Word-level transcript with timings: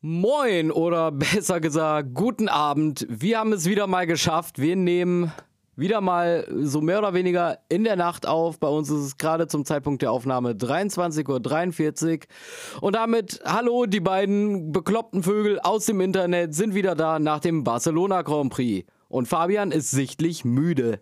Moin 0.00 0.70
oder 0.70 1.10
besser 1.12 1.60
gesagt, 1.60 2.14
guten 2.14 2.48
Abend. 2.48 3.06
Wir 3.08 3.38
haben 3.38 3.52
es 3.52 3.66
wieder 3.66 3.86
mal 3.86 4.06
geschafft. 4.06 4.58
Wir 4.60 4.76
nehmen 4.76 5.32
wieder 5.74 6.00
mal 6.00 6.46
so 6.62 6.80
mehr 6.80 6.98
oder 6.98 7.14
weniger 7.14 7.58
in 7.68 7.84
der 7.84 7.96
Nacht 7.96 8.26
auf. 8.26 8.58
Bei 8.58 8.68
uns 8.68 8.90
ist 8.90 9.00
es 9.00 9.18
gerade 9.18 9.46
zum 9.46 9.64
Zeitpunkt 9.64 10.02
der 10.02 10.12
Aufnahme 10.12 10.52
23.43 10.52 12.14
Uhr. 12.14 12.82
Und 12.82 12.94
damit, 12.94 13.40
hallo, 13.44 13.86
die 13.86 14.00
beiden 14.00 14.72
bekloppten 14.72 15.22
Vögel 15.22 15.60
aus 15.60 15.86
dem 15.86 16.00
Internet 16.00 16.54
sind 16.54 16.74
wieder 16.74 16.94
da 16.94 17.18
nach 17.18 17.40
dem 17.40 17.64
Barcelona 17.64 18.22
Grand 18.22 18.52
Prix. 18.52 18.86
Und 19.08 19.28
Fabian 19.28 19.70
ist 19.70 19.90
sichtlich 19.90 20.44
müde. 20.44 21.00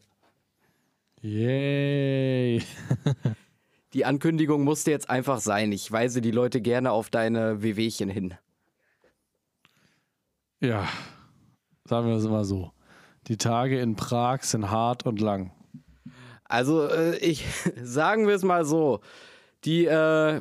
Yay. 1.21 2.63
die 3.95 4.05
Ankündigung 4.05 4.65
musste 4.65 4.91
jetzt 4.91 5.09
einfach 5.09 5.41
sein. 5.41 5.73
Ich 5.73 5.91
weise 5.91 6.21
die 6.21 6.33
Leute 6.33 6.61
gerne 6.61 6.93
auf 6.93 7.11
deine 7.11 7.63
Wehwehchen 7.63 8.11
hin. 8.11 8.35
Ja, 10.65 10.89
sagen 11.85 12.09
wir 12.09 12.17
es 12.17 12.27
mal 12.27 12.45
so. 12.45 12.71
Die 13.29 13.37
Tage 13.37 13.79
in 13.79 13.97
Prag 13.97 14.45
sind 14.45 14.71
hart 14.71 15.05
und 15.05 15.21
lang. 15.21 15.53
Also, 16.45 16.89
äh, 16.89 17.19
ich 17.19 17.45
sagen 17.83 18.27
wir 18.27 18.35
es 18.35 18.45
mal 18.45 18.65
so. 18.65 19.01
Die, 19.65 19.85
äh, 19.85 20.41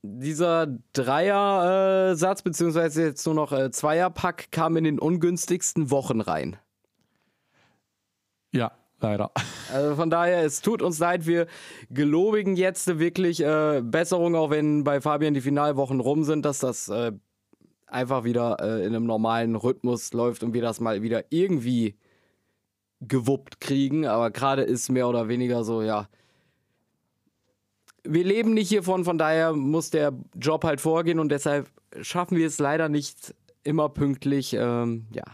dieser 0.00 0.68
Dreier-Satz, 0.94 2.40
äh, 2.40 2.44
beziehungsweise 2.44 3.02
jetzt 3.02 3.26
nur 3.26 3.34
noch 3.34 3.52
äh, 3.52 3.70
Zweierpack, 3.70 4.50
kam 4.52 4.78
in 4.78 4.84
den 4.84 4.98
ungünstigsten 4.98 5.90
Wochen 5.90 6.22
rein. 6.22 6.56
Ja, 8.52 8.72
leider. 9.00 9.30
Also 9.70 9.96
von 9.96 10.08
daher, 10.08 10.46
es 10.46 10.62
tut 10.62 10.80
uns 10.80 10.98
leid, 10.98 11.26
wir 11.26 11.46
gelobigen 11.90 12.56
jetzt 12.56 12.98
wirklich 12.98 13.44
äh, 13.44 13.82
Besserung, 13.84 14.34
auch 14.34 14.48
wenn 14.48 14.82
bei 14.82 15.02
Fabian 15.02 15.34
die 15.34 15.42
Finalwochen 15.42 16.00
rum 16.00 16.24
sind, 16.24 16.46
dass 16.46 16.60
das 16.60 16.88
äh, 16.88 17.12
einfach 17.90 18.24
wieder 18.24 18.58
äh, 18.60 18.84
in 18.84 18.94
einem 18.94 19.06
normalen 19.06 19.56
Rhythmus 19.56 20.12
läuft 20.12 20.42
und 20.42 20.54
wir 20.54 20.62
das 20.62 20.80
mal 20.80 21.02
wieder 21.02 21.24
irgendwie 21.30 21.96
gewuppt 23.00 23.60
kriegen. 23.60 24.06
Aber 24.06 24.30
gerade 24.30 24.62
ist 24.62 24.88
mehr 24.88 25.08
oder 25.08 25.28
weniger 25.28 25.64
so, 25.64 25.82
ja. 25.82 26.08
Wir 28.04 28.24
leben 28.24 28.54
nicht 28.54 28.68
hiervon, 28.68 29.04
von 29.04 29.18
daher 29.18 29.52
muss 29.52 29.90
der 29.90 30.12
Job 30.34 30.64
halt 30.64 30.80
vorgehen 30.80 31.18
und 31.18 31.30
deshalb 31.30 31.70
schaffen 32.00 32.38
wir 32.38 32.46
es 32.46 32.58
leider 32.58 32.88
nicht 32.88 33.34
immer 33.64 33.88
pünktlich, 33.88 34.54
ähm, 34.54 35.06
ja, 35.12 35.24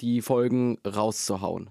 die 0.00 0.22
Folgen 0.22 0.78
rauszuhauen. 0.86 1.70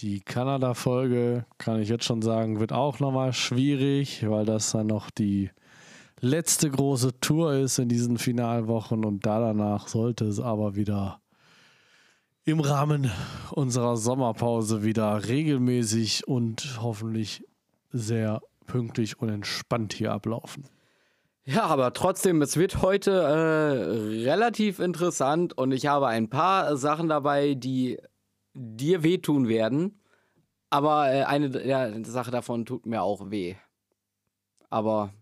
Die 0.00 0.20
Kanada-Folge, 0.20 1.46
kann 1.56 1.80
ich 1.80 1.88
jetzt 1.88 2.04
schon 2.04 2.20
sagen, 2.20 2.60
wird 2.60 2.72
auch 2.72 3.00
nochmal 3.00 3.32
schwierig, 3.32 4.28
weil 4.28 4.44
das 4.44 4.72
dann 4.72 4.88
noch 4.88 5.10
die 5.10 5.50
letzte 6.20 6.70
große 6.70 7.20
Tour 7.20 7.54
ist 7.54 7.78
in 7.78 7.88
diesen 7.88 8.18
Finalwochen 8.18 9.04
und 9.04 9.26
da 9.26 9.40
danach 9.40 9.88
sollte 9.88 10.24
es 10.24 10.40
aber 10.40 10.76
wieder 10.76 11.20
im 12.44 12.60
Rahmen 12.60 13.10
unserer 13.50 13.96
Sommerpause 13.96 14.84
wieder 14.84 15.26
regelmäßig 15.26 16.28
und 16.28 16.78
hoffentlich 16.80 17.44
sehr 17.90 18.40
pünktlich 18.66 19.20
und 19.20 19.28
entspannt 19.28 19.92
hier 19.92 20.12
ablaufen. 20.12 20.64
Ja, 21.44 21.64
aber 21.64 21.92
trotzdem, 21.92 22.42
es 22.42 22.56
wird 22.56 22.82
heute 22.82 23.12
äh, 23.12 24.24
relativ 24.24 24.80
interessant 24.80 25.56
und 25.56 25.72
ich 25.72 25.86
habe 25.86 26.08
ein 26.08 26.28
paar 26.28 26.76
Sachen 26.76 27.08
dabei, 27.08 27.54
die 27.54 27.98
dir 28.54 29.04
wehtun 29.04 29.48
werden. 29.48 30.00
Aber 30.70 31.12
äh, 31.12 31.22
eine 31.22 31.64
ja, 31.64 32.04
Sache 32.04 32.32
davon 32.32 32.64
tut 32.64 32.86
mir 32.86 33.02
auch 33.02 33.30
weh. 33.30 33.54
Aber 34.70 35.12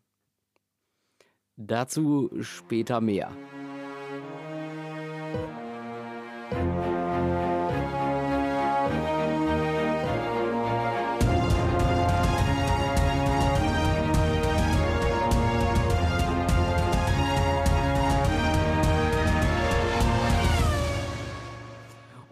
Dazu 1.56 2.30
später 2.40 3.00
mehr. 3.00 3.30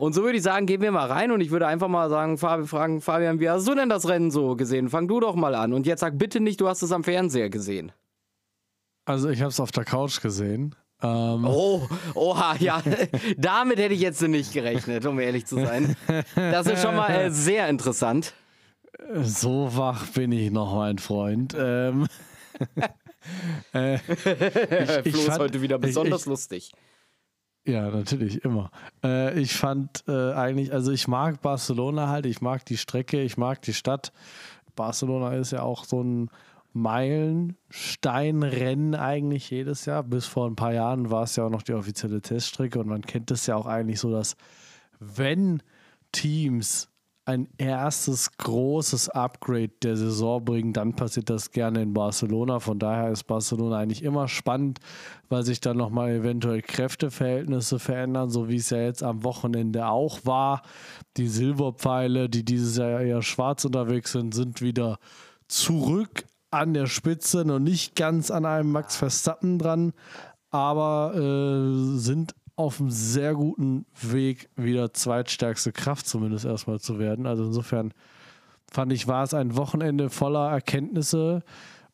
Und 0.02 0.14
so 0.14 0.24
würde 0.24 0.36
ich 0.36 0.42
sagen, 0.42 0.66
gehen 0.66 0.82
wir 0.82 0.90
mal 0.90 1.06
rein 1.06 1.30
und 1.30 1.40
ich 1.40 1.52
würde 1.52 1.68
einfach 1.68 1.86
mal 1.86 2.10
sagen, 2.10 2.36
fragen, 2.36 3.00
Fabian, 3.00 3.38
wie 3.38 3.48
hast 3.48 3.68
du 3.68 3.76
denn 3.76 3.88
das 3.88 4.08
Rennen 4.08 4.32
so 4.32 4.56
gesehen? 4.56 4.88
Fang 4.88 5.06
du 5.06 5.20
doch 5.20 5.36
mal 5.36 5.54
an. 5.54 5.72
Und 5.72 5.86
jetzt 5.86 6.00
sag 6.00 6.18
bitte 6.18 6.40
nicht, 6.40 6.60
du 6.60 6.66
hast 6.66 6.82
es 6.82 6.90
am 6.90 7.04
Fernseher 7.04 7.50
gesehen. 7.50 7.92
Also 9.04 9.28
ich 9.30 9.40
habe 9.40 9.50
es 9.50 9.60
auf 9.60 9.72
der 9.72 9.84
Couch 9.84 10.20
gesehen. 10.20 10.74
Ähm. 11.02 11.44
Oh, 11.44 11.88
oha, 12.14 12.56
ja, 12.58 12.80
damit 13.36 13.78
hätte 13.78 13.94
ich 13.94 14.00
jetzt 14.00 14.22
nicht 14.22 14.52
gerechnet, 14.52 15.04
um 15.04 15.18
ehrlich 15.18 15.46
zu 15.46 15.56
sein. 15.56 15.96
Das 16.34 16.66
ist 16.66 16.82
schon 16.82 16.94
mal 16.94 17.10
äh, 17.10 17.30
sehr 17.30 17.68
interessant. 17.68 18.34
So 19.22 19.68
wach 19.76 20.06
bin 20.08 20.30
ich 20.30 20.50
noch, 20.50 20.74
mein 20.76 20.98
Freund. 20.98 21.56
Ähm, 21.58 22.06
äh, 23.74 23.96
ich, 23.96 25.06
ich 25.06 25.16
Flo 25.16 25.32
ist 25.32 25.38
heute 25.38 25.60
wieder 25.60 25.78
besonders 25.78 26.22
ich, 26.22 26.26
lustig. 26.26 26.72
Ja, 27.64 27.90
natürlich, 27.90 28.44
immer. 28.44 28.70
Äh, 29.04 29.40
ich 29.40 29.54
fand 29.54 30.04
äh, 30.08 30.32
eigentlich, 30.32 30.72
also 30.72 30.92
ich 30.92 31.08
mag 31.08 31.40
Barcelona 31.42 32.08
halt, 32.08 32.26
ich 32.26 32.40
mag 32.40 32.64
die 32.66 32.76
Strecke, 32.76 33.22
ich 33.22 33.36
mag 33.36 33.62
die 33.62 33.74
Stadt. 33.74 34.12
Barcelona 34.76 35.34
ist 35.34 35.52
ja 35.52 35.62
auch 35.62 35.84
so 35.84 36.02
ein 36.02 36.30
Meilensteinrennen 36.72 38.94
eigentlich 38.94 39.50
jedes 39.50 39.84
Jahr. 39.84 40.02
Bis 40.02 40.26
vor 40.26 40.46
ein 40.46 40.56
paar 40.56 40.72
Jahren 40.72 41.10
war 41.10 41.24
es 41.24 41.36
ja 41.36 41.44
auch 41.44 41.50
noch 41.50 41.62
die 41.62 41.74
offizielle 41.74 42.20
Teststrecke 42.20 42.80
und 42.80 42.88
man 42.88 43.02
kennt 43.02 43.30
es 43.30 43.46
ja 43.46 43.56
auch 43.56 43.66
eigentlich 43.66 44.00
so, 44.00 44.10
dass 44.10 44.36
wenn 44.98 45.62
Teams 46.12 46.88
ein 47.24 47.48
erstes 47.56 48.36
großes 48.36 49.08
Upgrade 49.08 49.70
der 49.82 49.96
Saison 49.96 50.44
bringen, 50.44 50.72
dann 50.72 50.96
passiert 50.96 51.30
das 51.30 51.52
gerne 51.52 51.82
in 51.82 51.94
Barcelona. 51.94 52.58
Von 52.58 52.80
daher 52.80 53.12
ist 53.12 53.24
Barcelona 53.24 53.78
eigentlich 53.78 54.02
immer 54.02 54.26
spannend, 54.26 54.80
weil 55.28 55.44
sich 55.44 55.60
dann 55.60 55.76
nochmal 55.76 56.10
eventuell 56.10 56.62
Kräfteverhältnisse 56.62 57.78
verändern, 57.78 58.30
so 58.30 58.48
wie 58.48 58.56
es 58.56 58.70
ja 58.70 58.78
jetzt 58.78 59.04
am 59.04 59.22
Wochenende 59.22 59.86
auch 59.86 60.24
war. 60.24 60.62
Die 61.16 61.28
Silberpfeile, 61.28 62.28
die 62.28 62.44
dieses 62.44 62.76
Jahr 62.76 63.00
eher 63.00 63.22
schwarz 63.22 63.64
unterwegs 63.64 64.12
sind, 64.12 64.34
sind 64.34 64.60
wieder 64.60 64.98
zurück 65.46 66.24
an 66.52 66.74
der 66.74 66.86
Spitze, 66.86 67.44
noch 67.44 67.58
nicht 67.58 67.96
ganz 67.96 68.30
an 68.30 68.44
einem 68.44 68.70
Max 68.70 68.96
Verstappen 68.96 69.58
dran, 69.58 69.92
aber 70.50 71.14
äh, 71.14 71.98
sind 71.98 72.34
auf 72.56 72.80
einem 72.80 72.90
sehr 72.90 73.34
guten 73.34 73.86
Weg, 74.00 74.50
wieder 74.56 74.92
zweitstärkste 74.92 75.72
Kraft 75.72 76.06
zumindest 76.06 76.44
erstmal 76.44 76.78
zu 76.78 76.98
werden. 76.98 77.26
Also 77.26 77.44
insofern 77.44 77.92
fand 78.70 78.92
ich, 78.92 79.08
war 79.08 79.24
es 79.24 79.34
ein 79.34 79.56
Wochenende 79.56 80.10
voller 80.10 80.50
Erkenntnisse 80.50 81.42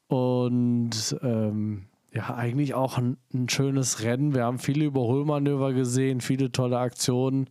und 0.09 1.17
ähm, 1.23 1.87
ja, 2.13 2.35
eigentlich 2.35 2.75
auch 2.75 2.99
ein, 2.99 3.17
ein, 3.33 3.49
schönes 3.49 4.03
Rennen. 4.03 4.35
Wir 4.35 4.45
haben 4.45 4.59
viele 4.59 4.87
Überholmanöver 4.87 5.73
gesehen, 5.73 6.21
viele 6.21 6.51
tolle 6.51 6.79
Aktionen. 6.79 7.49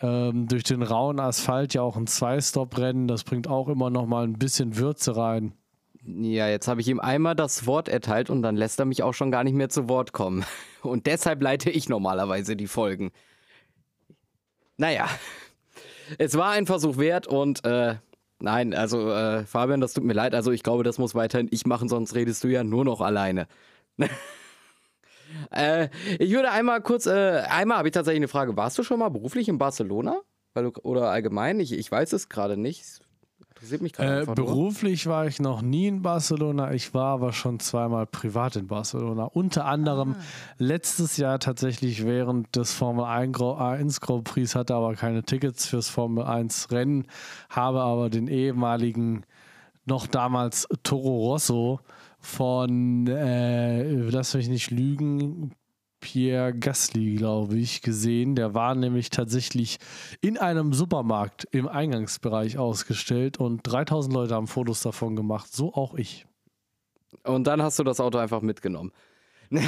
Ähm, 0.00 0.46
durch 0.46 0.62
den 0.62 0.82
rauen 0.82 1.18
Asphalt 1.18 1.74
ja 1.74 1.82
auch 1.82 1.96
ein 1.96 2.06
Zwei-Stop-Rennen, 2.06 3.08
das 3.08 3.24
bringt 3.24 3.48
auch 3.48 3.68
immer 3.68 3.88
noch 3.88 4.06
mal 4.06 4.24
ein 4.24 4.38
bisschen 4.38 4.76
Würze 4.76 5.16
rein. 5.16 5.54
Ja, 6.06 6.48
jetzt 6.48 6.68
habe 6.68 6.80
ich 6.80 6.88
ihm 6.88 7.00
einmal 7.00 7.34
das 7.34 7.66
Wort 7.66 7.88
erteilt 7.88 8.30
und 8.30 8.42
dann 8.42 8.54
lässt 8.54 8.78
er 8.78 8.84
mich 8.84 9.02
auch 9.02 9.12
schon 9.12 9.32
gar 9.32 9.42
nicht 9.42 9.54
mehr 9.54 9.68
zu 9.68 9.88
Wort 9.88 10.12
kommen. 10.12 10.44
Und 10.82 11.06
deshalb 11.06 11.42
leite 11.42 11.68
ich 11.68 11.88
normalerweise 11.88 12.54
die 12.54 12.68
Folgen. 12.68 13.10
Naja, 14.76 15.08
es 16.18 16.36
war 16.36 16.50
ein 16.50 16.66
Versuch 16.66 16.96
wert 16.98 17.26
und 17.26 17.64
äh, 17.64 17.96
nein, 18.38 18.72
also 18.72 19.10
äh, 19.10 19.44
Fabian, 19.44 19.80
das 19.80 19.94
tut 19.94 20.04
mir 20.04 20.12
leid. 20.12 20.32
Also 20.34 20.52
ich 20.52 20.62
glaube, 20.62 20.84
das 20.84 20.98
muss 20.98 21.16
weiterhin 21.16 21.48
ich 21.50 21.66
machen, 21.66 21.88
sonst 21.88 22.14
redest 22.14 22.44
du 22.44 22.48
ja 22.48 22.62
nur 22.62 22.84
noch 22.84 23.00
alleine. 23.00 23.48
äh, 25.50 25.88
ich 26.20 26.30
würde 26.30 26.52
einmal 26.52 26.82
kurz, 26.82 27.06
äh, 27.06 27.42
einmal 27.48 27.78
habe 27.78 27.88
ich 27.88 27.94
tatsächlich 27.94 28.20
eine 28.20 28.28
Frage. 28.28 28.56
Warst 28.56 28.78
du 28.78 28.84
schon 28.84 29.00
mal 29.00 29.08
beruflich 29.08 29.48
in 29.48 29.58
Barcelona? 29.58 30.20
Du, 30.54 30.70
oder 30.82 31.10
allgemein? 31.10 31.58
Ich, 31.58 31.72
ich 31.72 31.90
weiß 31.90 32.12
es 32.12 32.28
gerade 32.28 32.56
nicht. 32.56 33.00
Interessiert 33.56 33.80
mich 33.80 33.94
gerade 33.94 34.30
äh, 34.30 34.34
Beruflich 34.34 35.06
war 35.06 35.26
ich 35.26 35.40
noch 35.40 35.62
nie 35.62 35.86
in 35.86 36.02
Barcelona. 36.02 36.74
Ich 36.74 36.92
war 36.92 37.14
aber 37.14 37.32
schon 37.32 37.58
zweimal 37.58 38.04
privat 38.04 38.54
in 38.56 38.66
Barcelona. 38.66 39.24
Unter 39.24 39.64
anderem 39.64 40.14
ah. 40.18 40.22
letztes 40.58 41.16
Jahr 41.16 41.38
tatsächlich 41.38 42.04
während 42.04 42.54
des 42.54 42.74
Formel 42.74 43.06
1 43.06 44.02
Grand 44.02 44.24
Prix 44.24 44.54
hatte 44.54 44.74
aber 44.74 44.94
keine 44.94 45.22
Tickets 45.22 45.64
fürs 45.64 45.88
Formel 45.88 46.24
1 46.24 46.70
Rennen, 46.70 47.06
habe 47.48 47.80
aber 47.80 48.10
den 48.10 48.28
ehemaligen 48.28 49.24
noch 49.86 50.06
damals 50.06 50.68
Toro 50.82 51.30
Rosso 51.30 51.80
von, 52.18 53.06
äh, 53.06 53.84
lass 53.84 54.34
mich 54.34 54.50
nicht 54.50 54.70
lügen, 54.70 55.52
Pierre 56.00 56.54
Gasly, 56.54 57.16
glaube 57.16 57.56
ich, 57.56 57.82
gesehen. 57.82 58.34
Der 58.34 58.54
war 58.54 58.74
nämlich 58.74 59.10
tatsächlich 59.10 59.78
in 60.20 60.38
einem 60.38 60.72
Supermarkt 60.72 61.46
im 61.52 61.68
Eingangsbereich 61.68 62.58
ausgestellt 62.58 63.38
und 63.38 63.60
3000 63.62 64.14
Leute 64.14 64.34
haben 64.34 64.46
Fotos 64.46 64.82
davon 64.82 65.16
gemacht, 65.16 65.52
so 65.52 65.74
auch 65.74 65.94
ich. 65.94 66.26
Und 67.24 67.46
dann 67.46 67.62
hast 67.62 67.78
du 67.78 67.84
das 67.84 68.00
Auto 68.00 68.18
einfach 68.18 68.42
mitgenommen. 68.42 68.92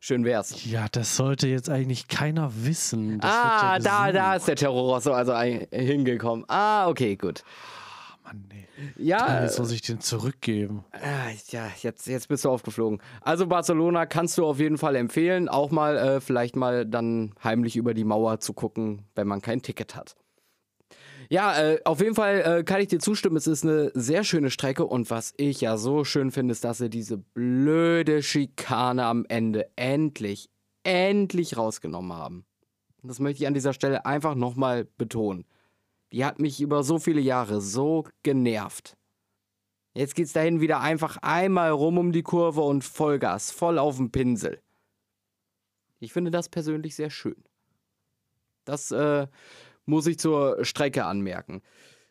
Schön 0.00 0.24
wär's. 0.24 0.64
Ja, 0.64 0.86
das 0.90 1.16
sollte 1.16 1.48
jetzt 1.48 1.68
eigentlich 1.68 2.06
keiner 2.06 2.50
wissen. 2.64 3.18
Das 3.18 3.30
ah, 3.30 3.74
ja 3.74 3.78
da, 3.80 4.12
da 4.12 4.34
ist 4.36 4.46
der 4.46 4.54
Terror 4.56 5.00
so 5.00 5.12
also 5.12 5.34
hingekommen. 5.36 6.44
Ah, 6.48 6.88
okay, 6.88 7.16
gut. 7.16 7.42
Mann, 8.28 8.44
nee. 8.52 8.66
Ja. 8.96 9.42
Jetzt 9.42 9.58
muss 9.58 9.72
ich 9.72 9.80
den 9.82 10.00
zurückgeben. 10.00 10.84
Ah, 10.92 11.30
ja, 11.48 11.68
jetzt, 11.82 12.06
jetzt 12.06 12.28
bist 12.28 12.44
du 12.44 12.50
aufgeflogen. 12.50 13.00
Also 13.22 13.46
Barcelona 13.46 14.06
kannst 14.06 14.36
du 14.38 14.44
auf 14.44 14.58
jeden 14.58 14.78
Fall 14.78 14.96
empfehlen, 14.96 15.48
auch 15.48 15.70
mal 15.70 15.96
äh, 15.96 16.20
vielleicht 16.20 16.56
mal 16.56 16.84
dann 16.84 17.34
heimlich 17.42 17.76
über 17.76 17.94
die 17.94 18.04
Mauer 18.04 18.40
zu 18.40 18.52
gucken, 18.52 19.04
wenn 19.14 19.26
man 19.26 19.40
kein 19.40 19.62
Ticket 19.62 19.96
hat. 19.96 20.14
Ja, 21.30 21.58
äh, 21.58 21.80
auf 21.84 22.00
jeden 22.00 22.14
Fall 22.14 22.40
äh, 22.40 22.64
kann 22.64 22.80
ich 22.80 22.88
dir 22.88 22.98
zustimmen. 22.98 23.36
Es 23.36 23.46
ist 23.46 23.64
eine 23.64 23.90
sehr 23.94 24.24
schöne 24.24 24.50
Strecke 24.50 24.84
und 24.84 25.10
was 25.10 25.32
ich 25.36 25.60
ja 25.60 25.76
so 25.76 26.04
schön 26.04 26.30
finde, 26.30 26.52
ist, 26.52 26.64
dass 26.64 26.78
sie 26.78 26.90
diese 26.90 27.18
blöde 27.18 28.22
Schikane 28.22 29.04
am 29.04 29.24
Ende 29.28 29.70
endlich, 29.76 30.50
endlich 30.84 31.56
rausgenommen 31.56 32.12
haben. 32.12 32.44
Das 33.02 33.20
möchte 33.20 33.42
ich 33.42 33.46
an 33.46 33.54
dieser 33.54 33.72
Stelle 33.72 34.04
einfach 34.06 34.34
nochmal 34.34 34.86
betonen. 34.96 35.44
Die 36.12 36.24
hat 36.24 36.38
mich 36.38 36.60
über 36.60 36.82
so 36.82 36.98
viele 36.98 37.20
Jahre 37.20 37.60
so 37.60 38.04
genervt. 38.22 38.96
Jetzt 39.94 40.14
geht's 40.14 40.32
dahin 40.32 40.60
wieder 40.60 40.80
einfach 40.80 41.18
einmal 41.22 41.70
rum 41.70 41.98
um 41.98 42.12
die 42.12 42.22
Kurve 42.22 42.60
und 42.60 42.84
Vollgas, 42.84 43.50
voll 43.50 43.78
auf 43.78 43.96
den 43.96 44.10
Pinsel. 44.10 44.60
Ich 45.98 46.12
finde 46.12 46.30
das 46.30 46.48
persönlich 46.48 46.94
sehr 46.94 47.10
schön. 47.10 47.42
Das 48.64 48.90
äh, 48.90 49.26
muss 49.86 50.06
ich 50.06 50.18
zur 50.18 50.64
Strecke 50.64 51.04
anmerken. 51.04 51.62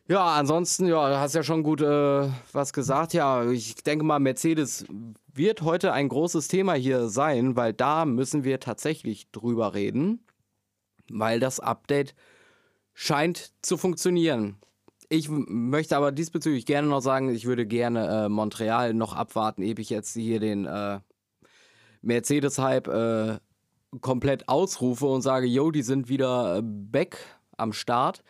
Ja, 0.08 0.34
ansonsten, 0.34 0.86
ja, 0.86 1.08
du 1.08 1.18
hast 1.18 1.34
ja 1.34 1.42
schon 1.42 1.62
gut 1.62 1.80
äh, 1.80 2.28
was 2.52 2.72
gesagt. 2.72 3.12
Ja, 3.12 3.48
ich 3.50 3.74
denke 3.76 4.04
mal, 4.04 4.18
Mercedes 4.18 4.86
wird 5.32 5.62
heute 5.62 5.92
ein 5.92 6.08
großes 6.08 6.48
Thema 6.48 6.74
hier 6.74 7.08
sein, 7.08 7.56
weil 7.56 7.72
da 7.74 8.04
müssen 8.04 8.42
wir 8.42 8.58
tatsächlich 8.58 9.30
drüber 9.30 9.74
reden, 9.74 10.24
weil 11.10 11.40
das 11.40 11.60
Update 11.60 12.14
scheint 13.00 13.52
zu 13.62 13.76
funktionieren. 13.76 14.56
Ich 15.08 15.28
möchte 15.30 15.96
aber 15.96 16.10
diesbezüglich 16.10 16.66
gerne 16.66 16.88
noch 16.88 17.00
sagen, 17.00 17.32
ich 17.32 17.46
würde 17.46 17.64
gerne 17.64 18.24
äh, 18.24 18.28
Montreal 18.28 18.92
noch 18.92 19.14
abwarten, 19.14 19.62
ehe 19.62 19.76
ich 19.78 19.88
jetzt 19.88 20.14
hier 20.14 20.40
den 20.40 20.66
äh, 20.66 20.98
Mercedes-Hype 22.02 22.88
äh, 22.88 23.38
komplett 24.00 24.48
ausrufe 24.48 25.06
und 25.06 25.22
sage, 25.22 25.46
yo, 25.46 25.70
die 25.70 25.82
sind 25.82 26.08
wieder 26.08 26.56
äh, 26.56 26.62
back 26.64 27.18
am 27.56 27.72
Start. 27.72 28.24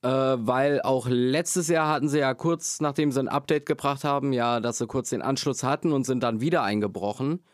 Äh, 0.00 0.08
weil 0.08 0.80
auch 0.80 1.06
letztes 1.06 1.68
Jahr 1.68 1.88
hatten 1.88 2.08
sie 2.08 2.20
ja 2.20 2.32
kurz, 2.32 2.80
nachdem 2.80 3.12
sie 3.12 3.20
ein 3.20 3.28
Update 3.28 3.66
gebracht 3.66 4.02
haben, 4.02 4.32
ja, 4.32 4.60
dass 4.60 4.78
sie 4.78 4.86
kurz 4.86 5.10
den 5.10 5.20
Anschluss 5.20 5.62
hatten 5.62 5.92
und 5.92 6.04
sind 6.04 6.22
dann 6.22 6.40
wieder 6.40 6.62
eingebrochen. 6.62 7.44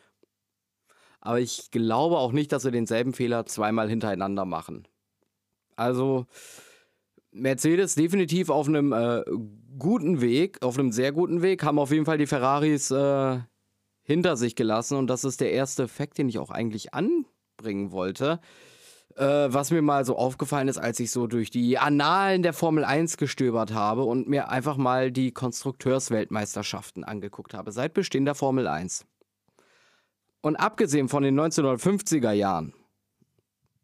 Aber 1.21 1.41
ich 1.41 1.73
glaube 1.73 2.19
auch 2.19 2.31
nicht, 2.31 2.53
dass 2.53 2.63
sie 2.63 2.71
denselben 2.71 3.15
Fehler 3.15 3.47
zweimal 3.47 3.89
hintereinander 3.89 4.45
machen. 4.45 4.87
Also 5.81 6.27
Mercedes 7.33 7.95
definitiv 7.95 8.51
auf 8.51 8.69
einem 8.69 8.93
äh, 8.93 9.23
guten 9.79 10.21
Weg, 10.21 10.63
auf 10.63 10.79
einem 10.79 10.93
sehr 10.93 11.11
guten 11.11 11.41
Weg, 11.41 11.65
haben 11.65 11.79
auf 11.79 11.91
jeden 11.91 12.05
Fall 12.05 12.19
die 12.19 12.27
Ferraris 12.27 12.91
äh, 12.91 13.39
hinter 14.03 14.37
sich 14.37 14.57
gelassen 14.57 14.99
und 14.99 15.07
das 15.07 15.25
ist 15.25 15.41
der 15.41 15.53
erste 15.53 15.85
Effekt, 15.85 16.19
den 16.19 16.29
ich 16.29 16.39
auch 16.39 16.51
eigentlich 16.51 16.93
anbringen 16.93 17.93
wollte. 17.93 18.41
Äh, 19.17 19.25
was 19.25 19.71
mir 19.71 19.81
mal 19.81 20.05
so 20.05 20.17
aufgefallen 20.17 20.69
ist, 20.69 20.77
als 20.77 21.01
ich 21.01 21.11
so 21.13 21.27
durch 21.27 21.51
die 21.51 21.79
Annalen 21.79 22.43
der 22.43 22.53
Formel 22.53 22.85
1 22.85 23.17
gestöbert 23.17 23.73
habe 23.73 24.05
und 24.05 24.29
mir 24.29 24.51
einfach 24.51 24.77
mal 24.77 25.11
die 25.11 25.33
Konstrukteursweltmeisterschaften 25.33 27.05
angeguckt 27.05 27.55
habe, 27.55 27.73
seit 27.73 27.95
Bestehen 27.95 28.27
der 28.27 28.35
Formel 28.35 28.67
1. 28.67 29.07
Und 30.43 30.57
abgesehen 30.57 31.09
von 31.09 31.23
den 31.23 31.41
1950er 31.41 32.33
Jahren, 32.33 32.75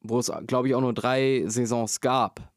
wo 0.00 0.18
es, 0.18 0.30
glaube 0.46 0.68
ich, 0.68 0.74
auch 0.74 0.80
nur 0.80 0.94
drei 0.94 1.44
Saisons 1.46 2.00
gab, 2.00 2.52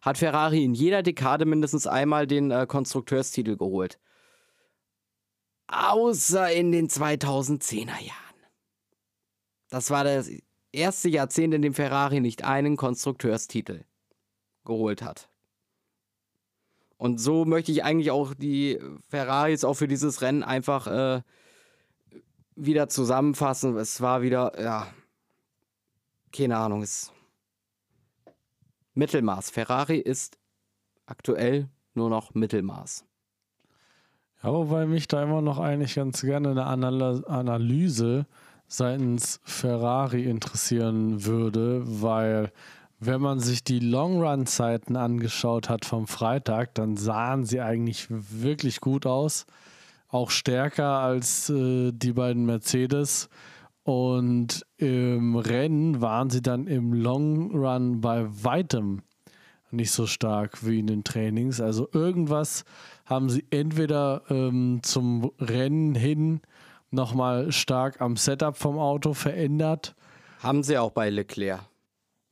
hat 0.00 0.18
Ferrari 0.18 0.64
in 0.64 0.74
jeder 0.74 1.02
Dekade 1.02 1.44
mindestens 1.44 1.86
einmal 1.86 2.26
den 2.26 2.50
äh, 2.50 2.66
Konstrukteurstitel 2.66 3.56
geholt. 3.56 3.98
Außer 5.68 6.52
in 6.52 6.72
den 6.72 6.88
2010er 6.88 7.86
Jahren. 7.86 8.18
Das 9.70 9.90
war 9.90 10.04
das 10.04 10.30
erste 10.72 11.08
Jahrzehnt, 11.08 11.54
in 11.54 11.62
dem 11.62 11.72
Ferrari 11.72 12.20
nicht 12.20 12.44
einen 12.44 12.76
Konstrukteurstitel 12.76 13.84
geholt 14.64 15.02
hat. 15.02 15.30
Und 16.96 17.18
so 17.18 17.44
möchte 17.44 17.72
ich 17.72 17.84
eigentlich 17.84 18.10
auch 18.10 18.34
die 18.34 18.78
Ferraris 19.08 19.64
auch 19.64 19.74
für 19.74 19.88
dieses 19.88 20.22
Rennen 20.22 20.42
einfach 20.42 20.86
äh, 20.86 21.22
wieder 22.54 22.88
zusammenfassen. 22.88 23.76
Es 23.76 24.00
war 24.00 24.22
wieder, 24.22 24.52
ja, 24.60 24.86
keine 26.32 26.56
Ahnung, 26.56 26.82
es 26.82 27.12
Mittelmaß. 28.94 29.50
Ferrari 29.50 29.98
ist 29.98 30.38
aktuell 31.06 31.68
nur 31.94 32.10
noch 32.10 32.34
Mittelmaß. 32.34 33.04
Ja, 34.42 34.52
wobei 34.52 34.86
mich 34.86 35.08
da 35.08 35.22
immer 35.22 35.40
noch 35.40 35.58
eigentlich 35.58 35.94
ganz 35.94 36.20
gerne 36.22 36.50
eine 36.50 36.66
Analyse 36.66 38.26
seitens 38.66 39.40
Ferrari 39.44 40.24
interessieren 40.24 41.24
würde, 41.24 41.82
weil 41.84 42.50
wenn 42.98 43.20
man 43.20 43.40
sich 43.40 43.64
die 43.64 43.80
Long-Run-Zeiten 43.80 44.96
angeschaut 44.96 45.68
hat 45.68 45.84
vom 45.84 46.06
Freitag, 46.06 46.74
dann 46.74 46.96
sahen 46.96 47.44
sie 47.44 47.60
eigentlich 47.60 48.06
wirklich 48.08 48.80
gut 48.80 49.06
aus. 49.06 49.46
Auch 50.08 50.30
stärker 50.30 50.98
als 51.00 51.50
äh, 51.50 51.90
die 51.92 52.12
beiden 52.12 52.46
Mercedes. 52.46 53.28
Und 53.84 54.64
im 54.76 55.36
Rennen 55.36 56.00
waren 56.00 56.30
sie 56.30 56.42
dann 56.42 56.66
im 56.66 56.92
Long 56.92 57.50
Run 57.52 58.00
bei 58.00 58.26
weitem 58.28 59.02
nicht 59.72 59.90
so 59.90 60.06
stark 60.06 60.66
wie 60.66 60.80
in 60.80 60.86
den 60.86 61.04
Trainings. 61.04 61.60
Also 61.60 61.88
irgendwas 61.92 62.64
haben 63.06 63.30
sie 63.30 63.44
entweder 63.50 64.22
ähm, 64.28 64.80
zum 64.82 65.32
Rennen 65.40 65.94
hin 65.94 66.40
nochmal 66.90 67.50
stark 67.52 68.00
am 68.00 68.16
Setup 68.16 68.56
vom 68.56 68.78
Auto 68.78 69.14
verändert. 69.14 69.94
Haben 70.42 70.62
sie 70.62 70.78
auch 70.78 70.92
bei 70.92 71.10
Leclerc. 71.10 71.60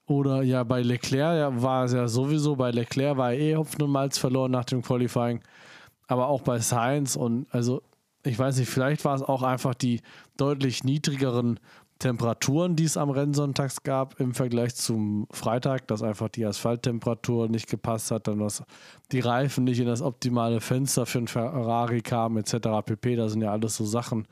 Oder 0.07 0.43
ja, 0.43 0.65
bei 0.65 0.83
Leclerc 0.83 1.63
war 1.63 1.85
es 1.85 1.93
ja 1.93 2.09
sowieso, 2.09 2.57
bei 2.57 2.71
Leclerc 2.73 3.17
war 3.17 3.33
er 3.33 3.39
eh 3.39 3.57
Hopfen 3.57 3.83
und 3.83 3.91
Malz 3.91 4.19
verloren 4.19 4.51
nach 4.51 4.65
dem 4.65 4.83
Qualifying. 4.83 5.41
Aber 6.09 6.29
auch 6.29 6.43
bei 6.43 6.59
Sainz 6.59 7.17
und 7.17 7.47
also 7.53 7.83
ich 8.25 8.39
weiß 8.39 8.59
nicht, 8.59 8.69
vielleicht 8.69 9.05
war 9.05 9.15
es 9.15 9.23
auch 9.23 9.43
einfach 9.43 9.75
die 9.75 10.01
deutlich 10.37 10.85
niedrigeren 10.85 11.59
Temperaturen, 12.01 12.77
die 12.77 12.85
es 12.85 12.97
am 12.97 13.11
Rennsonntags 13.11 13.83
gab 13.83 14.19
im 14.21 14.33
Vergleich 14.33 14.75
zum 14.75 15.27
Freitag, 15.31 15.87
dass 15.87 16.03
einfach 16.03 16.31
die 16.31 16.47
Asphalttemperatur 16.47 17.49
nicht 17.49 17.69
gepasst 17.69 18.11
hat, 18.11 18.27
dann 18.27 18.41
was 18.41 18.63
die 19.13 19.21
Reifen 19.21 19.65
nicht 19.65 19.81
in 19.81 19.87
das 19.87 20.01
optimale 20.01 20.61
Fenster 20.61 21.05
für 21.05 21.19
einen 21.19 21.29
Ferrari 21.29 22.01
kamen, 22.01 22.39
etc. 22.39 22.69
pp. 22.85 23.17
Das 23.17 23.33
sind 23.33 23.43
ja 23.43 23.53
alles 23.53 23.77
so 23.77 23.85
Sachen 23.85 24.27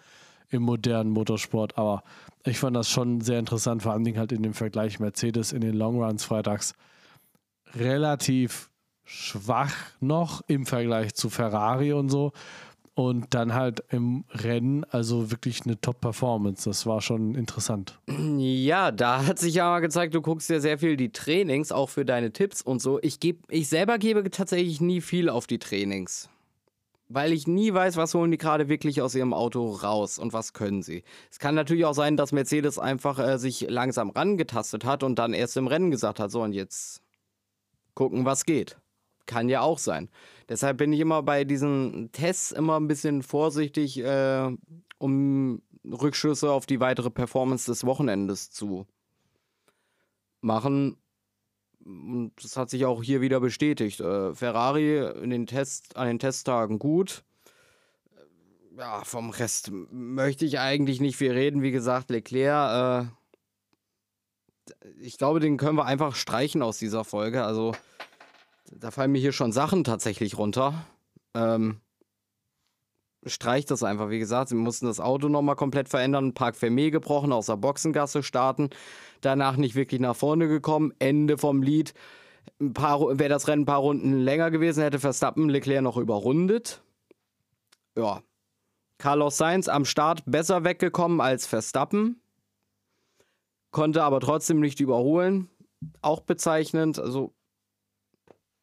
im 0.50 0.62
modernen 0.62 1.11
Motorsport. 1.11 1.76
Aber 1.76 2.02
ich 2.45 2.59
fand 2.59 2.75
das 2.75 2.88
schon 2.88 3.21
sehr 3.21 3.38
interessant, 3.38 3.83
vor 3.83 3.92
allen 3.92 4.04
Dingen 4.04 4.18
halt 4.18 4.33
in 4.33 4.42
dem 4.42 4.54
Vergleich 4.54 4.99
Mercedes 4.99 5.52
in 5.52 5.61
den 5.61 5.75
Longruns 5.75 6.25
freitags 6.25 6.75
relativ 7.75 8.71
schwach 9.04 9.75
noch 10.00 10.42
im 10.49 10.64
Vergleich 10.64 11.14
zu 11.14 11.28
Ferrari 11.28 11.92
und 11.92 12.09
so 12.09 12.33
und 12.99 13.33
dann 13.33 13.55
halt 13.55 13.85
im 13.90 14.25
Rennen, 14.28 14.83
also 14.83 15.31
wirklich 15.31 15.62
eine 15.64 15.81
Top-Performance. 15.81 16.69
Das 16.69 16.85
war 16.85 17.00
schon 17.00 17.37
interessant. 17.37 17.97
Ja, 18.38 18.90
da 18.90 19.25
hat 19.25 19.38
sich 19.38 19.55
ja 19.55 19.71
mal 19.71 19.78
gezeigt, 19.78 20.17
du 20.17 20.21
guckst 20.21 20.50
ja 20.50 20.59
sehr 20.59 20.78
viel 20.78 20.97
die 20.97 21.12
Trainings, 21.12 21.71
auch 21.71 21.90
für 21.90 22.05
deine 22.05 22.33
Tipps 22.33 22.61
und 22.61 22.83
so. 22.83 22.99
Ich, 23.00 23.21
geb, 23.21 23.45
ich 23.50 23.69
selber 23.69 23.99
gebe 23.99 24.28
tatsächlich 24.33 24.81
nie 24.81 25.00
viel 25.00 25.28
auf 25.28 25.47
die 25.47 25.61
Trainings. 25.61 26.28
Weil 27.09 27.33
ich 27.33 27.47
nie 27.47 27.73
weiß, 27.73 27.97
was 27.97 28.14
holen 28.14 28.33
die 28.33 28.37
gerade 28.37 28.69
wirklich 28.69 29.00
aus 29.00 29.14
ihrem 29.14 29.33
Auto 29.33 29.71
raus 29.71 30.19
und 30.19 30.33
was 30.33 30.52
können 30.52 30.83
sie. 30.83 31.05
Es 31.31 31.38
kann 31.38 31.55
natürlich 31.55 31.85
auch 31.85 31.95
sein, 31.95 32.17
dass 32.17 32.33
Mercedes 32.33 32.81
einfach 32.81 33.21
äh, 33.21 33.38
sich 33.38 33.64
langsam 33.69 34.11
rangetastet 34.11 34.85
hat 34.85 35.05
und 35.05 35.21
dann 35.21 35.35
erst 35.35 35.57
im 35.57 35.69
Rennen 35.69 35.93
gesagt 35.93 36.19
hat, 36.19 36.33
so 36.33 36.43
und 36.43 36.52
jetzt 36.52 37.00
gucken, 37.95 38.25
was 38.25 38.45
geht. 38.45 38.76
Kann 39.26 39.49
ja 39.49 39.61
auch 39.61 39.78
sein. 39.78 40.09
Deshalb 40.49 40.78
bin 40.78 40.93
ich 40.93 41.00
immer 41.00 41.23
bei 41.23 41.45
diesen 41.45 42.11
Tests 42.12 42.52
immer 42.52 42.81
ein 42.81 42.88
bisschen 42.88 43.23
vorsichtig, 43.23 43.99
äh, 43.99 44.50
um 44.99 45.62
Rückschlüsse 45.85 46.50
auf 46.50 46.67
die 46.67 46.81
weitere 46.81 47.11
Performance 47.11 47.71
des 47.71 47.85
Wochenendes 47.85 48.50
zu 48.50 48.87
machen. 50.40 50.97
Und 51.85 52.33
das 52.43 52.57
hat 52.57 52.71
sich 52.71 52.85
auch 52.85 53.02
hier 53.02 53.21
wieder 53.21 53.40
bestätigt. 53.40 54.00
Äh, 54.00 54.35
Ferrari 54.35 54.99
in 55.23 55.31
den 55.31 55.47
Test, 55.47 55.97
an 55.97 56.09
den 56.09 56.19
Testtagen 56.19 56.78
gut. 56.78 57.25
Ja, 58.76 59.02
vom 59.05 59.31
Rest 59.31 59.73
möchte 59.90 60.45
ich 60.45 60.61
eigentlich 60.61 61.00
nicht 61.00 61.17
viel 61.17 61.33
reden. 61.33 61.62
Wie 61.62 61.73
gesagt, 61.73 62.11
Leclerc, 62.11 63.09
äh, 63.09 64.75
ich 65.00 65.19
glaube, 65.19 65.40
den 65.40 65.57
können 65.57 65.76
wir 65.76 65.87
einfach 65.87 66.14
streichen 66.14 66.62
aus 66.62 66.78
dieser 66.78 67.05
Folge. 67.05 67.45
Also 67.45 67.73
da 68.73 68.91
fallen 68.91 69.13
mir 69.13 69.21
hier 69.21 69.33
schon 69.33 69.53
Sachen 69.53 69.85
tatsächlich 69.85 70.39
runter. 70.39 70.87
Ähm, 71.35 71.81
streicht 73.27 73.71
das 73.71 73.83
einfach. 73.83 74.11
Wie 74.11 74.19
gesagt, 74.19 74.51
sie 74.51 74.55
mussten 74.55 74.87
das 74.87 75.01
Auto 75.01 75.29
nochmal 75.29 75.57
komplett 75.57 75.89
verändern, 75.89 76.35
Park 76.35 76.57
Fermé 76.57 76.91
gebrochen, 76.91 77.33
aus 77.33 77.47
der 77.47 77.57
Boxengasse 77.57 78.23
starten, 78.23 78.71
danach 79.21 79.57
nicht 79.57 79.75
wirklich 79.75 80.01
nach 80.01 80.17
vorne 80.17 80.49
gekommen, 80.49 80.93
Ende 80.99 81.39
vom 81.39 81.63
Lied. 81.63 81.95
Wäre 82.59 83.29
das 83.29 83.47
Rennen 83.49 83.63
ein 83.63 83.67
paar 83.67 83.81
Runden 83.81 84.19
länger 84.21 84.51
gewesen, 84.51 84.83
hätte 84.83 84.99
Verstappen 84.99 85.49
Leclerc 85.49 85.83
noch 85.83 85.97
überrundet. 85.97 86.83
Ja. 87.97 88.23
Carlos 88.99 89.37
Sainz 89.37 89.69
am 89.69 89.85
Start 89.85 90.23
besser 90.27 90.65
weggekommen 90.65 91.21
als 91.21 91.47
Verstappen, 91.47 92.21
konnte 93.71 94.03
aber 94.03 94.19
trotzdem 94.19 94.61
nicht 94.61 94.81
überholen. 94.81 95.49
Auch 96.03 96.21
bezeichnend, 96.21 96.99
also 96.99 97.33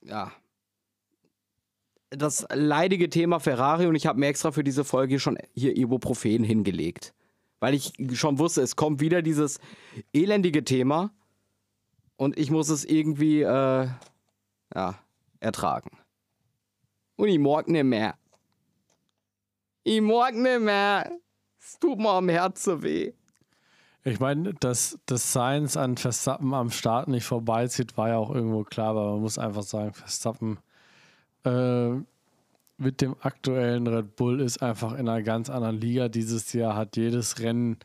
ja, 0.05 0.31
das 2.09 2.45
leidige 2.53 3.09
Thema 3.09 3.39
Ferrari 3.39 3.87
und 3.87 3.95
ich 3.95 4.05
habe 4.05 4.19
mir 4.19 4.27
extra 4.27 4.51
für 4.51 4.63
diese 4.63 4.83
Folge 4.83 5.19
schon 5.19 5.37
hier 5.53 5.75
Ibuprofen 5.75 6.43
hingelegt. 6.43 7.13
Weil 7.59 7.73
ich 7.73 7.93
schon 8.13 8.37
wusste, 8.37 8.61
es 8.61 8.75
kommt 8.75 9.01
wieder 9.01 9.21
dieses 9.21 9.59
elendige 10.13 10.63
Thema 10.63 11.11
und 12.17 12.37
ich 12.37 12.51
muss 12.51 12.69
es 12.69 12.85
irgendwie 12.85 13.41
äh, 13.41 13.87
ja, 14.75 14.99
ertragen. 15.39 15.97
Und 17.15 17.29
ich 17.29 17.39
mag 17.39 17.67
nicht 17.67 17.85
mehr. 17.85 18.17
Ich 19.83 20.01
mag 20.01 20.35
nicht 20.35 20.59
mehr. 20.59 21.11
Es 21.59 21.79
tut 21.79 21.97
mir 21.97 22.11
am 22.11 22.29
Herzen 22.29 22.83
weh. 22.83 23.13
Ich 24.07 24.19
meine, 24.19 24.53
dass 24.53 24.99
das 25.07 25.31
Science 25.31 25.77
an 25.77 25.97
Verstappen 25.97 26.53
am 26.53 26.69
Start 26.69 27.07
nicht 27.07 27.25
vorbeizieht, 27.25 27.97
war 27.97 28.09
ja 28.09 28.17
auch 28.17 28.29
irgendwo 28.29 28.63
klar, 28.63 28.91
aber 28.91 29.13
man 29.13 29.21
muss 29.21 29.39
einfach 29.39 29.63
sagen, 29.63 29.93
Verstappen 29.93 30.59
äh, 31.43 31.89
mit 32.77 33.01
dem 33.01 33.15
aktuellen 33.21 33.87
Red 33.87 34.15
Bull 34.15 34.41
ist 34.41 34.61
einfach 34.61 34.91
in 34.93 35.09
einer 35.09 35.23
ganz 35.23 35.49
anderen 35.49 35.81
Liga. 35.81 36.07
Dieses 36.07 36.53
Jahr, 36.53 36.75
hat 36.75 36.97
jedes 36.97 37.39
Rennen 37.39 37.77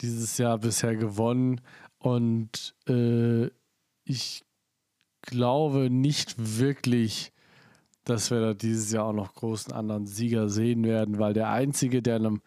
dieses 0.00 0.38
Jahr 0.38 0.56
bisher 0.56 0.96
gewonnen. 0.96 1.60
Und 1.98 2.74
äh, 2.88 3.50
ich 4.04 4.44
glaube 5.20 5.90
nicht 5.90 6.58
wirklich, 6.58 7.32
dass 8.04 8.30
wir 8.30 8.40
da 8.40 8.54
dieses 8.54 8.92
Jahr 8.92 9.06
auch 9.06 9.12
noch 9.12 9.34
großen 9.34 9.74
anderen 9.74 10.06
Sieger 10.06 10.48
sehen 10.48 10.84
werden, 10.84 11.18
weil 11.18 11.34
der 11.34 11.50
einzige, 11.50 12.00
der 12.00 12.16
einem 12.16 12.40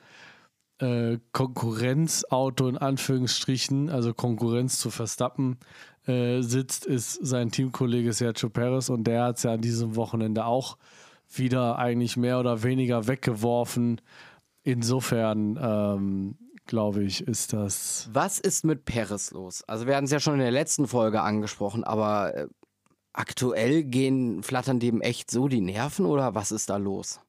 äh, 0.79 1.19
Konkurrenzauto 1.31 2.67
in 2.67 2.77
Anführungsstrichen, 2.77 3.89
also 3.89 4.13
Konkurrenz 4.13 4.79
zu 4.79 4.89
Verstappen, 4.89 5.57
äh, 6.07 6.41
sitzt, 6.41 6.85
ist 6.85 7.13
sein 7.25 7.51
Teamkollege 7.51 8.13
Sergio 8.13 8.49
Perez 8.49 8.89
und 8.89 9.05
der 9.05 9.23
hat 9.23 9.37
es 9.37 9.43
ja 9.43 9.53
an 9.53 9.61
diesem 9.61 9.95
Wochenende 9.95 10.45
auch 10.45 10.77
wieder 11.31 11.77
eigentlich 11.77 12.17
mehr 12.17 12.39
oder 12.39 12.63
weniger 12.63 13.07
weggeworfen. 13.07 14.01
Insofern 14.63 15.59
ähm, 15.61 16.37
glaube 16.65 17.03
ich, 17.03 17.27
ist 17.27 17.53
das. 17.53 18.09
Was 18.13 18.39
ist 18.39 18.63
mit 18.63 18.85
Perez 18.85 19.31
los? 19.31 19.63
Also 19.67 19.87
wir 19.87 19.95
hatten 19.95 20.05
es 20.05 20.11
ja 20.11 20.19
schon 20.19 20.35
in 20.35 20.39
der 20.39 20.51
letzten 20.51 20.87
Folge 20.87 21.21
angesprochen, 21.21 21.83
aber 21.83 22.35
äh, 22.35 22.47
aktuell 23.11 23.83
gehen, 23.83 24.43
flattern 24.43 24.79
dem 24.79 25.01
echt 25.01 25.29
so 25.31 25.47
die 25.47 25.61
Nerven 25.61 26.05
oder 26.05 26.35
was 26.35 26.51
ist 26.51 26.69
da 26.69 26.77
los? 26.77 27.19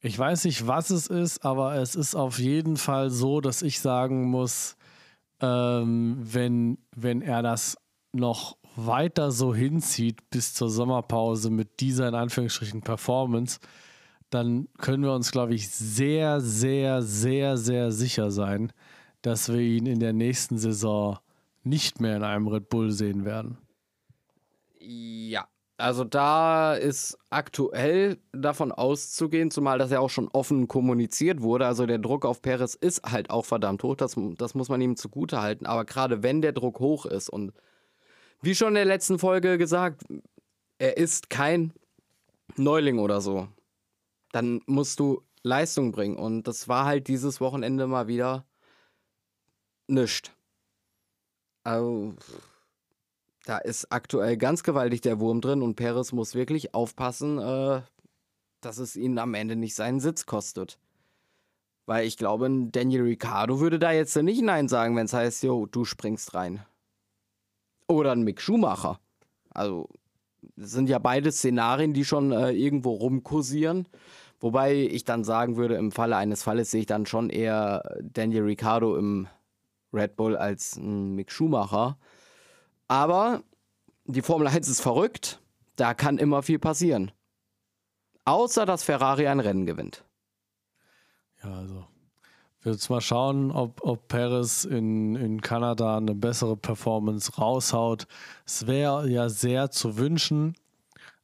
Ich 0.00 0.18
weiß 0.18 0.44
nicht, 0.44 0.66
was 0.66 0.90
es 0.90 1.06
ist, 1.06 1.44
aber 1.44 1.76
es 1.76 1.94
ist 1.94 2.14
auf 2.14 2.38
jeden 2.38 2.76
Fall 2.76 3.10
so, 3.10 3.40
dass 3.40 3.62
ich 3.62 3.80
sagen 3.80 4.30
muss, 4.30 4.76
ähm, 5.40 6.18
wenn, 6.20 6.78
wenn 6.94 7.22
er 7.22 7.42
das 7.42 7.76
noch 8.12 8.56
weiter 8.76 9.32
so 9.32 9.54
hinzieht 9.54 10.28
bis 10.30 10.54
zur 10.54 10.68
Sommerpause 10.68 11.50
mit 11.50 11.80
dieser 11.80 12.08
in 12.08 12.14
Anführungsstrichen 12.14 12.82
Performance, 12.82 13.58
dann 14.30 14.68
können 14.78 15.02
wir 15.02 15.12
uns, 15.12 15.32
glaube 15.32 15.54
ich, 15.54 15.70
sehr, 15.70 16.40
sehr, 16.40 17.02
sehr, 17.02 17.56
sehr 17.56 17.92
sicher 17.92 18.30
sein, 18.30 18.72
dass 19.22 19.48
wir 19.48 19.60
ihn 19.60 19.86
in 19.86 20.00
der 20.00 20.12
nächsten 20.12 20.58
Saison 20.58 21.18
nicht 21.62 22.00
mehr 22.00 22.16
in 22.16 22.22
einem 22.22 22.48
Red 22.48 22.68
Bull 22.68 22.90
sehen 22.90 23.24
werden. 23.24 23.58
Ja, 24.78 25.48
also 25.78 26.04
da 26.04 26.74
ist 26.74 27.18
aktuell 27.28 28.18
davon 28.32 28.72
auszugehen, 28.72 29.50
zumal 29.50 29.78
das 29.78 29.90
ja 29.90 30.00
auch 30.00 30.08
schon 30.08 30.28
offen 30.28 30.68
kommuniziert 30.68 31.42
wurde. 31.42 31.66
Also 31.66 31.84
der 31.84 31.98
Druck 31.98 32.24
auf 32.24 32.40
Perez 32.40 32.74
ist 32.74 33.02
halt 33.02 33.28
auch 33.30 33.44
verdammt 33.44 33.82
hoch, 33.82 33.94
das, 33.94 34.16
das 34.36 34.54
muss 34.54 34.70
man 34.70 34.80
ihm 34.80 34.96
zugute 34.96 35.42
halten. 35.42 35.66
Aber 35.66 35.84
gerade 35.84 36.22
wenn 36.22 36.40
der 36.40 36.52
Druck 36.52 36.80
hoch 36.80 37.04
ist 37.04 37.28
und 37.28 37.52
wie 38.40 38.54
schon 38.54 38.68
in 38.68 38.74
der 38.74 38.84
letzten 38.86 39.18
Folge 39.18 39.58
gesagt, 39.58 40.02
er 40.78 40.96
ist 40.96 41.30
kein 41.30 41.72
Neuling 42.56 42.98
oder 42.98 43.20
so, 43.20 43.48
dann 44.32 44.62
musst 44.66 44.98
du 45.00 45.22
Leistung 45.42 45.92
bringen. 45.92 46.16
Und 46.16 46.44
das 46.44 46.68
war 46.68 46.86
halt 46.86 47.08
dieses 47.08 47.40
Wochenende 47.40 47.86
mal 47.86 48.08
wieder 48.08 48.46
nichts. 49.88 50.30
Also 51.64 52.14
da 53.46 53.58
ist 53.58 53.92
aktuell 53.92 54.36
ganz 54.36 54.64
gewaltig 54.64 55.02
der 55.02 55.20
Wurm 55.20 55.40
drin 55.40 55.62
und 55.62 55.76
Perez 55.76 56.10
muss 56.10 56.34
wirklich 56.34 56.74
aufpassen, 56.74 57.38
äh, 57.38 57.80
dass 58.60 58.78
es 58.78 58.96
ihn 58.96 59.18
am 59.18 59.34
Ende 59.34 59.54
nicht 59.54 59.76
seinen 59.76 60.00
Sitz 60.00 60.26
kostet. 60.26 60.80
Weil 61.86 62.06
ich 62.06 62.16
glaube, 62.16 62.50
Daniel 62.72 63.02
Ricciardo 63.02 63.60
würde 63.60 63.78
da 63.78 63.92
jetzt 63.92 64.16
nicht 64.16 64.42
Nein 64.42 64.66
sagen, 64.66 64.96
wenn 64.96 65.06
es 65.06 65.12
heißt, 65.12 65.44
jo, 65.44 65.66
du 65.66 65.84
springst 65.84 66.34
rein. 66.34 66.66
Oder 67.86 68.10
ein 68.10 68.22
Mick 68.22 68.40
Schumacher. 68.40 68.98
Also, 69.50 69.88
das 70.56 70.72
sind 70.72 70.88
ja 70.88 70.98
beide 70.98 71.30
Szenarien, 71.30 71.92
die 71.92 72.04
schon 72.04 72.32
äh, 72.32 72.50
irgendwo 72.50 72.94
rumkursieren. 72.94 73.86
Wobei 74.40 74.74
ich 74.74 75.04
dann 75.04 75.22
sagen 75.22 75.56
würde, 75.56 75.76
im 75.76 75.92
Falle 75.92 76.16
eines 76.16 76.42
Falles 76.42 76.72
sehe 76.72 76.80
ich 76.80 76.86
dann 76.86 77.06
schon 77.06 77.30
eher 77.30 77.96
Daniel 78.02 78.42
Ricciardo 78.42 78.96
im 78.96 79.28
Red 79.92 80.16
Bull 80.16 80.36
als 80.36 80.74
ein 80.74 81.14
Mick 81.14 81.30
Schumacher. 81.30 81.96
Aber 82.88 83.42
die 84.04 84.22
Formel 84.22 84.48
1 84.48 84.68
ist 84.68 84.80
verrückt. 84.80 85.40
Da 85.76 85.94
kann 85.94 86.18
immer 86.18 86.42
viel 86.42 86.58
passieren. 86.58 87.12
Außer, 88.24 88.66
dass 88.66 88.82
Ferrari 88.82 89.26
ein 89.28 89.40
Rennen 89.40 89.66
gewinnt. 89.66 90.04
Ja, 91.42 91.52
also. 91.52 91.84
Wir 92.62 92.72
jetzt 92.72 92.90
mal 92.90 93.00
schauen, 93.00 93.52
ob, 93.52 93.80
ob 93.84 94.08
Perez 94.08 94.64
in, 94.64 95.14
in 95.14 95.40
Kanada 95.40 95.98
eine 95.98 96.16
bessere 96.16 96.56
Performance 96.56 97.36
raushaut. 97.36 98.08
Es 98.44 98.66
wäre 98.66 99.08
ja 99.08 99.28
sehr 99.28 99.70
zu 99.70 99.98
wünschen, 99.98 100.56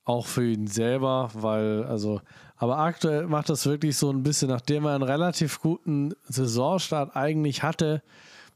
auch 0.05 0.27
für 0.27 0.49
ihn 0.49 0.69
selber, 0.69 1.31
weil, 1.35 1.83
also, 1.83 2.21
aber 2.57 2.79
aktuell 2.79 3.27
macht 3.27 3.49
das 3.49 3.67
wirklich 3.67 3.97
so 3.97 4.11
ein 4.11 4.23
bisschen, 4.23 4.51
nachdem 4.51 4.85
er 4.85 4.95
einen 4.95 5.03
relativ 5.03 5.61
guten 5.61 6.15
Saisonstart 6.29 7.17
eigentlich 7.17 7.65
hatte, 7.65 8.05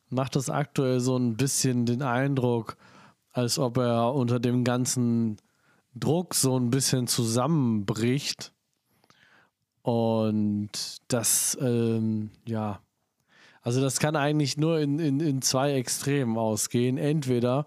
macht 0.08 0.36
das 0.36 0.48
aktuell 0.48 1.00
so 1.00 1.16
ein 1.16 1.36
bisschen 1.36 1.86
den 1.86 2.02
Eindruck, 2.02 2.76
als 3.36 3.58
ob 3.58 3.76
er 3.76 4.14
unter 4.14 4.40
dem 4.40 4.64
ganzen 4.64 5.36
Druck 5.94 6.34
so 6.34 6.58
ein 6.58 6.70
bisschen 6.70 7.06
zusammenbricht. 7.06 8.52
Und 9.82 10.70
das, 11.08 11.56
ähm, 11.60 12.30
ja, 12.46 12.80
also 13.60 13.82
das 13.82 14.00
kann 14.00 14.16
eigentlich 14.16 14.56
nur 14.56 14.80
in, 14.80 14.98
in, 14.98 15.20
in 15.20 15.42
zwei 15.42 15.74
Extremen 15.74 16.38
ausgehen. 16.38 16.96
Entweder 16.96 17.66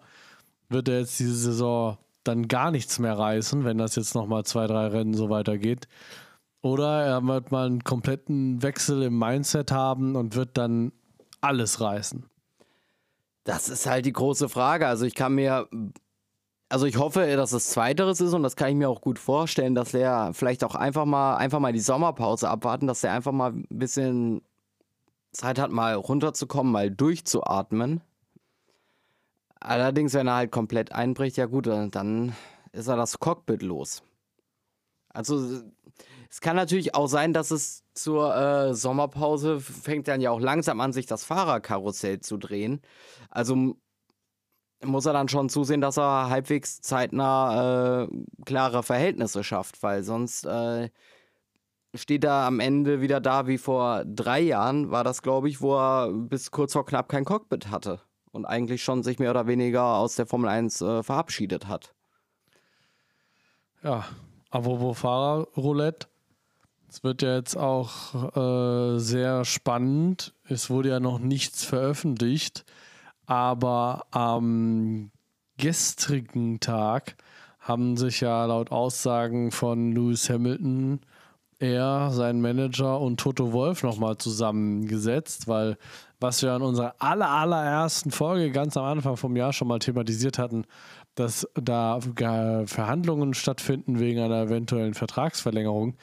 wird 0.69 0.89
er 0.89 1.01
jetzt 1.01 1.19
diese 1.19 1.35
Saison 1.35 1.99
dann 2.23 2.47
gar 2.47 2.71
nichts 2.71 2.97
mehr 2.97 3.17
reißen, 3.17 3.63
wenn 3.63 3.77
das 3.77 3.95
jetzt 3.95 4.15
nochmal 4.15 4.45
zwei, 4.45 4.65
drei 4.65 4.87
Rennen 4.87 5.13
so 5.13 5.29
weitergeht. 5.29 5.87
Oder 6.63 7.03
er 7.03 7.25
wird 7.27 7.51
mal 7.51 7.67
einen 7.67 7.83
kompletten 7.83 8.63
Wechsel 8.63 9.03
im 9.03 9.19
Mindset 9.19 9.71
haben 9.71 10.15
und 10.15 10.35
wird 10.35 10.57
dann 10.57 10.93
alles 11.41 11.79
reißen. 11.79 12.28
Das 13.43 13.69
ist 13.69 13.85
halt 13.85 14.05
die 14.05 14.13
große 14.13 14.49
Frage. 14.49 14.87
Also 14.87 15.05
ich 15.05 15.15
kann 15.15 15.33
mir, 15.33 15.67
also 16.69 16.85
ich 16.85 16.97
hoffe, 16.97 17.25
dass 17.35 17.51
es 17.51 17.69
Zweiteres 17.69 18.21
ist 18.21 18.33
und 18.33 18.43
das 18.43 18.55
kann 18.55 18.69
ich 18.69 18.75
mir 18.75 18.89
auch 18.89 19.01
gut 19.01 19.17
vorstellen, 19.17 19.75
dass 19.75 19.93
er 19.93 20.33
vielleicht 20.33 20.63
auch 20.63 20.75
einfach 20.75 21.05
mal, 21.05 21.37
einfach 21.37 21.59
mal 21.59 21.73
die 21.73 21.79
Sommerpause 21.79 22.49
abwarten, 22.49 22.87
dass 22.87 23.03
er 23.03 23.13
einfach 23.13 23.31
mal 23.31 23.51
ein 23.51 23.65
bisschen 23.69 24.41
Zeit 25.31 25.59
hat, 25.59 25.71
mal 25.71 25.95
runterzukommen, 25.95 26.71
mal 26.71 26.91
durchzuatmen. 26.91 28.01
Allerdings, 29.59 30.13
wenn 30.13 30.27
er 30.27 30.35
halt 30.35 30.51
komplett 30.51 30.91
einbricht, 30.91 31.37
ja 31.37 31.45
gut, 31.45 31.67
dann 31.67 32.35
ist 32.71 32.87
er 32.87 32.95
das 32.95 33.19
Cockpit 33.19 33.61
los. 33.61 34.03
Also 35.09 35.61
es 36.29 36.41
kann 36.41 36.55
natürlich 36.55 36.95
auch 36.95 37.07
sein, 37.07 37.33
dass 37.33 37.51
es 37.51 37.83
zur 37.93 38.35
äh, 38.35 38.73
Sommerpause 38.73 39.59
fängt 39.59 40.07
dann 40.07 40.21
ja 40.21 40.31
auch 40.31 40.39
langsam 40.39 40.79
an, 40.79 40.93
sich 40.93 41.05
das 41.05 41.23
Fahrerkarussell 41.23 42.19
zu 42.19 42.37
drehen. 42.37 42.81
Also 43.29 43.75
muss 44.83 45.05
er 45.05 45.13
dann 45.13 45.27
schon 45.27 45.49
zusehen, 45.49 45.81
dass 45.81 45.97
er 45.97 46.29
halbwegs 46.29 46.81
zeitnah 46.81 48.03
äh, 48.03 48.07
klare 48.45 48.83
Verhältnisse 48.83 49.43
schafft, 49.43 49.83
weil 49.83 50.03
sonst 50.03 50.45
äh, 50.45 50.89
steht 51.93 52.23
er 52.23 52.45
am 52.45 52.59
Ende 52.59 53.01
wieder 53.01 53.19
da 53.19 53.47
wie 53.47 53.57
vor 53.57 54.05
drei 54.05 54.39
Jahren, 54.39 54.91
war 54.91 55.03
das, 55.03 55.21
glaube 55.21 55.49
ich, 55.49 55.61
wo 55.61 55.75
er 55.75 56.11
bis 56.11 56.51
kurz 56.51 56.73
vor 56.73 56.85
knapp 56.85 57.09
kein 57.09 57.25
Cockpit 57.25 57.69
hatte 57.71 58.01
und 58.31 58.45
eigentlich 58.45 58.83
schon 58.83 59.03
sich 59.03 59.19
mehr 59.19 59.31
oder 59.31 59.47
weniger 59.47 59.95
aus 59.95 60.15
der 60.15 60.27
Formel 60.27 60.49
1 60.49 60.81
äh, 60.81 61.03
verabschiedet 61.03 61.67
hat. 61.67 61.93
Ja, 63.83 64.05
apropos 64.49 64.99
Fahrerroulette, 64.99 66.07
Es 66.89 67.03
wird 67.03 67.21
ja 67.21 67.35
jetzt 67.35 67.55
auch 67.55 68.35
äh, 68.35 68.99
sehr 68.99 69.45
spannend. 69.45 70.33
Es 70.45 70.69
wurde 70.69 70.89
ja 70.89 70.99
noch 70.99 71.19
nichts 71.19 71.63
veröffentlicht, 71.63 72.65
aber 73.25 74.05
am 74.11 75.11
gestrigen 75.57 76.59
Tag 76.59 77.15
haben 77.59 77.97
sich 77.97 78.21
ja 78.21 78.45
laut 78.45 78.71
Aussagen 78.71 79.51
von 79.51 79.91
Lewis 79.91 80.29
Hamilton 80.29 81.01
er, 81.59 82.11
sein 82.11 82.41
Manager 82.41 82.99
und 82.99 83.19
Toto 83.19 83.51
Wolf 83.51 83.83
nochmal 83.83 84.17
zusammengesetzt, 84.17 85.47
weil 85.47 85.77
was 86.21 86.41
wir 86.41 86.55
in 86.55 86.61
unserer 86.61 86.95
aller, 86.99 87.29
allerersten 87.29 88.11
Folge 88.11 88.51
ganz 88.51 88.77
am 88.77 88.85
Anfang 88.85 89.17
vom 89.17 89.35
Jahr 89.35 89.53
schon 89.53 89.67
mal 89.67 89.79
thematisiert 89.79 90.39
hatten, 90.39 90.65
dass 91.19 91.45
da 91.53 91.99
Verhandlungen 92.65 93.33
stattfinden 93.33 93.99
wegen 93.99 94.21
einer 94.21 94.43
eventuellen 94.43 94.93
Vertragsverlängerung. 94.93 95.97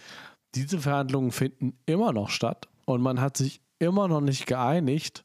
Diese 0.54 0.78
Verhandlungen 0.78 1.32
finden 1.32 1.78
immer 1.86 2.12
noch 2.12 2.28
statt 2.28 2.68
und 2.84 3.00
man 3.00 3.22
hat 3.22 3.38
sich 3.38 3.62
immer 3.78 4.08
noch 4.08 4.20
nicht 4.20 4.46
geeinigt. 4.46 5.24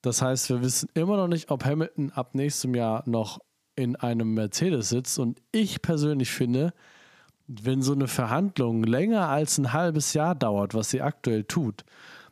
Das 0.00 0.22
heißt, 0.22 0.48
wir 0.48 0.62
wissen 0.62 0.88
immer 0.94 1.18
noch 1.18 1.28
nicht, 1.28 1.50
ob 1.50 1.66
Hamilton 1.66 2.10
ab 2.12 2.34
nächstem 2.34 2.74
Jahr 2.74 3.02
noch 3.06 3.38
in 3.76 3.96
einem 3.96 4.32
Mercedes 4.32 4.88
sitzt. 4.88 5.18
Und 5.18 5.42
ich 5.52 5.82
persönlich 5.82 6.30
finde, 6.30 6.72
wenn 7.46 7.82
so 7.82 7.92
eine 7.92 8.08
Verhandlung 8.08 8.82
länger 8.82 9.28
als 9.28 9.58
ein 9.58 9.74
halbes 9.74 10.14
Jahr 10.14 10.34
dauert, 10.34 10.72
was 10.72 10.88
sie 10.88 11.02
aktuell 11.02 11.44
tut, 11.44 11.84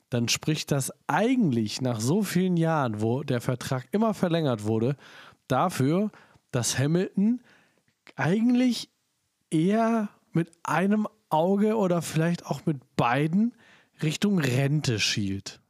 dann 0.08 0.28
spricht 0.28 0.70
das 0.70 0.92
eigentlich 1.08 1.82
nach 1.82 2.00
so 2.00 2.22
vielen 2.22 2.56
Jahren, 2.56 3.02
wo 3.02 3.22
der 3.22 3.42
Vertrag 3.42 3.86
immer 3.92 4.14
verlängert 4.14 4.64
wurde, 4.64 4.96
dafür, 5.48 6.10
dass 6.56 6.78
Hamilton 6.78 7.42
eigentlich 8.14 8.88
eher 9.50 10.08
mit 10.32 10.50
einem 10.62 11.06
Auge 11.28 11.76
oder 11.76 12.00
vielleicht 12.00 12.46
auch 12.46 12.64
mit 12.64 12.96
beiden 12.96 13.54
Richtung 14.02 14.38
Rente 14.38 14.98
schielt. 14.98 15.60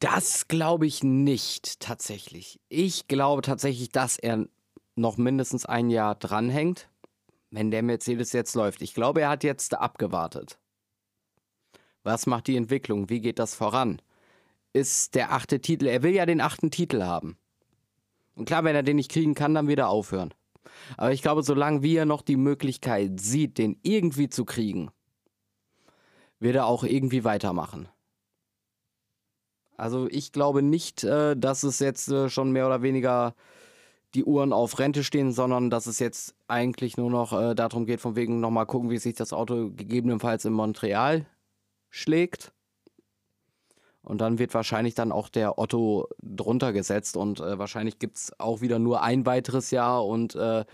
Das 0.00 0.48
glaube 0.48 0.88
ich 0.88 1.04
nicht 1.04 1.78
tatsächlich. 1.78 2.58
Ich 2.68 3.06
glaube 3.06 3.42
tatsächlich, 3.42 3.90
dass 3.90 4.18
er 4.18 4.48
noch 4.96 5.16
mindestens 5.16 5.64
ein 5.64 5.90
Jahr 5.90 6.16
dranhängt, 6.16 6.88
wenn 7.52 7.70
der 7.70 7.84
Mercedes 7.84 8.32
jetzt 8.32 8.56
läuft. 8.56 8.82
Ich 8.82 8.94
glaube, 8.94 9.20
er 9.20 9.28
hat 9.28 9.44
jetzt 9.44 9.74
abgewartet. 9.74 10.58
Was 12.02 12.26
macht 12.26 12.48
die 12.48 12.56
Entwicklung? 12.56 13.10
Wie 13.10 13.20
geht 13.20 13.38
das 13.38 13.54
voran? 13.54 14.02
Ist 14.72 15.14
der 15.14 15.30
achte 15.32 15.60
Titel, 15.60 15.86
er 15.86 16.02
will 16.02 16.14
ja 16.14 16.26
den 16.26 16.40
achten 16.40 16.72
Titel 16.72 17.04
haben. 17.04 17.38
Und 18.34 18.46
klar, 18.46 18.64
wenn 18.64 18.74
er 18.74 18.82
den 18.82 18.96
nicht 18.96 19.10
kriegen 19.10 19.34
kann, 19.34 19.54
dann 19.54 19.68
wieder 19.68 19.88
aufhören. 19.88 20.32
Aber 20.96 21.12
ich 21.12 21.22
glaube, 21.22 21.42
solange 21.42 21.86
er 21.86 22.06
noch 22.06 22.22
die 22.22 22.36
Möglichkeit 22.36 23.20
sieht, 23.20 23.58
den 23.58 23.78
irgendwie 23.82 24.28
zu 24.28 24.44
kriegen, 24.44 24.90
wird 26.38 26.56
er 26.56 26.66
auch 26.66 26.84
irgendwie 26.84 27.24
weitermachen. 27.24 27.88
Also 29.76 30.08
ich 30.10 30.32
glaube 30.32 30.62
nicht, 30.62 31.02
äh, 31.04 31.36
dass 31.36 31.62
es 31.62 31.78
jetzt 31.78 32.08
äh, 32.08 32.28
schon 32.28 32.52
mehr 32.52 32.66
oder 32.66 32.82
weniger 32.82 33.34
die 34.14 34.24
Uhren 34.24 34.52
auf 34.52 34.78
Rente 34.78 35.04
stehen, 35.04 35.32
sondern 35.32 35.70
dass 35.70 35.86
es 35.86 35.98
jetzt 35.98 36.34
eigentlich 36.46 36.96
nur 36.96 37.10
noch 37.10 37.32
äh, 37.32 37.54
darum 37.54 37.86
geht, 37.86 38.00
von 38.00 38.14
wegen 38.14 38.40
nochmal 38.40 38.66
gucken, 38.66 38.90
wie 38.90 38.98
sich 38.98 39.14
das 39.14 39.32
Auto 39.32 39.70
gegebenenfalls 39.70 40.44
in 40.44 40.52
Montreal 40.52 41.26
schlägt. 41.88 42.52
Und 44.02 44.20
dann 44.20 44.38
wird 44.38 44.54
wahrscheinlich 44.54 44.94
dann 44.94 45.12
auch 45.12 45.28
der 45.28 45.58
Otto 45.58 46.08
drunter 46.20 46.72
gesetzt 46.72 47.16
und 47.16 47.40
äh, 47.40 47.58
wahrscheinlich 47.58 47.98
gibt 47.98 48.16
es 48.16 48.40
auch 48.40 48.60
wieder 48.60 48.78
nur 48.78 49.02
ein 49.02 49.26
weiteres 49.26 49.70
Jahr 49.70 50.04
und 50.04 50.34
äh, 50.34 50.64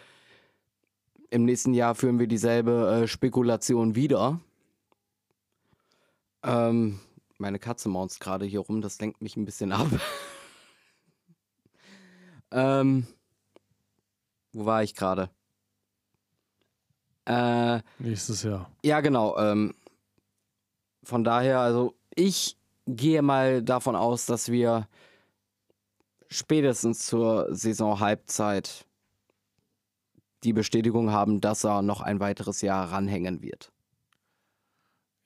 im 1.31 1.45
nächsten 1.45 1.75
Jahr 1.75 1.95
führen 1.95 2.19
wir 2.19 2.27
dieselbe 2.27 3.03
äh, 3.03 3.07
Spekulation 3.07 3.95
wieder. 3.95 4.41
Ähm, 6.43 7.01
meine 7.37 7.59
Katze 7.59 7.91
maunzt 7.91 8.21
gerade 8.21 8.47
hier 8.47 8.61
rum, 8.61 8.81
das 8.81 8.99
lenkt 9.01 9.21
mich 9.21 9.37
ein 9.37 9.45
bisschen 9.45 9.73
ab. 9.73 9.89
ähm, 12.51 13.07
wo 14.53 14.65
war 14.65 14.83
ich 14.83 14.95
gerade? 14.95 15.31
Äh, 17.27 17.81
Nächstes 17.99 18.43
Jahr. 18.43 18.71
Ja, 18.83 19.01
genau. 19.01 19.37
Ähm, 19.39 19.75
von 21.03 21.25
daher, 21.25 21.61
also 21.61 21.95
ich 22.15 22.58
gehe 22.89 23.23
mal 23.23 23.63
davon 23.63 23.95
aus, 23.95 24.27
dass 24.27 24.51
wir 24.51 24.89
spätestens 26.29 27.07
zur 27.07 27.55
Saison-Halbzeit 27.55 28.87
die 30.45 30.53
Bestätigung 30.53 31.11
haben, 31.11 31.41
dass 31.41 31.65
er 31.65 31.83
noch 31.83 32.01
ein 32.01 32.21
weiteres 32.21 32.61
Jahr 32.61 32.91
ranhängen 32.93 33.43
wird. 33.43 33.73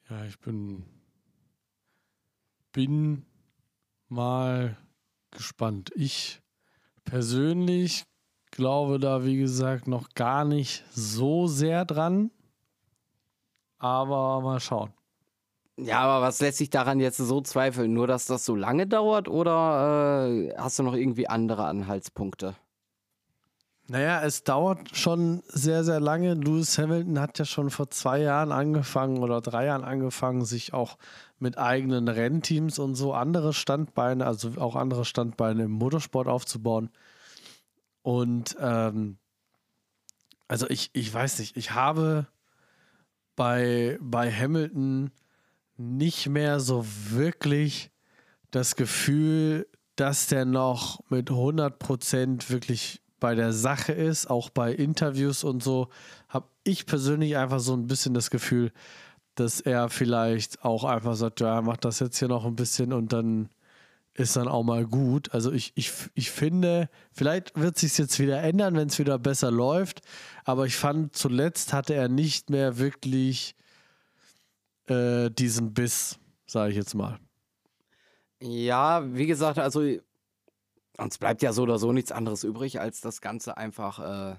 Ja, 0.09 0.25
ich 0.25 0.39
bin, 0.41 0.85
bin 2.73 3.25
mal 4.09 4.77
gespannt. 5.31 5.91
Ich 5.95 6.41
persönlich 7.05 8.05
glaube 8.51 8.99
da, 8.99 9.25
wie 9.25 9.37
gesagt, 9.37 9.87
noch 9.87 10.11
gar 10.15 10.45
nicht 10.45 10.85
so 10.91 11.47
sehr 11.47 11.85
dran. 11.85 12.31
Aber 13.79 14.41
mal 14.41 14.61
schauen. 14.61 14.93
Ja, 15.77 16.01
aber 16.01 16.27
was 16.27 16.41
lässt 16.41 16.59
sich 16.59 16.71
daran 16.71 17.01
jetzt 17.01 17.17
so 17.17 17.41
zweifeln? 17.41 17.93
Nur, 17.93 18.07
dass 18.07 18.27
das 18.27 18.45
so 18.45 18.55
lange 18.55 18.87
dauert 18.87 19.29
oder 19.29 20.29
äh, 20.29 20.55
hast 20.57 20.79
du 20.79 20.83
noch 20.83 20.95
irgendwie 20.95 21.29
andere 21.29 21.65
Anhaltspunkte? 21.65 22.55
Naja, 23.89 24.23
es 24.23 24.45
dauert 24.45 24.97
schon 24.97 25.43
sehr, 25.49 25.83
sehr 25.83 25.99
lange. 25.99 26.35
Lewis 26.35 26.79
Hamilton 26.79 27.19
hat 27.19 27.39
ja 27.39 27.45
schon 27.45 27.69
vor 27.69 27.91
zwei 27.91 28.21
Jahren 28.21 28.53
angefangen 28.53 29.19
oder 29.19 29.41
drei 29.41 29.67
Jahren 29.67 29.85
angefangen, 29.85 30.45
sich 30.45 30.73
auch 30.73 30.99
mit 31.39 31.59
eigenen 31.59 32.09
Rennteams 32.09 32.79
und 32.79 32.95
so 32.95 33.13
andere 33.13 33.53
Standbeine, 33.53 34.27
also 34.27 34.53
auch 34.59 34.77
andere 34.77 35.05
Standbeine 35.05 35.65
im 35.65 35.73
Motorsport 35.73 36.29
aufzubauen. 36.29 36.91
Und 38.03 38.57
ähm, 38.61 39.19
also 40.49 40.69
ich, 40.69 40.91
ich 40.93 41.13
weiß 41.13 41.41
nicht, 41.41 41.57
ich 41.57 41.73
habe 41.73 42.27
bei, 43.37 43.99
bei 44.01 44.31
Hamilton 44.31 45.11
nicht 45.77 46.29
mehr 46.29 46.61
so 46.61 46.85
wirklich 47.11 47.91
das 48.51 48.77
Gefühl, 48.77 49.67
dass 49.97 50.27
der 50.27 50.45
noch 50.45 51.01
mit 51.11 51.31
100% 51.31 52.51
wirklich 52.51 53.01
bei 53.21 53.35
der 53.35 53.53
Sache 53.53 53.93
ist, 53.93 54.29
auch 54.29 54.51
bei 54.51 54.73
Interviews 54.73 55.45
und 55.45 55.63
so, 55.63 55.89
habe 56.29 56.49
ich 56.65 56.87
persönlich 56.87 57.37
einfach 57.37 57.61
so 57.61 57.75
ein 57.75 57.87
bisschen 57.87 58.15
das 58.15 58.31
Gefühl, 58.31 58.73
dass 59.35 59.61
er 59.61 59.89
vielleicht 59.89 60.65
auch 60.65 60.85
einfach 60.85 61.15
sagt, 61.15 61.41
ja, 61.41 61.63
macht 61.63 61.85
das 61.85 62.01
jetzt 62.01 62.19
hier 62.19 62.29
noch 62.29 62.45
ein 62.45 62.57
bisschen 62.57 62.93
und 62.93 63.13
dann 63.13 63.49
ist 64.15 64.37
dann 64.37 64.49
auch 64.49 64.63
mal 64.63 64.87
gut. 64.87 65.33
Also 65.33 65.53
ich, 65.53 65.73
ich, 65.75 65.93
ich 66.15 66.31
finde, 66.31 66.91
vielleicht 67.13 67.59
wird 67.59 67.79
sich 67.79 67.97
jetzt 67.97 68.19
wieder 68.19 68.43
ändern, 68.43 68.77
wenn 68.77 68.89
es 68.89 68.99
wieder 68.99 69.19
besser 69.19 69.51
läuft, 69.51 70.03
aber 70.45 70.67
ich 70.67 70.77
fand, 70.77 71.17
zuletzt 71.17 71.73
hatte 71.73 71.95
er 71.95 72.09
nicht 72.09 72.51
mehr 72.51 72.79
wirklich 72.79 73.55
äh, 74.87 75.31
diesen 75.31 75.75
Biss, 75.75 76.19
sage 76.47 76.71
ich 76.71 76.77
jetzt 76.77 76.95
mal. 76.95 77.19
Ja, 78.41 79.03
wie 79.15 79.27
gesagt, 79.27 79.59
also 79.59 79.83
uns 80.99 81.19
bleibt 81.19 81.43
ja 81.43 81.53
so 81.53 81.63
oder 81.63 81.79
so 81.79 81.93
nichts 81.93 82.13
anderes 82.13 82.45
übrig, 82.45 82.81
als 82.81 83.01
das 83.01 83.21
Ganze 83.21 83.57
einfach 83.57 84.33
äh, 84.33 84.37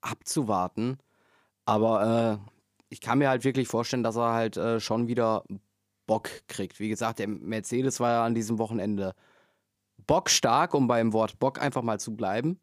abzuwarten. 0.00 0.98
Aber 1.64 2.40
äh, 2.42 2.52
ich 2.88 3.00
kann 3.00 3.18
mir 3.18 3.28
halt 3.28 3.44
wirklich 3.44 3.68
vorstellen, 3.68 4.02
dass 4.02 4.16
er 4.16 4.32
halt 4.32 4.56
äh, 4.56 4.80
schon 4.80 5.08
wieder 5.08 5.44
Bock 6.06 6.28
kriegt. 6.48 6.80
Wie 6.80 6.88
gesagt, 6.88 7.18
der 7.18 7.28
Mercedes 7.28 8.00
war 8.00 8.12
ja 8.12 8.24
an 8.24 8.34
diesem 8.34 8.58
Wochenende 8.58 9.14
bockstark, 10.06 10.74
um 10.74 10.88
beim 10.88 11.12
Wort 11.12 11.38
Bock 11.38 11.60
einfach 11.60 11.82
mal 11.82 12.00
zu 12.00 12.16
bleiben 12.16 12.58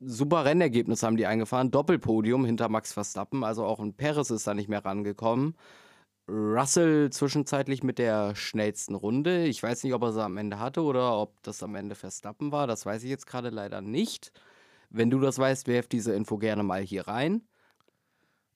super 0.00 0.44
Rennergebnis 0.44 1.02
haben 1.02 1.16
die 1.16 1.26
eingefahren. 1.26 1.70
Doppelpodium 1.70 2.44
hinter 2.44 2.68
Max 2.68 2.92
Verstappen. 2.92 3.44
Also 3.44 3.64
auch 3.64 3.80
ein 3.80 3.94
Perez 3.94 4.30
ist 4.30 4.46
da 4.46 4.54
nicht 4.54 4.68
mehr 4.68 4.84
rangekommen. 4.84 5.54
Russell 6.28 7.10
zwischenzeitlich 7.10 7.82
mit 7.82 7.98
der 7.98 8.34
schnellsten 8.36 8.94
Runde. 8.94 9.46
Ich 9.46 9.62
weiß 9.62 9.82
nicht, 9.84 9.94
ob 9.94 10.02
er 10.02 10.12
sie 10.12 10.22
am 10.22 10.36
Ende 10.36 10.58
hatte 10.58 10.82
oder 10.82 11.16
ob 11.18 11.42
das 11.42 11.62
am 11.62 11.74
Ende 11.74 11.94
Verstappen 11.94 12.52
war. 12.52 12.66
Das 12.66 12.86
weiß 12.86 13.02
ich 13.02 13.10
jetzt 13.10 13.26
gerade 13.26 13.50
leider 13.50 13.80
nicht. 13.80 14.32
Wenn 14.90 15.10
du 15.10 15.20
das 15.20 15.38
weißt, 15.38 15.66
werf 15.66 15.86
diese 15.86 16.14
Info 16.14 16.38
gerne 16.38 16.62
mal 16.62 16.82
hier 16.82 17.06
rein. 17.08 17.42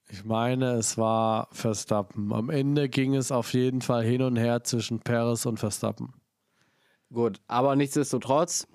Ich 0.08 0.24
meine, 0.24 0.72
es 0.72 0.98
war 0.98 1.48
Verstappen. 1.52 2.32
Am 2.32 2.50
Ende 2.50 2.88
ging 2.88 3.14
es 3.14 3.32
auf 3.32 3.52
jeden 3.54 3.80
Fall 3.80 4.04
hin 4.04 4.22
und 4.22 4.36
her 4.36 4.62
zwischen 4.62 5.00
Perez 5.00 5.46
und 5.46 5.58
Verstappen. 5.58 6.12
Gut, 7.12 7.40
aber 7.46 7.76
nichtsdestotrotz, 7.76 8.66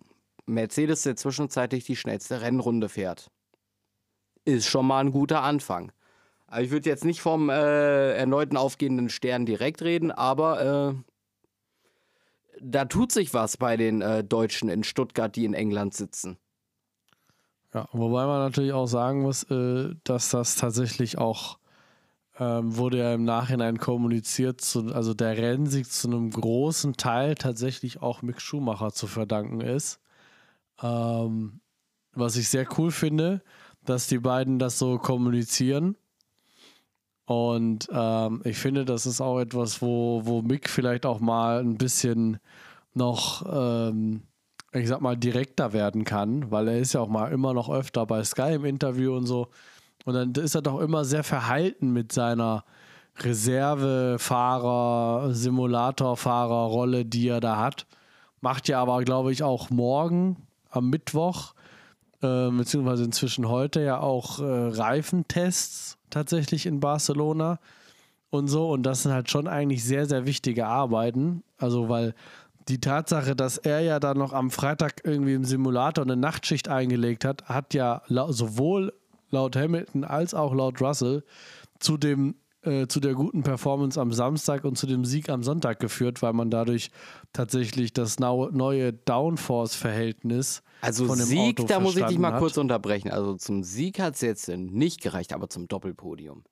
Mercedes, 0.53 1.03
der 1.03 1.15
zwischenzeitlich 1.15 1.85
die 1.85 1.95
schnellste 1.95 2.41
Rennrunde 2.41 2.89
fährt. 2.89 3.29
Ist 4.45 4.67
schon 4.67 4.87
mal 4.87 4.99
ein 4.99 5.11
guter 5.11 5.43
Anfang. 5.43 5.91
Also 6.47 6.65
ich 6.65 6.71
würde 6.71 6.89
jetzt 6.89 7.05
nicht 7.05 7.21
vom 7.21 7.49
äh, 7.49 8.13
erneuten 8.13 8.57
aufgehenden 8.57 9.09
Stern 9.09 9.45
direkt 9.45 9.81
reden, 9.81 10.11
aber 10.11 10.95
äh, 10.95 12.59
da 12.61 12.85
tut 12.85 13.11
sich 13.11 13.33
was 13.33 13.57
bei 13.57 13.77
den 13.77 14.01
äh, 14.01 14.23
Deutschen 14.23 14.69
in 14.69 14.83
Stuttgart, 14.83 15.35
die 15.35 15.45
in 15.45 15.53
England 15.53 15.93
sitzen. 15.93 16.37
Ja, 17.73 17.87
wobei 17.91 18.25
man 18.25 18.39
natürlich 18.39 18.73
auch 18.73 18.87
sagen 18.87 19.21
muss, 19.21 19.43
äh, 19.43 19.93
dass 20.03 20.29
das 20.29 20.55
tatsächlich 20.55 21.19
auch 21.19 21.59
ähm, 22.39 22.77
wurde 22.77 22.99
ja 22.99 23.13
im 23.13 23.25
Nachhinein 23.25 23.77
kommuniziert, 23.77 24.61
zu, 24.61 24.93
also 24.93 25.13
der 25.13 25.37
Rennsieg 25.37 25.91
zu 25.91 26.07
einem 26.07 26.31
großen 26.31 26.93
Teil 26.93 27.35
tatsächlich 27.35 28.01
auch 28.01 28.21
Mick 28.21 28.41
Schumacher 28.41 28.91
zu 28.91 29.07
verdanken 29.07 29.61
ist. 29.61 29.99
Ähm, 30.81 31.59
was 32.13 32.35
ich 32.35 32.49
sehr 32.49 32.67
cool 32.77 32.91
finde, 32.91 33.41
dass 33.85 34.07
die 34.07 34.19
beiden 34.19 34.59
das 34.59 34.77
so 34.77 34.97
kommunizieren. 34.97 35.95
Und 37.25 37.87
ähm, 37.91 38.41
ich 38.43 38.57
finde, 38.57 38.83
das 38.85 39.05
ist 39.05 39.21
auch 39.21 39.39
etwas, 39.39 39.81
wo, 39.81 40.21
wo 40.25 40.41
Mick 40.41 40.69
vielleicht 40.69 41.05
auch 41.05 41.19
mal 41.19 41.59
ein 41.59 41.77
bisschen 41.77 42.39
noch, 42.93 43.45
ähm, 43.51 44.23
ich 44.73 44.87
sag 44.87 45.01
mal, 45.01 45.15
direkter 45.15 45.73
werden 45.73 46.05
kann, 46.05 46.49
weil 46.51 46.67
er 46.67 46.79
ist 46.79 46.93
ja 46.93 47.01
auch 47.01 47.07
mal 47.07 47.31
immer 47.31 47.53
noch 47.53 47.69
öfter 47.69 48.07
bei 48.07 48.23
Sky 48.23 48.55
im 48.55 48.65
Interview 48.65 49.15
und 49.15 49.27
so. 49.27 49.49
Und 50.05 50.15
dann 50.15 50.33
ist 50.33 50.55
er 50.55 50.63
doch 50.63 50.79
immer 50.79 51.05
sehr 51.05 51.23
verhalten 51.23 51.93
mit 51.93 52.11
seiner 52.11 52.65
Reservefahrer, 53.19 55.31
Simulatorfahrerrolle, 55.33 57.05
die 57.05 57.27
er 57.27 57.41
da 57.41 57.57
hat. 57.57 57.85
Macht 58.41 58.67
ja 58.69 58.81
aber, 58.81 59.03
glaube 59.03 59.31
ich, 59.31 59.43
auch 59.43 59.69
morgen 59.69 60.47
am 60.69 60.89
Mittwoch, 60.89 61.53
äh, 62.21 62.49
beziehungsweise 62.49 63.03
inzwischen 63.03 63.47
heute 63.47 63.81
ja 63.81 63.99
auch 63.99 64.39
äh, 64.39 64.43
Reifentests 64.43 65.97
tatsächlich 66.09 66.65
in 66.65 66.79
Barcelona 66.79 67.59
und 68.29 68.47
so. 68.47 68.69
Und 68.69 68.83
das 68.83 69.03
sind 69.03 69.11
halt 69.11 69.29
schon 69.29 69.47
eigentlich 69.47 69.83
sehr, 69.83 70.05
sehr 70.05 70.25
wichtige 70.25 70.67
Arbeiten. 70.67 71.43
Also, 71.57 71.89
weil 71.89 72.13
die 72.67 72.79
Tatsache, 72.79 73.35
dass 73.35 73.57
er 73.57 73.81
ja 73.81 73.99
dann 73.99 74.17
noch 74.17 74.33
am 74.33 74.51
Freitag 74.51 75.01
irgendwie 75.03 75.33
im 75.33 75.45
Simulator 75.45 76.03
eine 76.03 76.15
Nachtschicht 76.15 76.69
eingelegt 76.69 77.25
hat, 77.25 77.45
hat 77.45 77.73
ja 77.73 78.01
sowohl 78.07 78.93
laut 79.31 79.55
Hamilton 79.55 80.03
als 80.03 80.33
auch 80.33 80.53
laut 80.53 80.81
Russell 80.81 81.23
zu 81.79 81.97
dem 81.97 82.35
äh, 82.61 82.87
zu 82.87 82.99
der 82.99 83.13
guten 83.13 83.43
Performance 83.43 83.99
am 83.99 84.11
Samstag 84.11 84.63
und 84.65 84.77
zu 84.77 84.87
dem 84.87 85.05
Sieg 85.05 85.29
am 85.29 85.43
Sonntag 85.43 85.79
geführt, 85.79 86.21
weil 86.21 86.33
man 86.33 86.49
dadurch 86.49 86.91
tatsächlich 87.33 87.93
das 87.93 88.19
neue 88.19 88.93
Downforce-Verhältnis 88.93 90.61
also 90.81 91.05
von 91.05 91.17
dem 91.17 91.27
Sieg, 91.27 91.59
Auto 91.59 91.67
da 91.67 91.79
muss 91.79 91.95
ich 91.97 92.05
dich 92.05 92.17
mal 92.17 92.33
hat. 92.33 92.39
kurz 92.39 92.57
unterbrechen. 92.57 93.11
Also 93.11 93.35
zum 93.35 93.63
Sieg 93.63 93.99
hat 93.99 94.15
es 94.15 94.21
jetzt 94.21 94.49
nicht 94.49 95.01
gereicht, 95.01 95.33
aber 95.33 95.49
zum 95.49 95.67
Doppelpodium. 95.67 96.43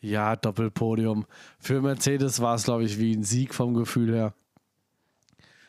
Ja, 0.00 0.36
Doppelpodium. 0.36 1.24
Für 1.58 1.80
Mercedes 1.80 2.40
war 2.40 2.56
es, 2.56 2.64
glaube 2.64 2.84
ich, 2.84 2.98
wie 2.98 3.16
ein 3.16 3.22
Sieg 3.22 3.54
vom 3.54 3.74
Gefühl 3.74 4.14
her. 4.14 4.34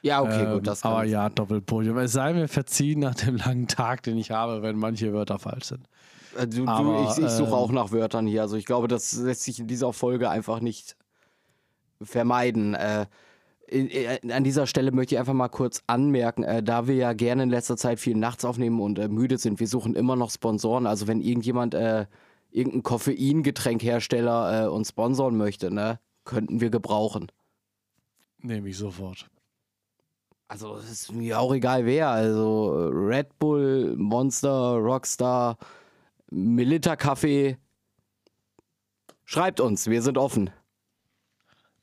Ja, 0.02 0.22
okay, 0.22 0.44
Ähm, 0.44 0.54
gut, 0.54 0.68
das 0.68 0.82
kann 0.82 0.92
aber 0.92 1.06
ja, 1.06 1.30
Doppelpodium. 1.30 1.98
Es 1.98 2.12
sei 2.12 2.34
mir 2.34 2.48
verziehen 2.48 3.00
nach 3.00 3.16
dem 3.16 3.38
langen 3.38 3.68
Tag, 3.68 4.04
den 4.04 4.18
ich 4.18 4.32
habe, 4.32 4.62
wenn 4.62 4.78
manche 4.78 5.14
Wörter 5.14 5.40
falsch 5.40 5.66
sind. 5.66 5.88
Äh, 6.36 6.48
Du, 6.48 6.65
du, 6.65 6.67
aber, 6.67 7.10
ich 7.12 7.24
ich 7.24 7.30
suche 7.32 7.50
ähm, 7.50 7.54
auch 7.54 7.71
nach 7.71 7.91
Wörtern 7.91 8.28
hier. 8.28 8.41
Also 8.41 8.58
ich 8.58 8.65
glaube, 8.65 8.88
das 8.88 9.13
lässt 9.13 9.43
sich 9.43 9.60
in 9.60 9.67
dieser 9.67 9.93
Folge 9.93 10.30
einfach 10.30 10.60
nicht 10.60 10.95
vermeiden. 12.02 12.74
Äh, 12.74 13.06
in, 13.67 13.88
in, 13.88 14.32
an 14.32 14.43
dieser 14.43 14.67
Stelle 14.67 14.91
möchte 14.91 15.15
ich 15.15 15.19
einfach 15.19 15.34
mal 15.34 15.50
kurz 15.50 15.82
anmerken, 15.88 16.43
äh, 16.43 16.62
da 16.62 16.88
wir 16.88 16.95
ja 16.95 17.13
gerne 17.13 17.43
in 17.43 17.50
letzter 17.50 17.78
Zeit 17.78 18.00
viel 18.00 18.15
nachts 18.15 18.45
aufnehmen 18.45 18.80
und 18.80 19.00
äh, 19.00 19.08
müde 19.08 19.38
sind, 19.38 19.60
wir 19.60 19.67
suchen 19.67 19.95
immer 19.95 20.15
noch 20.15 20.30
Sponsoren. 20.30 20.86
Also 20.86 21.08
wenn 21.08 21.21
irgendjemand 21.21 21.74
äh, 21.74 22.06
irgendein 22.52 22.84
Koffeingetränkhersteller 22.84 24.65
äh, 24.65 24.67
uns 24.67 24.89
sponsoren 24.89 25.36
möchte, 25.38 25.71
ne, 25.71 26.00
könnten 26.26 26.62
wir 26.62 26.69
gebrauchen. 26.69 27.32
Nehme 28.39 28.69
ich 28.69 28.78
sofort. 28.78 29.28
Also 30.48 30.76
es 30.76 30.91
ist 30.91 31.12
mir 31.12 31.39
auch 31.39 31.54
egal 31.54 31.86
wer. 31.86 32.10
Also 32.10 32.74
äh, 32.74 32.89
Red 32.93 33.39
Bull, 33.39 33.95
Monster, 33.98 34.76
Rockstar, 34.76 35.58
Milita 36.38 36.98
Kaffee. 36.98 37.58
Schreibt 39.24 39.62
uns, 39.62 39.88
wir 39.88 40.02
sind 40.02 40.17
offen. 40.17 40.50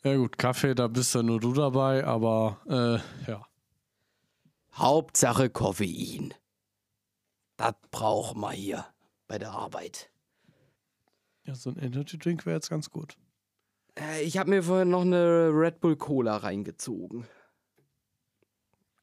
Ja 0.05 0.15
gut, 0.17 0.37
Kaffee, 0.37 0.75
da 0.75 0.88
bist 0.88 1.15
ja 1.15 1.23
nur 1.23 1.41
du 1.41 1.55
dabei, 1.55 2.05
aber 2.05 2.61
äh, 2.69 3.31
ja. 3.31 3.47
Hauptsache 4.75 5.49
Koffein. 5.49 6.35
Das 7.57 7.73
brauchen 7.91 8.43
wir 8.43 8.53
hier 8.53 8.85
bei 9.27 9.38
der 9.38 9.53
Arbeit. 9.53 10.11
Ja, 11.45 11.55
so 11.55 11.71
ein 11.71 11.79
Energy 11.79 12.19
Drink 12.19 12.45
wäre 12.45 12.57
jetzt 12.57 12.69
ganz 12.69 12.91
gut. 12.91 13.17
Äh, 13.99 14.23
ich 14.23 14.37
habe 14.37 14.51
mir 14.51 14.62
vorhin 14.62 14.91
noch 14.91 15.01
eine 15.01 15.49
Red 15.49 15.81
Bull 15.81 15.97
Cola 15.97 16.37
reingezogen. 16.37 17.27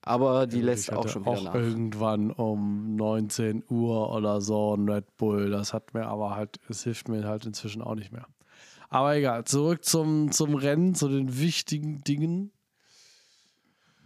Aber 0.10 0.48
die 0.48 0.58
gut, 0.58 0.66
lässt 0.66 0.88
ich 0.90 0.94
auch 0.96 1.08
schon 1.08 1.22
wieder 1.22 1.32
auch 1.32 1.44
nach. 1.44 1.54
irgendwann 1.54 2.32
um 2.32 2.96
19 2.96 3.64
Uhr 3.70 4.12
oder 4.12 4.42
so 4.42 4.76
ein 4.76 4.90
Red 4.90 5.06
Bull. 5.18 5.52
Das 5.52 5.72
hat 5.72 5.94
mir 5.94 6.08
aber 6.08 6.36
halt, 6.36 6.60
es 6.68 6.84
hilft 6.84 7.10
mir 7.10 7.26
halt 7.26 7.46
inzwischen 7.46 7.84
auch 7.84 7.94
nicht 7.94 8.12
mehr. 8.12 8.26
Aber 8.90 9.16
egal, 9.16 9.44
zurück 9.44 9.86
zum, 9.86 10.32
zum 10.32 10.56
Rennen, 10.56 10.96
zu 10.96 11.10
den 11.10 11.40
wichtigen 11.40 12.04
Dingen. 12.04 12.52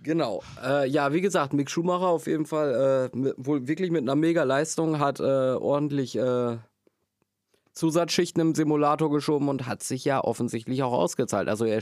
Genau. 0.01 0.43
Äh, 0.61 0.89
ja, 0.89 1.13
wie 1.13 1.21
gesagt, 1.21 1.53
Mick 1.53 1.69
Schumacher 1.69 2.07
auf 2.07 2.27
jeden 2.27 2.47
Fall 2.47 3.09
äh, 3.13 3.17
mit, 3.17 3.35
wohl 3.37 3.65
wirklich 3.69 3.89
mit 3.89 4.01
einer 4.01 4.17
mega 4.17 4.43
Leistung 4.43 4.99
hat 4.99 5.21
äh, 5.21 5.23
ordentlich 5.23 6.17
äh, 6.17 6.57
Zusatzschichten 7.71 8.41
im 8.41 8.55
Simulator 8.55 9.09
geschoben 9.09 9.47
und 9.47 9.67
hat 9.67 9.83
sich 9.83 10.03
ja 10.03 10.21
offensichtlich 10.21 10.83
auch 10.83 10.91
ausgezahlt. 10.91 11.47
Also 11.47 11.63
er 11.63 11.81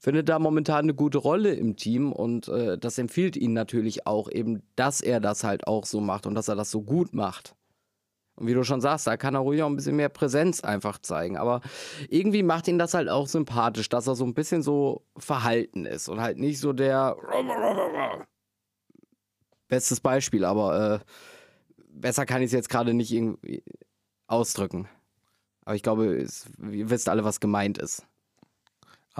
findet 0.00 0.30
da 0.30 0.38
momentan 0.38 0.86
eine 0.86 0.94
gute 0.94 1.18
Rolle 1.18 1.52
im 1.52 1.76
Team 1.76 2.10
und 2.10 2.48
äh, 2.48 2.78
das 2.78 2.96
empfiehlt 2.96 3.36
ihn 3.36 3.52
natürlich 3.52 4.06
auch 4.06 4.30
eben, 4.30 4.62
dass 4.74 5.02
er 5.02 5.20
das 5.20 5.44
halt 5.44 5.66
auch 5.66 5.84
so 5.84 6.00
macht 6.00 6.26
und 6.26 6.34
dass 6.34 6.48
er 6.48 6.56
das 6.56 6.70
so 6.70 6.80
gut 6.80 7.14
macht. 7.14 7.54
Und 8.34 8.46
wie 8.46 8.54
du 8.54 8.64
schon 8.64 8.80
sagst, 8.80 9.06
da 9.06 9.18
kann 9.18 9.34
er 9.34 9.40
ruhig 9.40 9.62
auch 9.62 9.66
ein 9.66 9.76
bisschen 9.76 9.96
mehr 9.96 10.08
Präsenz 10.08 10.64
einfach 10.64 10.98
zeigen. 10.98 11.36
Aber 11.36 11.60
irgendwie 12.08 12.42
macht 12.42 12.66
ihn 12.68 12.78
das 12.78 12.94
halt 12.94 13.10
auch 13.10 13.26
sympathisch, 13.26 13.90
dass 13.90 14.06
er 14.06 14.14
so 14.14 14.24
ein 14.24 14.32
bisschen 14.32 14.62
so 14.62 15.04
verhalten 15.18 15.84
ist 15.84 16.08
und 16.08 16.22
halt 16.22 16.38
nicht 16.38 16.58
so 16.58 16.72
der. 16.72 17.16
Bestes 19.68 20.00
Beispiel, 20.00 20.46
aber 20.46 20.94
äh, 20.94 20.98
besser 21.92 22.24
kann 22.24 22.40
ich 22.40 22.46
es 22.46 22.52
jetzt 22.52 22.70
gerade 22.70 22.94
nicht 22.94 23.12
irgendwie 23.12 23.62
ausdrücken. 24.26 24.88
Aber 25.66 25.76
ich 25.76 25.82
glaube, 25.82 26.16
es, 26.16 26.46
ihr 26.72 26.88
wisst 26.88 27.10
alle, 27.10 27.24
was 27.24 27.38
gemeint 27.40 27.76
ist. 27.76 28.06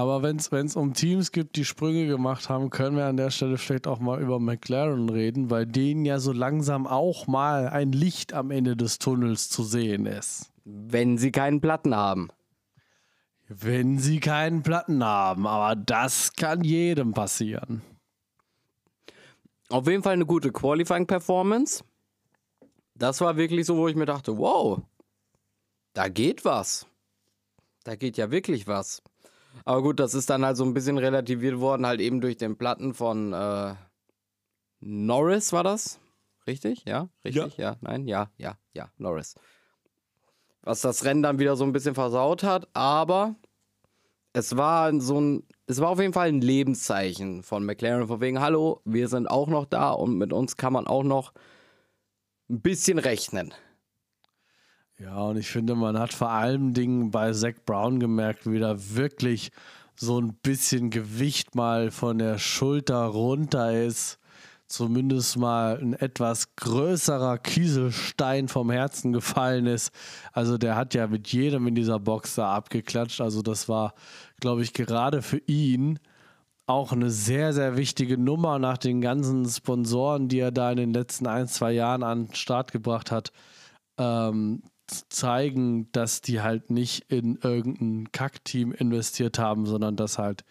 Aber 0.01 0.23
wenn 0.23 0.37
es 0.39 0.77
um 0.77 0.95
Teams 0.95 1.31
gibt, 1.31 1.57
die 1.57 1.65
Sprünge 1.67 2.07
gemacht 2.07 2.49
haben, 2.49 2.71
können 2.71 2.97
wir 2.97 3.05
an 3.05 3.19
der 3.19 3.31
Stelle 3.31 3.59
vielleicht 3.59 3.87
auch 3.87 3.99
mal 3.99 4.19
über 4.19 4.41
McLaren 4.41 5.11
reden, 5.11 5.51
weil 5.51 5.67
denen 5.67 6.07
ja 6.07 6.19
so 6.19 6.33
langsam 6.33 6.87
auch 6.87 7.27
mal 7.27 7.69
ein 7.69 7.93
Licht 7.93 8.33
am 8.33 8.51
Ende 8.51 8.79
des 8.79 8.99
Tunnels 8.99 9.51
zu 9.51 9.63
sehen 9.63 10.07
ist. 10.07 10.53
Wenn 10.65 11.19
sie 11.19 11.31
keinen 11.31 11.61
Platten 11.61 11.95
haben. 11.95 12.31
Wenn 13.47 13.99
sie 13.99 14.21
keinen 14.21 14.63
Platten 14.63 15.05
haben, 15.05 15.47
aber 15.47 15.77
das 15.77 16.33
kann 16.33 16.65
jedem 16.65 17.13
passieren. 17.13 17.83
Auf 19.69 19.87
jeden 19.87 20.03
Fall 20.03 20.15
eine 20.15 20.25
gute 20.25 20.51
Qualifying-Performance. 20.51 21.85
Das 22.95 23.21
war 23.21 23.37
wirklich 23.37 23.67
so, 23.67 23.77
wo 23.77 23.87
ich 23.87 23.97
mir 23.97 24.07
dachte, 24.07 24.39
wow, 24.39 24.81
da 25.93 26.09
geht 26.09 26.47
was. 26.47 26.87
Da 27.85 27.97
geht 27.97 28.17
ja 28.17 28.31
wirklich 28.31 28.67
was. 28.67 29.03
Aber 29.65 29.83
gut, 29.83 30.01
das 30.01 30.15
ist 30.15 30.31
dann 30.31 30.45
halt 30.45 30.57
so 30.57 30.65
ein 30.65 30.75
bisschen 30.75 30.99
relativiert 30.99 31.61
worden, 31.61 31.87
halt 31.87 32.01
eben 32.01 32.21
durch 32.21 32.37
den 32.37 32.57
Platten 32.57 32.95
von 32.95 33.33
äh, 33.33 33.75
Norris 34.81 35.53
war 35.53 35.65
das? 35.65 36.01
Richtig? 36.47 36.85
Ja? 36.87 37.09
Richtig? 37.25 37.57
Ja. 37.59 37.77
Nein? 37.81 38.07
Ja, 38.07 38.31
ja, 38.39 38.57
ja, 38.73 38.91
Norris. 38.97 39.35
Was 40.63 40.81
das 40.81 41.05
Rennen 41.05 41.23
dann 41.23 41.39
wieder 41.39 41.57
so 41.57 41.65
ein 41.65 41.73
bisschen 41.73 41.95
versaut 41.95 42.43
hat, 42.43 42.69
aber 42.75 43.37
es 44.33 44.57
war 44.57 44.99
so 45.01 45.21
ein, 45.21 45.47
es 45.67 45.81
war 45.81 45.91
auf 45.91 46.01
jeden 46.01 46.13
Fall 46.13 46.29
ein 46.29 46.41
Lebenszeichen 46.41 47.43
von 47.43 47.65
McLaren, 47.65 48.07
von 48.07 48.21
wegen, 48.21 48.41
hallo, 48.41 48.81
wir 48.85 49.09
sind 49.09 49.27
auch 49.27 49.49
noch 49.49 49.67
da 49.67 49.91
und 49.91 50.17
mit 50.19 50.33
uns 50.33 50.57
kann 50.57 50.73
man 50.73 50.87
auch 50.87 51.03
noch 51.03 51.33
ein 52.49 52.61
bisschen 52.61 52.99
rechnen. 52.99 53.55
Ja, 55.01 55.17
und 55.23 55.39
ich 55.39 55.49
finde, 55.49 55.75
man 55.77 55.99
hat 55.99 56.13
vor 56.13 56.29
allem 56.29 56.75
Dingen 56.75 57.11
bei 57.11 57.33
Zach 57.33 57.55
Brown 57.65 58.01
gemerkt, 58.01 58.51
wie 58.51 58.59
da 58.59 58.77
wirklich 58.77 59.51
so 59.97 60.21
ein 60.21 60.35
bisschen 60.35 60.91
Gewicht 60.91 61.55
mal 61.55 61.91
von 61.91 62.19
der 62.19 62.39
Schulter 62.39 63.05
runter 63.05 63.83
ist. 63.83 64.19
Zumindest 64.67 65.39
mal 65.39 65.79
ein 65.81 65.95
etwas 65.95 66.55
größerer 66.55 67.39
Kieselstein 67.39 68.49
vom 68.49 68.71
Herzen 68.71 69.15
gefallen 69.15 69.67
ist. 69.67 69.91
Also 70.33 70.59
der 70.59 70.77
hat 70.77 70.93
ja 70.93 71.07
mit 71.07 71.29
jedem 71.29 71.67
in 71.67 71.75
dieser 71.75 71.99
Box 71.99 72.35
da 72.35 72.53
abgeklatscht. 72.55 73.23
Also 73.23 73.41
das 73.41 73.71
war, 73.71 73.95
glaube 74.39 74.63
ich, 74.63 74.75
gerade 74.75 75.23
für 75.23 75.41
ihn 75.47 75.99
auch 76.67 76.93
eine 76.93 77.11
sehr, 77.11 77.55
sehr 77.55 77.79
wichtige 77.79 78.19
Nummer 78.19 78.59
nach 78.59 78.77
den 78.77 79.01
ganzen 79.01 79.49
Sponsoren, 79.49 80.29
die 80.29 80.41
er 80.41 80.53
da 80.53 80.71
in 80.71 80.77
den 80.77 80.93
letzten 80.93 81.27
ein, 81.27 81.49
zwei 81.49 81.73
Jahren 81.73 82.03
an 82.03 82.27
den 82.27 82.35
Start 82.35 82.71
gebracht 82.71 83.11
hat. 83.11 83.33
Ähm, 83.99 84.63
zeigen, 84.91 85.91
dass 85.93 86.21
die 86.21 86.41
halt 86.41 86.71
nicht 86.71 87.11
in 87.11 87.37
irgendein 87.37 88.13
Kackteam 88.13 88.73
investiert 88.73 89.39
haben, 89.39 89.67
sondern 89.67 89.97
dass 89.97 90.19
halt 90.19 90.45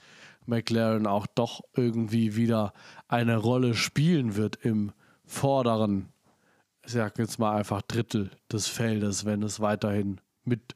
McLaren 0.46 1.08
auch 1.08 1.28
doch 1.28 1.62
irgendwie 1.76 2.36
wieder 2.36 2.74
eine 3.08 3.38
Rolle 3.38 3.76
spielen 3.76 4.36
wird 4.36 4.58
im 4.64 4.92
vorderen, 5.26 6.10
ich 6.86 6.94
sag 6.94 7.20
jetzt 7.20 7.40
mal 7.40 7.56
einfach 7.56 7.82
Drittel 7.84 8.32
des 8.52 8.68
Feldes, 8.68 9.26
wenn 9.26 9.44
es 9.44 9.60
weiterhin 9.60 10.20
mit 10.44 10.76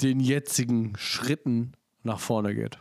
den 0.00 0.18
jetzigen 0.18 0.94
Schritten 0.96 1.72
nach 2.02 2.20
vorne 2.20 2.54
geht. 2.54 2.78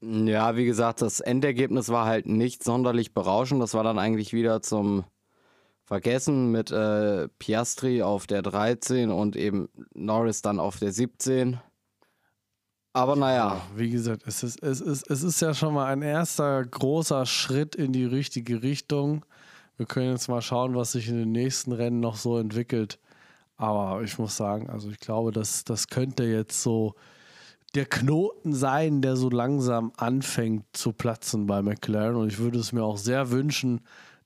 Ja, 0.00 0.56
wie 0.56 0.66
gesagt, 0.66 1.02
das 1.02 1.20
Endergebnis 1.20 1.88
war 1.88 2.06
halt 2.06 2.26
nicht 2.26 2.62
sonderlich 2.62 3.14
berauschend. 3.14 3.62
Das 3.62 3.74
war 3.74 3.84
dann 3.84 3.98
eigentlich 3.98 4.32
wieder 4.32 4.60
zum 4.60 5.04
Vergessen 5.84 6.50
mit 6.50 6.70
äh, 6.70 7.28
Piastri 7.38 8.02
auf 8.02 8.26
der 8.26 8.42
13 8.42 9.10
und 9.10 9.36
eben 9.36 9.68
Norris 9.94 10.40
dann 10.40 10.58
auf 10.58 10.78
der 10.78 10.92
17. 10.92 11.60
Aber 12.94 13.16
naja. 13.16 13.60
Wie 13.76 13.90
gesagt, 13.90 14.22
es 14.26 14.42
ist, 14.42 14.62
es, 14.62 14.80
ist, 14.80 15.10
es 15.10 15.22
ist 15.22 15.40
ja 15.40 15.52
schon 15.52 15.74
mal 15.74 15.86
ein 15.86 16.00
erster 16.00 16.64
großer 16.64 17.26
Schritt 17.26 17.74
in 17.74 17.92
die 17.92 18.04
richtige 18.06 18.62
Richtung. 18.62 19.26
Wir 19.76 19.86
können 19.86 20.12
jetzt 20.12 20.28
mal 20.28 20.40
schauen, 20.40 20.74
was 20.74 20.92
sich 20.92 21.08
in 21.08 21.18
den 21.18 21.32
nächsten 21.32 21.72
Rennen 21.72 22.00
noch 22.00 22.16
so 22.16 22.38
entwickelt. 22.38 22.98
Aber 23.56 24.02
ich 24.02 24.18
muss 24.18 24.36
sagen, 24.36 24.70
also 24.70 24.88
ich 24.90 25.00
glaube, 25.00 25.32
das, 25.32 25.64
das 25.64 25.88
könnte 25.88 26.24
jetzt 26.24 26.62
so 26.62 26.94
der 27.74 27.86
Knoten 27.86 28.54
sein, 28.54 29.02
der 29.02 29.16
so 29.16 29.28
langsam 29.28 29.92
anfängt 29.96 30.64
zu 30.72 30.92
platzen 30.92 31.46
bei 31.46 31.60
McLaren. 31.60 32.16
Und 32.16 32.28
ich 32.28 32.38
würde 32.38 32.58
es 32.58 32.72
mir 32.72 32.84
auch 32.84 32.98
sehr 32.98 33.30
wünschen, 33.30 33.80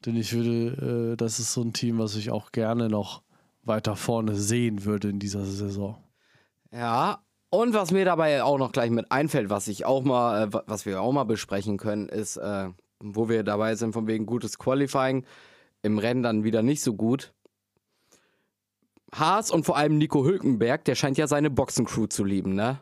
denn 0.05 0.17
ich 0.17 0.33
würde, 0.33 1.13
äh, 1.13 1.17
das 1.17 1.39
ist 1.39 1.53
so 1.53 1.63
ein 1.63 1.73
Team, 1.73 1.99
was 1.99 2.17
ich 2.17 2.31
auch 2.31 2.53
gerne 2.53 2.89
noch 2.89 3.23
weiter 3.63 3.97
vorne 3.97 4.35
sehen 4.35 4.85
würde 4.85 5.09
in 5.09 5.19
dieser 5.19 5.45
Saison. 5.45 6.03
Ja, 6.73 7.23
und 7.51 7.73
was 7.75 7.93
mir 7.93 8.05
dabei 8.05 8.43
auch 8.43 8.59
noch 8.59 8.73
gleich 8.73 8.91
mit 8.91 9.11
einfällt, 9.11 9.51
was 9.51 9.69
ich 9.69 9.85
auch 9.85 10.03
mal, 10.03 10.49
äh, 10.49 10.61
was 10.67 10.87
wir 10.87 11.01
auch 11.01 11.13
mal 11.13 11.25
besprechen 11.25 11.79
können, 11.79 12.09
ist, 12.09 12.37
äh, 12.37 12.69
wo 13.01 13.29
wir 13.29 13.43
dabei 13.43 13.75
sind, 13.75 13.93
von 13.93 14.07
wegen 14.07 14.27
gutes 14.27 14.59
Qualifying, 14.59 15.25
im 15.83 15.99
Rennen 15.99 16.23
dann 16.23 16.45
wieder 16.45 16.63
nicht 16.63 16.83
so 16.83 16.95
gut. 16.95 17.33
Haas 19.15 19.51
und 19.51 19.65
vor 19.65 19.77
allem 19.77 19.97
Nico 19.97 20.25
Hülkenberg, 20.25 20.85
der 20.85 20.95
scheint 20.95 21.17
ja 21.17 21.27
seine 21.27 21.49
Boxencrew 21.49 22.07
zu 22.07 22.25
lieben, 22.25 22.55
ne? 22.55 22.81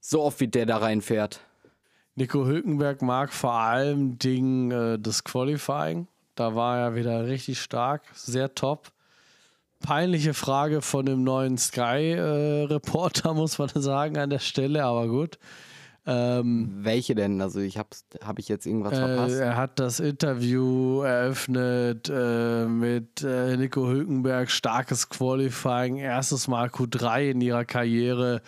So 0.00 0.22
oft 0.22 0.38
wie 0.40 0.48
der 0.48 0.66
da 0.66 0.78
reinfährt. 0.78 1.40
Nico 2.14 2.46
Hülkenberg 2.46 3.02
mag 3.02 3.32
vor 3.32 3.54
allem 3.54 4.18
Ding 4.18 4.70
äh, 4.70 4.98
das 4.98 5.24
Qualifying. 5.24 6.08
Da 6.34 6.54
war 6.54 6.78
er 6.78 6.94
wieder 6.94 7.26
richtig 7.26 7.60
stark, 7.60 8.02
sehr 8.14 8.54
top. 8.54 8.92
Peinliche 9.80 10.34
Frage 10.34 10.80
von 10.80 11.06
dem 11.06 11.24
neuen 11.24 11.58
Sky-Reporter, 11.58 13.30
äh, 13.30 13.34
muss 13.34 13.58
man 13.58 13.68
sagen, 13.74 14.16
an 14.16 14.30
der 14.30 14.38
Stelle, 14.38 14.84
aber 14.84 15.08
gut. 15.08 15.38
Ähm, 16.04 16.70
Welche 16.80 17.14
denn? 17.14 17.40
Also 17.40 17.60
ich 17.60 17.78
habe 17.78 17.90
hab 18.24 18.38
ich 18.40 18.48
jetzt 18.48 18.66
irgendwas 18.66 18.94
äh, 18.94 18.96
verpasst? 18.96 19.36
Er 19.36 19.56
hat 19.56 19.78
das 19.78 20.00
Interview 20.00 21.02
eröffnet 21.02 22.10
äh, 22.12 22.66
mit 22.66 23.22
äh, 23.22 23.56
Nico 23.56 23.86
Hülkenberg, 23.86 24.50
starkes 24.50 25.08
Qualifying, 25.08 25.98
erstes 25.98 26.48
Mal 26.48 26.68
Q3 26.68 27.30
in 27.30 27.40
ihrer 27.40 27.64
Karriere. 27.64 28.42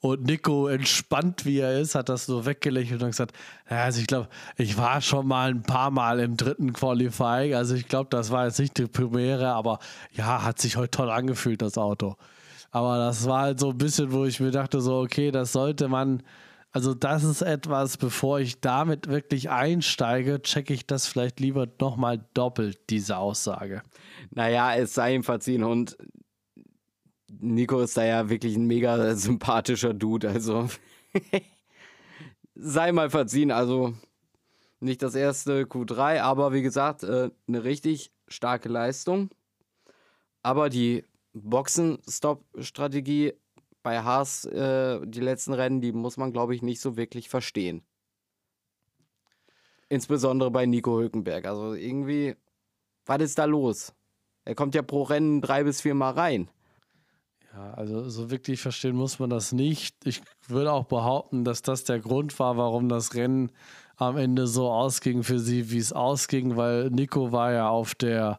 Und 0.00 0.24
Nico, 0.24 0.66
entspannt 0.68 1.44
wie 1.44 1.58
er 1.58 1.78
ist, 1.78 1.94
hat 1.94 2.08
das 2.08 2.24
so 2.24 2.46
weggelächelt 2.46 3.02
und 3.02 3.10
gesagt, 3.10 3.32
also 3.66 4.00
ich 4.00 4.06
glaube, 4.06 4.28
ich 4.56 4.78
war 4.78 5.02
schon 5.02 5.26
mal 5.26 5.50
ein 5.50 5.62
paar 5.62 5.90
Mal 5.90 6.20
im 6.20 6.38
dritten 6.38 6.72
Qualifying. 6.72 7.54
Also 7.54 7.74
ich 7.74 7.86
glaube, 7.86 8.08
das 8.08 8.30
war 8.30 8.46
jetzt 8.46 8.58
nicht 8.58 8.78
die 8.78 8.86
Premiere, 8.86 9.48
aber 9.48 9.78
ja, 10.12 10.42
hat 10.42 10.58
sich 10.58 10.78
heute 10.78 10.90
toll 10.90 11.10
angefühlt, 11.10 11.60
das 11.60 11.76
Auto. 11.76 12.16
Aber 12.70 12.96
das 12.96 13.26
war 13.26 13.42
halt 13.42 13.60
so 13.60 13.70
ein 13.70 13.78
bisschen, 13.78 14.12
wo 14.12 14.24
ich 14.24 14.40
mir 14.40 14.52
dachte, 14.52 14.80
so, 14.80 15.00
okay, 15.00 15.30
das 15.30 15.52
sollte 15.52 15.88
man, 15.88 16.22
also 16.72 16.94
das 16.94 17.22
ist 17.22 17.42
etwas, 17.42 17.98
bevor 17.98 18.40
ich 18.40 18.60
damit 18.60 19.08
wirklich 19.08 19.50
einsteige, 19.50 20.40
checke 20.40 20.72
ich 20.72 20.86
das 20.86 21.06
vielleicht 21.06 21.40
lieber 21.40 21.66
nochmal 21.78 22.24
doppelt, 22.32 22.78
diese 22.88 23.18
Aussage. 23.18 23.82
Naja, 24.30 24.74
es 24.76 24.94
sei 24.94 25.14
ihm 25.14 25.24
verziehen 25.24 25.64
und 25.64 25.98
Nico 27.40 27.80
ist 27.80 27.96
da 27.96 28.04
ja 28.04 28.28
wirklich 28.28 28.56
ein 28.56 28.66
mega 28.66 29.14
sympathischer 29.16 29.94
Dude, 29.94 30.28
also 30.28 30.68
sei 32.54 32.92
mal 32.92 33.10
verziehen, 33.10 33.50
also 33.50 33.94
nicht 34.80 35.02
das 35.02 35.14
erste 35.14 35.64
Q3, 35.64 36.20
aber 36.20 36.52
wie 36.52 36.62
gesagt, 36.62 37.02
äh, 37.02 37.30
eine 37.46 37.64
richtig 37.64 38.12
starke 38.28 38.68
Leistung. 38.68 39.30
Aber 40.42 40.70
die 40.70 41.04
Boxen-Stop-Strategie 41.34 43.34
bei 43.82 44.02
Haas, 44.02 44.44
äh, 44.46 45.00
die 45.06 45.20
letzten 45.20 45.52
Rennen, 45.52 45.80
die 45.80 45.92
muss 45.92 46.16
man, 46.16 46.32
glaube 46.32 46.54
ich, 46.54 46.62
nicht 46.62 46.80
so 46.80 46.96
wirklich 46.96 47.28
verstehen. 47.28 47.82
Insbesondere 49.88 50.50
bei 50.50 50.66
Nico 50.66 50.98
Hülkenberg. 50.98 51.46
Also 51.46 51.74
irgendwie, 51.74 52.36
was 53.06 53.20
ist 53.20 53.38
da 53.38 53.44
los? 53.44 53.92
Er 54.44 54.54
kommt 54.54 54.74
ja 54.74 54.82
pro 54.82 55.02
Rennen 55.02 55.40
drei 55.40 55.64
bis 55.64 55.80
vier 55.80 55.94
Mal 55.94 56.12
rein. 56.12 56.48
Ja, 57.52 57.74
also 57.74 58.08
so 58.08 58.30
wirklich 58.30 58.60
verstehen 58.60 58.94
muss 58.94 59.18
man 59.18 59.30
das 59.30 59.52
nicht. 59.52 59.96
Ich 60.04 60.22
würde 60.46 60.72
auch 60.72 60.84
behaupten, 60.84 61.44
dass 61.44 61.62
das 61.62 61.84
der 61.84 61.98
Grund 61.98 62.38
war, 62.38 62.56
warum 62.56 62.88
das 62.88 63.14
Rennen 63.14 63.50
am 63.96 64.16
Ende 64.16 64.46
so 64.46 64.70
ausging 64.70 65.24
für 65.24 65.38
sie, 65.40 65.70
wie 65.70 65.78
es 65.78 65.92
ausging, 65.92 66.56
weil 66.56 66.90
Nico 66.90 67.32
war 67.32 67.52
ja 67.52 67.68
auf 67.68 67.94
der, 67.94 68.38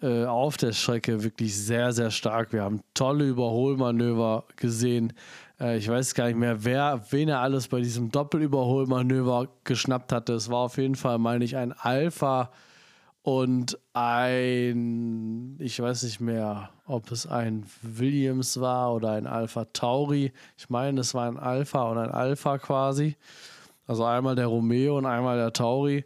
äh, 0.00 0.24
auf 0.24 0.56
der 0.56 0.72
Strecke 0.72 1.24
wirklich 1.24 1.56
sehr, 1.56 1.92
sehr 1.92 2.10
stark. 2.10 2.52
Wir 2.52 2.62
haben 2.62 2.80
tolle 2.94 3.28
Überholmanöver 3.28 4.44
gesehen. 4.56 5.12
Äh, 5.60 5.78
ich 5.78 5.88
weiß 5.88 6.14
gar 6.14 6.26
nicht 6.26 6.38
mehr, 6.38 6.64
wer, 6.64 7.04
wen 7.10 7.28
er 7.28 7.40
alles 7.40 7.68
bei 7.68 7.80
diesem 7.80 8.10
Doppelüberholmanöver 8.10 9.48
geschnappt 9.64 10.12
hatte. 10.12 10.34
Es 10.34 10.48
war 10.48 10.60
auf 10.60 10.78
jeden 10.78 10.94
Fall, 10.94 11.18
meine 11.18 11.44
ich, 11.44 11.56
ein 11.56 11.72
Alpha 11.72 12.50
und 13.24 13.78
ein, 13.94 15.56
ich 15.58 15.80
weiß 15.80 16.02
nicht 16.02 16.20
mehr, 16.20 16.68
ob 16.84 17.10
es 17.10 17.26
ein 17.26 17.64
Williams 17.80 18.60
war 18.60 18.94
oder 18.94 19.12
ein 19.12 19.26
Alpha 19.26 19.64
Tauri. 19.72 20.30
Ich 20.58 20.68
meine, 20.68 21.00
es 21.00 21.14
war 21.14 21.26
ein 21.26 21.38
Alpha 21.38 21.90
und 21.90 21.96
ein 21.96 22.10
Alpha 22.10 22.58
quasi. 22.58 23.16
Also 23.86 24.04
einmal 24.04 24.34
der 24.34 24.48
Romeo 24.48 24.98
und 24.98 25.06
einmal 25.06 25.38
der 25.38 25.54
Tauri. 25.54 26.04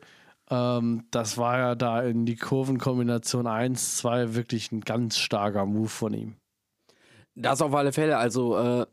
Ähm, 0.49 1.07
das 1.11 1.37
war 1.37 1.59
ja 1.59 1.75
da 1.75 2.03
in 2.03 2.25
die 2.25 2.37
Kurvenkombination 2.37 3.49
1, 3.49 3.97
2 3.97 4.37
wirklich 4.37 4.71
ein 4.71 4.83
ganz 4.83 5.19
starker 5.19 5.67
Move 5.67 5.89
von 5.89 6.15
ihm. 6.15 6.37
Das 7.35 7.61
auf 7.61 7.75
alle 7.75 7.93
Fälle. 7.93 8.17
Also 8.19 8.57
äh, 8.57 8.87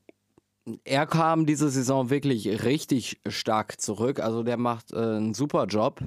er 0.83 1.05
kam 1.05 1.45
diese 1.45 1.69
Saison 1.69 2.09
wirklich 2.09 2.63
richtig 2.63 3.21
stark 3.27 3.79
zurück. 3.79 4.19
Also 4.19 4.41
der 4.41 4.57
macht 4.57 4.93
äh, 4.93 4.95
einen 4.95 5.35
super 5.35 5.67
Job. 5.67 6.01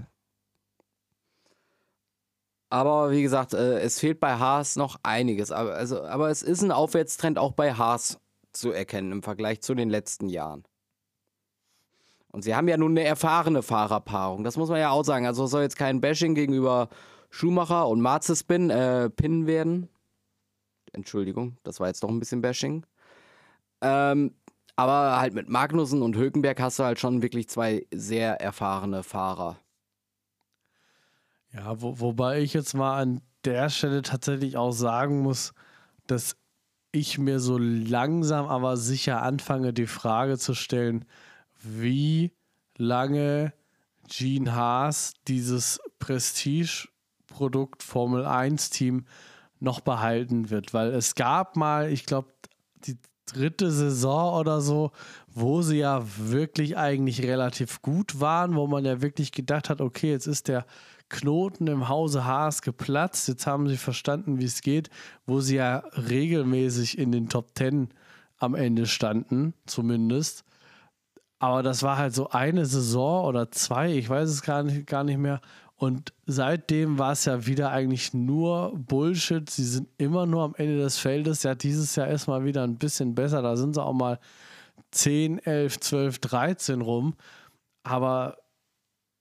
Aber 2.71 3.11
wie 3.11 3.23
gesagt, 3.23 3.55
äh, 3.55 3.81
es 3.81 3.99
fehlt 3.99 4.21
bei 4.21 4.35
Haas 4.35 4.77
noch 4.77 4.99
einiges. 5.03 5.53
Aber, 5.53 5.75
also, 5.75 6.03
aber 6.03 6.31
es 6.31 6.43
ist 6.43 6.63
ein 6.63 6.73
Aufwärtstrend 6.73 7.39
auch 7.39 7.53
bei 7.53 7.75
Haas 7.75 8.19
zu 8.53 8.73
erkennen 8.73 9.13
im 9.13 9.23
Vergleich 9.23 9.63
zu 9.63 9.75
den 9.75 9.89
letzten 9.89 10.29
Jahren. 10.29 10.65
Und 12.31 12.43
sie 12.43 12.55
haben 12.55 12.69
ja 12.69 12.77
nun 12.77 12.93
eine 12.93 13.05
erfahrene 13.05 13.63
Fahrerpaarung. 13.63 14.45
Das 14.45 14.57
muss 14.57 14.69
man 14.69 14.81
ja 14.81 14.91
auch 14.91 15.05
sagen. 15.05 15.27
Also 15.27 15.47
soll 15.47 15.63
jetzt 15.63 15.79
kein 15.79 16.01
Bashing 16.01 16.35
gegenüber 16.35 16.89
Schumacher 17.31 17.89
und 17.89 18.01
Marzespin 18.01 18.71
äh, 18.71 19.09
Pin 19.09 19.47
werden. 19.47 19.89
Entschuldigung, 20.93 21.57
das 21.63 21.81
war 21.81 21.89
jetzt 21.89 22.03
doch 22.03 22.09
ein 22.09 22.19
bisschen 22.19 22.43
Bashing. 22.43 22.85
Ähm, 23.81 24.35
aber 24.77 25.21
halt 25.21 25.35
mit 25.35 25.49
Magnussen 25.49 26.03
und 26.03 26.17
Hülkenberg 26.17 26.61
hast 26.61 26.79
du 26.79 26.85
halt 26.85 26.99
schon 26.99 27.23
wirklich 27.23 27.49
zwei 27.49 27.87
sehr 27.93 28.41
erfahrene 28.41 29.03
Fahrer. 29.03 29.59
Ja, 31.53 31.81
wo, 31.81 31.99
wobei 32.01 32.41
ich 32.41 32.55
jetzt 32.55 32.75
mal 32.75 33.01
an 33.01 33.21
der 33.45 33.71
Stelle 33.71 34.03
tatsächlich 34.03 34.57
auch 34.57 34.73
sagen 34.73 35.21
muss, 35.23 35.53
dass 36.07 36.37
ich 36.93 37.19
mir 37.19 37.41
so 37.41 37.59
langsam 37.59 38.47
aber 38.47 38.77
sicher 38.77 39.23
anfange, 39.23 39.73
die 39.73 39.87
Frage 39.87 40.39
zu 40.39 40.55
stellen, 40.55 41.05
wie 41.63 42.33
lange 42.77 43.53
Gene 44.09 44.55
Haas 44.55 45.13
dieses 45.27 45.81
Prestige-Produkt 45.99 47.83
Formel 47.83 48.25
1-Team 48.25 49.05
noch 49.61 49.81
behalten 49.81 50.51
wird. 50.51 50.73
Weil 50.73 50.93
es 50.95 51.15
gab 51.15 51.57
mal, 51.57 51.91
ich 51.91 52.07
glaube, 52.07 52.29
die 52.85 52.97
dritte 53.27 53.71
Saison 53.71 54.41
oder 54.41 54.61
so, 54.61 54.93
wo 55.29 55.63
sie 55.63 55.79
ja 55.79 56.03
wirklich 56.17 56.77
eigentlich 56.79 57.23
relativ 57.23 57.83
gut 57.83 58.21
waren, 58.21 58.55
wo 58.55 58.67
man 58.67 58.85
ja 58.85 59.03
wirklich 59.03 59.33
gedacht 59.33 59.69
hat, 59.69 59.81
okay, 59.81 60.11
jetzt 60.11 60.27
ist 60.27 60.49
der 60.49 60.65
Knoten 61.09 61.67
im 61.67 61.89
Hause 61.89 62.25
Haas 62.25 62.63
geplatzt. 62.63 63.29
Jetzt 63.29 63.47
haben 63.47 63.69
sie 63.69 63.77
verstanden, 63.77 64.39
wie 64.39 64.45
es 64.45 64.61
geht, 64.61 64.91
wo 65.27 65.41
sie 65.41 65.57
ja 65.57 65.83
regelmäßig 66.09 66.99
in 66.99 67.13
den 67.13 67.29
Top 67.29 67.55
Ten 67.55 67.89
am 68.39 68.55
Ende 68.55 68.87
standen, 68.87 69.55
zumindest. 69.67 70.45
Aber 71.39 71.63
das 71.63 71.83
war 71.83 71.99
halt 71.99 72.15
so 72.15 72.31
eine 72.31 72.67
Saison 72.67 73.25
oder 73.25 73.51
zwei, 73.51 73.93
ich 73.93 74.09
weiß 74.09 74.29
es 74.29 74.43
gar 74.43 74.63
nicht, 74.63 74.87
gar 74.87 75.05
nicht 75.05 75.19
mehr. 75.19 75.41
Und 75.77 76.13
seitdem 76.27 76.99
war 76.99 77.13
es 77.13 77.25
ja 77.25 77.47
wieder 77.47 77.71
eigentlich 77.71 78.13
nur 78.13 78.73
Bullshit. 78.77 79.49
Sie 79.49 79.65
sind 79.65 79.89
immer 79.97 80.27
nur 80.27 80.43
am 80.43 80.55
Ende 80.57 80.79
des 80.79 80.99
Feldes. 80.99 81.45
Ja, 81.45 81.55
dieses 81.55 81.95
Jahr 81.95 82.09
ist 82.09 82.27
mal 82.27 82.45
wieder 82.45 82.65
ein 82.65 82.77
bisschen 82.77 83.15
besser. 83.15 83.43
Da 83.43 83.57
sind 83.57 83.75
sie 83.75 83.83
auch 83.83 83.93
mal 83.93 84.19
10, 84.91 85.39
11, 85.39 85.79
12, 85.79 86.19
13 86.19 86.81
rum. 86.81 87.15
Aber 87.85 88.39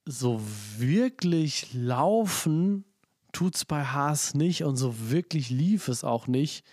so 0.08 0.42
wirklich 0.78 1.74
laufen 1.74 2.86
tut 3.34 3.56
es 3.56 3.66
bei 3.66 3.84
Haas 3.84 4.34
nicht 4.34 4.64
und 4.64 4.78
so 4.78 5.10
wirklich 5.12 5.50
lief 5.50 5.90
es 5.90 6.04
auch 6.04 6.28
nicht. 6.28 6.66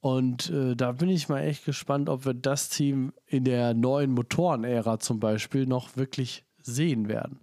Und 0.00 0.48
äh, 0.50 0.76
da 0.76 0.92
bin 0.92 1.08
ich 1.08 1.28
mal 1.28 1.42
echt 1.42 1.64
gespannt, 1.64 2.08
ob 2.08 2.24
wir 2.24 2.34
das 2.34 2.68
Team 2.68 3.12
in 3.26 3.44
der 3.44 3.74
neuen 3.74 4.12
Motorenära 4.12 5.00
zum 5.00 5.18
Beispiel 5.18 5.66
noch 5.66 5.96
wirklich 5.96 6.44
sehen 6.62 7.08
werden. 7.08 7.40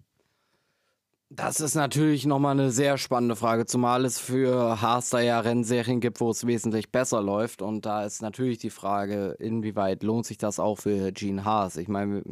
Das 1.29 1.59
ist 1.59 1.75
natürlich 1.75 2.25
nochmal 2.25 2.53
eine 2.53 2.71
sehr 2.71 2.97
spannende 2.97 3.35
Frage, 3.35 3.65
zumal 3.65 4.05
es 4.05 4.19
für 4.19 4.81
Haas 4.81 5.09
da 5.09 5.19
ja 5.19 5.39
Rennserien 5.41 5.99
gibt, 5.99 6.21
wo 6.21 6.29
es 6.29 6.47
wesentlich 6.47 6.91
besser 6.91 7.21
läuft. 7.21 7.61
Und 7.61 7.85
da 7.85 8.05
ist 8.05 8.21
natürlich 8.21 8.59
die 8.59 8.69
Frage, 8.69 9.35
inwieweit 9.39 10.01
lohnt 10.03 10.25
sich 10.25 10.37
das 10.37 10.59
auch 10.59 10.79
für 10.79 11.11
Gene 11.11 11.43
Haas? 11.43 11.75
Ich 11.75 11.89
meine, 11.89 12.23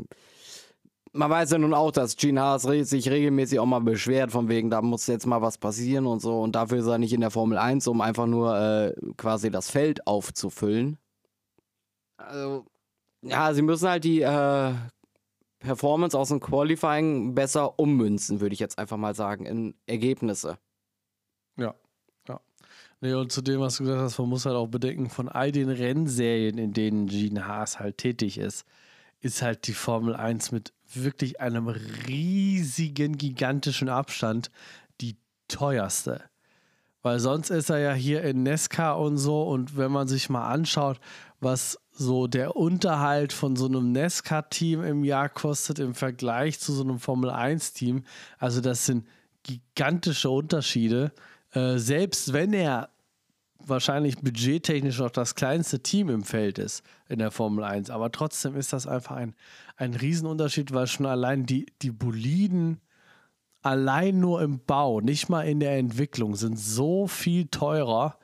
man 1.13 1.29
weiß 1.29 1.51
ja 1.51 1.57
nun 1.59 1.73
auch, 1.73 1.91
dass 1.91 2.17
Gene 2.17 2.41
Haas 2.41 2.63
sich 2.63 3.09
regelmäßig 3.09 3.59
auch 3.59 3.65
mal 3.65 3.79
beschwert, 3.79 4.31
von 4.31 4.49
wegen, 4.49 4.69
da 4.69 4.81
muss 4.81 5.07
jetzt 5.07 5.27
mal 5.27 5.41
was 5.41 5.57
passieren 5.59 6.07
und 6.07 6.21
so. 6.21 6.41
Und 6.41 6.55
dafür 6.55 6.79
ist 6.79 6.87
er 6.87 6.97
nicht 6.97 7.13
in 7.13 7.21
der 7.21 7.29
Formel 7.29 7.57
1, 7.57 7.87
um 7.87 8.01
einfach 8.01 8.25
nur 8.25 8.57
äh, 8.57 8.93
quasi 9.15 9.51
das 9.51 9.69
Feld 9.69 10.07
aufzufüllen. 10.07 10.97
Also, 12.17 12.65
ja, 13.21 13.53
sie 13.53 13.61
müssen 13.61 13.87
halt 13.87 14.03
die 14.03 14.21
äh, 14.21 14.73
Performance 15.59 16.17
aus 16.17 16.29
dem 16.29 16.39
Qualifying 16.39 17.35
besser 17.35 17.79
ummünzen, 17.79 18.41
würde 18.41 18.53
ich 18.53 18.59
jetzt 18.59 18.79
einfach 18.79 18.97
mal 18.97 19.13
sagen, 19.13 19.45
in 19.45 19.75
Ergebnisse. 19.85 20.57
Ja, 21.57 21.75
ja. 22.27 22.39
Nee, 23.01 23.13
und 23.13 23.31
zu 23.31 23.41
dem, 23.43 23.59
was 23.59 23.77
du 23.77 23.83
gesagt 23.83 24.01
hast, 24.01 24.17
man 24.17 24.29
muss 24.29 24.47
halt 24.47 24.55
auch 24.55 24.67
bedenken, 24.67 25.11
von 25.11 25.29
all 25.29 25.51
den 25.51 25.69
Rennserien, 25.69 26.57
in 26.57 26.73
denen 26.73 27.07
Gene 27.07 27.47
Haas 27.47 27.79
halt 27.79 27.99
tätig 27.99 28.39
ist, 28.39 28.65
ist 29.23 29.41
halt 29.41 29.67
die 29.67 29.73
Formel 29.73 30.15
1 30.15 30.51
mit 30.51 30.73
wirklich 30.95 31.39
einem 31.39 31.67
riesigen, 31.67 33.17
gigantischen 33.17 33.89
Abstand 33.89 34.51
die 35.01 35.17
teuerste. 35.47 36.21
Weil 37.01 37.19
sonst 37.19 37.49
ist 37.49 37.69
er 37.69 37.79
ja 37.79 37.93
hier 37.93 38.23
in 38.23 38.43
Nesca 38.43 38.93
und 38.93 39.17
so. 39.17 39.43
Und 39.43 39.77
wenn 39.77 39.91
man 39.91 40.07
sich 40.07 40.29
mal 40.29 40.47
anschaut, 40.47 40.99
was 41.41 41.77
so 41.91 42.27
der 42.27 42.55
Unterhalt 42.55 43.33
von 43.33 43.55
so 43.55 43.65
einem 43.67 43.91
Nesca-Team 43.91 44.83
im 44.83 45.03
Jahr 45.03 45.29
kostet 45.29 45.79
im 45.79 45.93
Vergleich 45.93 46.59
zu 46.59 46.71
so 46.73 46.83
einem 46.83 46.99
Formel-1-Team, 46.99 48.03
also 48.39 48.61
das 48.61 48.85
sind 48.85 49.05
gigantische 49.43 50.29
Unterschiede. 50.29 51.11
Äh, 51.51 51.77
selbst 51.77 52.31
wenn 52.31 52.53
er 52.53 52.89
wahrscheinlich 53.59 54.17
budgettechnisch 54.17 54.99
noch 54.99 55.11
das 55.11 55.35
kleinste 55.35 55.81
Team 55.81 56.09
im 56.09 56.23
Feld 56.23 56.59
ist 56.59 56.83
in 57.07 57.19
der 57.19 57.31
Formel 57.31 57.63
1. 57.63 57.89
Aber 57.89 58.11
trotzdem 58.11 58.55
ist 58.55 58.73
das 58.73 58.87
einfach 58.87 59.15
ein, 59.15 59.35
ein 59.77 59.93
Riesenunterschied, 59.93 60.73
weil 60.73 60.87
schon 60.87 61.05
allein 61.05 61.45
die, 61.45 61.67
die 61.81 61.91
Boliden 61.91 62.81
allein 63.61 64.19
nur 64.19 64.41
im 64.41 64.59
Bau, 64.59 64.99
nicht 64.99 65.29
mal 65.29 65.43
in 65.43 65.59
der 65.59 65.77
Entwicklung, 65.77 66.35
sind 66.35 66.59
so 66.59 67.07
viel 67.07 67.47
teurer. 67.47 68.17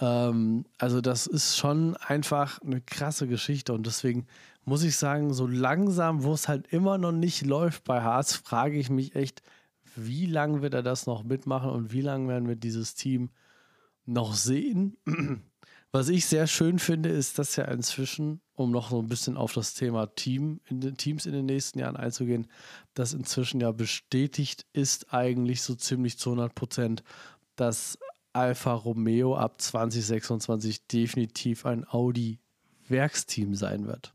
Ähm, 0.00 0.66
also 0.78 1.00
das 1.00 1.26
ist 1.26 1.56
schon 1.56 1.96
einfach 1.96 2.60
eine 2.62 2.80
krasse 2.82 3.26
Geschichte 3.26 3.72
und 3.72 3.86
deswegen 3.86 4.26
muss 4.64 4.82
ich 4.82 4.96
sagen, 4.96 5.32
so 5.32 5.46
langsam, 5.46 6.24
wo 6.24 6.32
es 6.32 6.48
halt 6.48 6.66
immer 6.72 6.98
noch 6.98 7.12
nicht 7.12 7.46
läuft 7.46 7.84
bei 7.84 8.02
Harz, 8.02 8.34
frage 8.34 8.78
ich 8.78 8.90
mich 8.90 9.14
echt, 9.14 9.42
wie 9.94 10.26
lange 10.26 10.60
wird 10.60 10.74
er 10.74 10.82
das 10.82 11.06
noch 11.06 11.24
mitmachen 11.24 11.70
und 11.70 11.92
wie 11.92 12.02
lange 12.02 12.28
werden 12.28 12.48
wir 12.48 12.56
dieses 12.56 12.94
Team 12.94 13.30
noch 14.06 14.34
sehen. 14.34 14.96
Was 15.92 16.08
ich 16.08 16.26
sehr 16.26 16.46
schön 16.46 16.78
finde, 16.78 17.08
ist, 17.08 17.38
dass 17.38 17.56
ja 17.56 17.64
inzwischen, 17.64 18.40
um 18.54 18.70
noch 18.70 18.90
so 18.90 19.00
ein 19.00 19.08
bisschen 19.08 19.36
auf 19.36 19.54
das 19.54 19.74
Thema 19.74 20.06
Team 20.06 20.60
in 20.66 20.80
den 20.80 20.96
Teams 20.96 21.24
in 21.26 21.32
den 21.32 21.46
nächsten 21.46 21.78
Jahren 21.78 21.96
einzugehen, 21.96 22.48
dass 22.94 23.14
inzwischen 23.14 23.60
ja 23.60 23.72
bestätigt 23.72 24.66
ist, 24.72 25.14
eigentlich 25.14 25.62
so 25.62 25.74
ziemlich 25.74 26.18
zu 26.18 26.30
100 26.30 26.54
Prozent, 26.54 27.02
dass 27.54 27.98
Alfa 28.32 28.74
Romeo 28.74 29.36
ab 29.36 29.60
2026 29.60 30.86
definitiv 30.86 31.64
ein 31.64 31.86
Audi-Werksteam 31.88 33.54
sein 33.54 33.86
wird. 33.86 34.12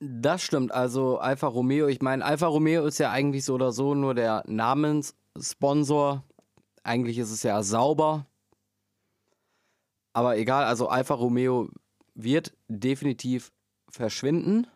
Das 0.00 0.42
stimmt. 0.42 0.72
Also 0.72 1.18
Alfa 1.18 1.46
Romeo, 1.48 1.88
ich 1.88 2.02
meine, 2.02 2.24
Alfa 2.24 2.46
Romeo 2.46 2.86
ist 2.86 2.98
ja 2.98 3.10
eigentlich 3.10 3.44
so 3.44 3.54
oder 3.54 3.72
so 3.72 3.94
nur 3.94 4.14
der 4.14 4.42
Namenssponsor. 4.46 6.24
Eigentlich 6.82 7.18
ist 7.18 7.30
es 7.30 7.42
ja 7.42 7.62
sauber, 7.62 8.26
aber 10.12 10.36
egal, 10.36 10.64
also 10.64 10.88
Alfa 10.88 11.14
Romeo 11.14 11.68
wird 12.14 12.56
definitiv 12.68 13.52
verschwinden. 13.88 14.66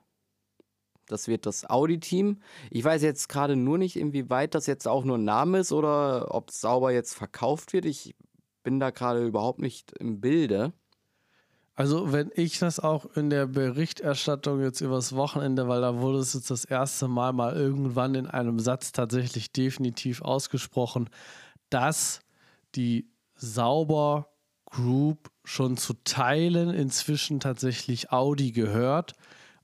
Das 1.06 1.28
wird 1.28 1.46
das 1.46 1.68
Audi-Team. 1.68 2.40
Ich 2.70 2.84
weiß 2.84 3.02
jetzt 3.02 3.28
gerade 3.28 3.56
nur 3.56 3.76
nicht, 3.76 3.96
inwieweit 3.96 4.54
das 4.54 4.66
jetzt 4.66 4.86
auch 4.86 5.04
nur 5.04 5.18
ein 5.18 5.24
Name 5.24 5.58
ist 5.58 5.72
oder 5.72 6.34
ob 6.34 6.50
es 6.50 6.60
sauber 6.60 6.92
jetzt 6.92 7.14
verkauft 7.14 7.72
wird. 7.72 7.84
Ich 7.84 8.14
bin 8.62 8.80
da 8.80 8.90
gerade 8.90 9.26
überhaupt 9.26 9.58
nicht 9.58 9.92
im 9.92 10.20
Bilde. 10.20 10.72
Also, 11.74 12.12
wenn 12.12 12.30
ich 12.34 12.58
das 12.58 12.80
auch 12.80 13.06
in 13.16 13.30
der 13.30 13.46
Berichterstattung 13.46 14.60
jetzt 14.60 14.82
übers 14.82 15.16
Wochenende, 15.16 15.68
weil 15.68 15.80
da 15.80 16.00
wurde 16.00 16.18
es 16.18 16.34
jetzt 16.34 16.50
das 16.50 16.64
erste 16.66 17.08
Mal 17.08 17.32
mal 17.32 17.56
irgendwann 17.56 18.14
in 18.14 18.26
einem 18.26 18.58
Satz 18.58 18.92
tatsächlich 18.92 19.52
definitiv 19.52 20.20
ausgesprochen, 20.20 21.08
dass 21.70 22.20
die 22.74 23.10
sauber 23.34 24.31
Group 24.72 25.30
schon 25.44 25.76
zu 25.76 25.94
Teilen 26.04 26.70
inzwischen 26.70 27.40
tatsächlich 27.40 28.10
Audi 28.10 28.52
gehört 28.52 29.14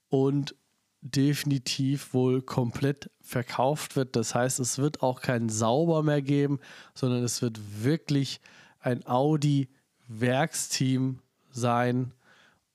und 0.09 0.55
definitiv 1.01 2.13
wohl 2.13 2.43
komplett 2.43 3.11
verkauft 3.21 3.97
wird. 3.97 4.15
Das 4.17 4.35
heißt, 4.35 4.61
es 4.61 4.77
wird 4.79 5.03
auch 5.03 5.23
kein 5.23 5.49
Sauber 5.49 6.03
mehr 6.03 6.21
geben, 6.23 6.59
sondern 6.95 7.25
es 7.25 7.41
wird 7.41 7.59
wirklich 7.83 8.41
ein 8.81 9.07
Audi-Werksteam 9.07 11.21
sein. 11.51 12.13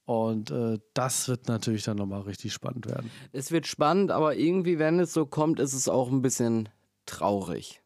Und 0.05 0.51
äh, 0.51 0.79
das 0.93 1.27
wird 1.27 1.47
natürlich 1.47 1.83
dann 1.83 1.97
nochmal 1.97 2.21
richtig 2.21 2.53
spannend 2.53 2.87
werden. 2.87 3.11
Es 3.31 3.51
wird 3.51 3.67
spannend, 3.67 4.11
aber 4.11 4.35
irgendwie, 4.35 4.79
wenn 4.79 4.99
es 4.99 5.13
so 5.13 5.25
kommt, 5.25 5.59
ist 5.59 5.73
es 5.73 5.87
auch 5.87 6.11
ein 6.11 6.21
bisschen 6.21 6.69
traurig. 7.05 7.81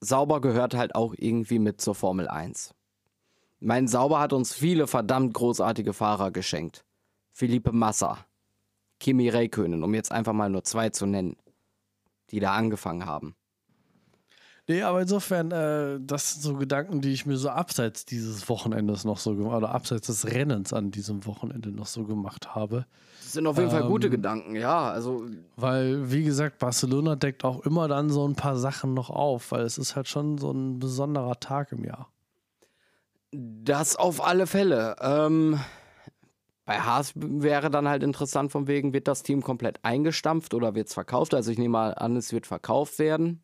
Sauber 0.00 0.40
gehört 0.40 0.74
halt 0.74 0.94
auch 0.94 1.14
irgendwie 1.16 1.58
mit 1.58 1.80
zur 1.80 1.94
Formel 1.94 2.28
1. 2.28 2.74
Mein 3.60 3.88
Sauber 3.88 4.20
hat 4.20 4.32
uns 4.32 4.54
viele 4.54 4.86
verdammt 4.86 5.34
großartige 5.34 5.92
Fahrer 5.92 6.30
geschenkt. 6.30 6.84
Philippe 7.30 7.72
Massa, 7.72 8.18
Kimi 8.98 9.28
Räikkönen, 9.28 9.82
um 9.82 9.94
jetzt 9.94 10.12
einfach 10.12 10.32
mal 10.32 10.48
nur 10.48 10.64
zwei 10.64 10.88
zu 10.88 11.06
nennen, 11.06 11.36
die 12.30 12.40
da 12.40 12.54
angefangen 12.54 13.04
haben. 13.04 13.36
Nee, 14.66 14.82
aber 14.82 15.02
insofern, 15.02 15.50
äh, 15.50 15.98
das 16.00 16.34
sind 16.34 16.42
so 16.42 16.54
Gedanken, 16.54 17.00
die 17.00 17.12
ich 17.12 17.26
mir 17.26 17.36
so 17.36 17.48
abseits 17.48 18.04
dieses 18.04 18.48
Wochenendes 18.48 19.04
noch 19.04 19.18
so 19.18 19.34
gemacht 19.34 19.56
oder 19.56 19.74
abseits 19.74 20.06
des 20.06 20.26
Rennens 20.28 20.72
an 20.72 20.90
diesem 20.90 21.26
Wochenende 21.26 21.70
noch 21.70 21.86
so 21.86 22.04
gemacht 22.04 22.54
habe. 22.54 22.86
Das 23.20 23.32
sind 23.32 23.46
auf 23.46 23.56
jeden 23.58 23.70
ähm, 23.70 23.76
Fall 23.76 23.88
gute 23.88 24.06
ähm, 24.06 24.12
Gedanken, 24.12 24.54
ja. 24.54 24.90
Also 24.90 25.24
weil, 25.56 26.10
wie 26.12 26.22
gesagt, 26.22 26.58
Barcelona 26.58 27.16
deckt 27.16 27.44
auch 27.44 27.66
immer 27.66 27.88
dann 27.88 28.10
so 28.10 28.26
ein 28.26 28.36
paar 28.36 28.56
Sachen 28.56 28.94
noch 28.94 29.10
auf, 29.10 29.50
weil 29.50 29.62
es 29.62 29.76
ist 29.76 29.96
halt 29.96 30.08
schon 30.08 30.38
so 30.38 30.52
ein 30.52 30.78
besonderer 30.78 31.40
Tag 31.40 31.72
im 31.72 31.84
Jahr. 31.84 32.08
Das 33.32 33.96
auf 33.96 34.24
alle 34.24 34.46
Fälle. 34.46 34.96
Ähm, 35.00 35.60
bei 36.64 36.80
Haas 36.80 37.12
wäre 37.14 37.70
dann 37.70 37.88
halt 37.88 38.02
interessant, 38.02 38.52
von 38.52 38.66
wegen, 38.66 38.92
wird 38.92 39.08
das 39.08 39.22
Team 39.22 39.42
komplett 39.42 39.84
eingestampft 39.84 40.54
oder 40.54 40.74
wird 40.74 40.88
es 40.88 40.94
verkauft? 40.94 41.34
Also 41.34 41.50
ich 41.50 41.58
nehme 41.58 41.72
mal 41.72 41.94
an, 41.94 42.16
es 42.16 42.32
wird 42.32 42.46
verkauft 42.46 42.98
werden. 42.98 43.42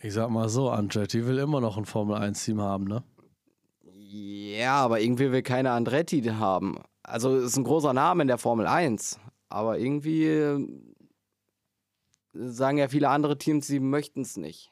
Ich 0.00 0.14
sag 0.14 0.30
mal 0.30 0.48
so, 0.48 0.70
Andretti 0.70 1.26
will 1.26 1.38
immer 1.38 1.60
noch 1.60 1.78
ein 1.78 1.84
Formel-1-Team 1.84 2.60
haben, 2.60 2.84
ne? 2.84 3.04
Ja, 3.84 4.74
aber 4.76 5.00
irgendwie 5.00 5.30
will 5.30 5.42
keiner 5.42 5.72
Andretti 5.72 6.22
haben. 6.22 6.78
Also 7.02 7.36
ist 7.36 7.56
ein 7.56 7.64
großer 7.64 7.92
Name 7.92 8.22
in 8.22 8.28
der 8.28 8.38
Formel 8.38 8.66
1. 8.66 9.20
Aber 9.48 9.78
irgendwie 9.78 10.26
äh, 10.26 10.66
sagen 12.32 12.78
ja 12.78 12.88
viele 12.88 13.10
andere 13.10 13.38
Teams, 13.38 13.66
sie 13.66 13.80
möchten 13.80 14.22
es 14.22 14.36
nicht. 14.36 14.71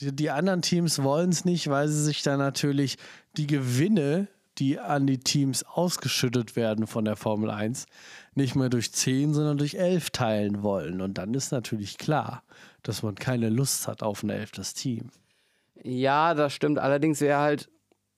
Die 0.00 0.30
anderen 0.30 0.62
Teams 0.62 1.02
wollen 1.02 1.30
es 1.30 1.44
nicht, 1.44 1.68
weil 1.68 1.88
sie 1.88 2.02
sich 2.02 2.22
dann 2.22 2.38
natürlich 2.38 2.96
die 3.36 3.46
Gewinne, 3.46 4.28
die 4.58 4.78
an 4.78 5.06
die 5.06 5.18
Teams 5.18 5.64
ausgeschüttet 5.64 6.54
werden 6.54 6.86
von 6.86 7.04
der 7.04 7.16
Formel 7.16 7.50
1, 7.50 7.86
nicht 8.34 8.54
mehr 8.54 8.68
durch 8.68 8.92
10, 8.92 9.34
sondern 9.34 9.58
durch 9.58 9.74
11 9.74 10.10
teilen 10.10 10.62
wollen. 10.62 11.00
Und 11.00 11.18
dann 11.18 11.34
ist 11.34 11.50
natürlich 11.50 11.98
klar, 11.98 12.42
dass 12.82 13.02
man 13.02 13.14
keine 13.14 13.48
Lust 13.48 13.88
hat 13.88 14.02
auf 14.02 14.22
ein 14.22 14.30
elftes 14.30 14.74
Team. 14.74 15.10
Ja, 15.82 16.34
das 16.34 16.52
stimmt. 16.52 16.78
Allerdings 16.78 17.20
wäre 17.20 17.40
halt, 17.40 17.70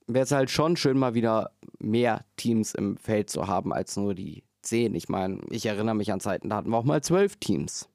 wäre 0.06 0.24
es 0.24 0.32
halt 0.32 0.50
schon 0.50 0.76
schön, 0.76 0.98
mal 0.98 1.14
wieder 1.14 1.52
mehr 1.78 2.24
Teams 2.36 2.74
im 2.74 2.96
Feld 2.96 3.30
zu 3.30 3.46
haben 3.46 3.72
als 3.72 3.96
nur 3.96 4.14
die 4.14 4.42
10. 4.62 4.94
Ich 4.94 5.08
meine, 5.08 5.40
ich 5.50 5.66
erinnere 5.66 5.94
mich 5.94 6.12
an 6.12 6.20
Zeiten, 6.20 6.48
da 6.48 6.56
hatten 6.56 6.70
wir 6.70 6.76
auch 6.76 6.84
mal 6.84 7.02
zwölf 7.02 7.36
Teams. 7.36 7.88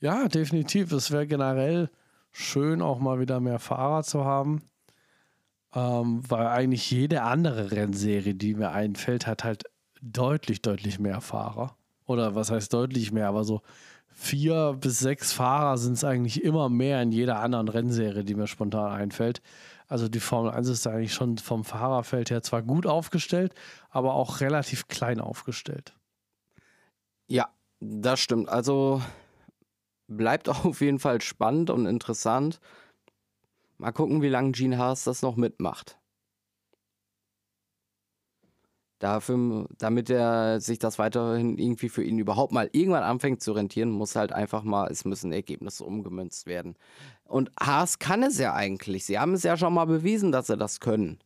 Ja, 0.00 0.28
definitiv. 0.28 0.92
Es 0.92 1.10
wäre 1.10 1.26
generell 1.26 1.90
schön, 2.32 2.82
auch 2.82 2.98
mal 2.98 3.20
wieder 3.20 3.40
mehr 3.40 3.58
Fahrer 3.58 4.02
zu 4.02 4.24
haben. 4.24 4.62
Ähm, 5.74 6.22
weil 6.28 6.46
eigentlich 6.48 6.90
jede 6.90 7.22
andere 7.22 7.72
Rennserie, 7.72 8.34
die 8.34 8.54
mir 8.54 8.72
einfällt, 8.72 9.26
hat 9.26 9.44
halt 9.44 9.64
deutlich, 10.02 10.60
deutlich 10.60 10.98
mehr 10.98 11.20
Fahrer. 11.20 11.76
Oder 12.04 12.34
was 12.34 12.50
heißt 12.50 12.72
deutlich 12.72 13.12
mehr, 13.12 13.28
aber 13.28 13.44
so 13.44 13.62
vier 14.08 14.76
bis 14.78 14.98
sechs 14.98 15.32
Fahrer 15.32 15.78
sind 15.78 15.94
es 15.94 16.04
eigentlich 16.04 16.42
immer 16.44 16.68
mehr 16.68 17.00
in 17.00 17.12
jeder 17.12 17.40
anderen 17.40 17.68
Rennserie, 17.68 18.24
die 18.24 18.34
mir 18.34 18.46
spontan 18.46 18.92
einfällt. 18.92 19.40
Also 19.88 20.08
die 20.08 20.20
Formel 20.20 20.52
1 20.52 20.68
ist 20.68 20.86
da 20.86 20.90
eigentlich 20.90 21.14
schon 21.14 21.38
vom 21.38 21.64
Fahrerfeld 21.64 22.30
her 22.30 22.42
zwar 22.42 22.62
gut 22.62 22.86
aufgestellt, 22.86 23.54
aber 23.90 24.14
auch 24.14 24.40
relativ 24.40 24.88
klein 24.88 25.20
aufgestellt. 25.20 25.94
Ja, 27.26 27.48
das 27.80 28.20
stimmt. 28.20 28.48
Also 28.48 29.02
bleibt 30.16 30.48
auf 30.48 30.80
jeden 30.80 30.98
Fall 30.98 31.20
spannend 31.20 31.70
und 31.70 31.86
interessant. 31.86 32.60
Mal 33.78 33.92
gucken, 33.92 34.22
wie 34.22 34.28
lange 34.28 34.52
Gene 34.52 34.78
Haas 34.78 35.04
das 35.04 35.22
noch 35.22 35.36
mitmacht. 35.36 35.98
Dafür, 39.00 39.66
damit 39.78 40.10
er 40.10 40.60
sich 40.60 40.78
das 40.78 41.00
weiterhin 41.00 41.58
irgendwie 41.58 41.88
für 41.88 42.04
ihn 42.04 42.20
überhaupt 42.20 42.52
mal 42.52 42.70
irgendwann 42.70 43.02
anfängt 43.02 43.42
zu 43.42 43.50
rentieren, 43.50 43.90
muss 43.90 44.14
halt 44.14 44.32
einfach 44.32 44.62
mal, 44.62 44.88
es 44.92 45.04
müssen 45.04 45.32
Ergebnisse 45.32 45.84
umgemünzt 45.84 46.46
werden. 46.46 46.76
Und 47.24 47.50
Haas 47.58 47.98
kann 47.98 48.22
es 48.22 48.38
ja 48.38 48.54
eigentlich. 48.54 49.04
Sie 49.04 49.18
haben 49.18 49.34
es 49.34 49.42
ja 49.42 49.56
schon 49.56 49.74
mal 49.74 49.86
bewiesen, 49.86 50.30
dass 50.30 50.46
sie 50.46 50.56
das 50.56 50.78
können. 50.78 51.18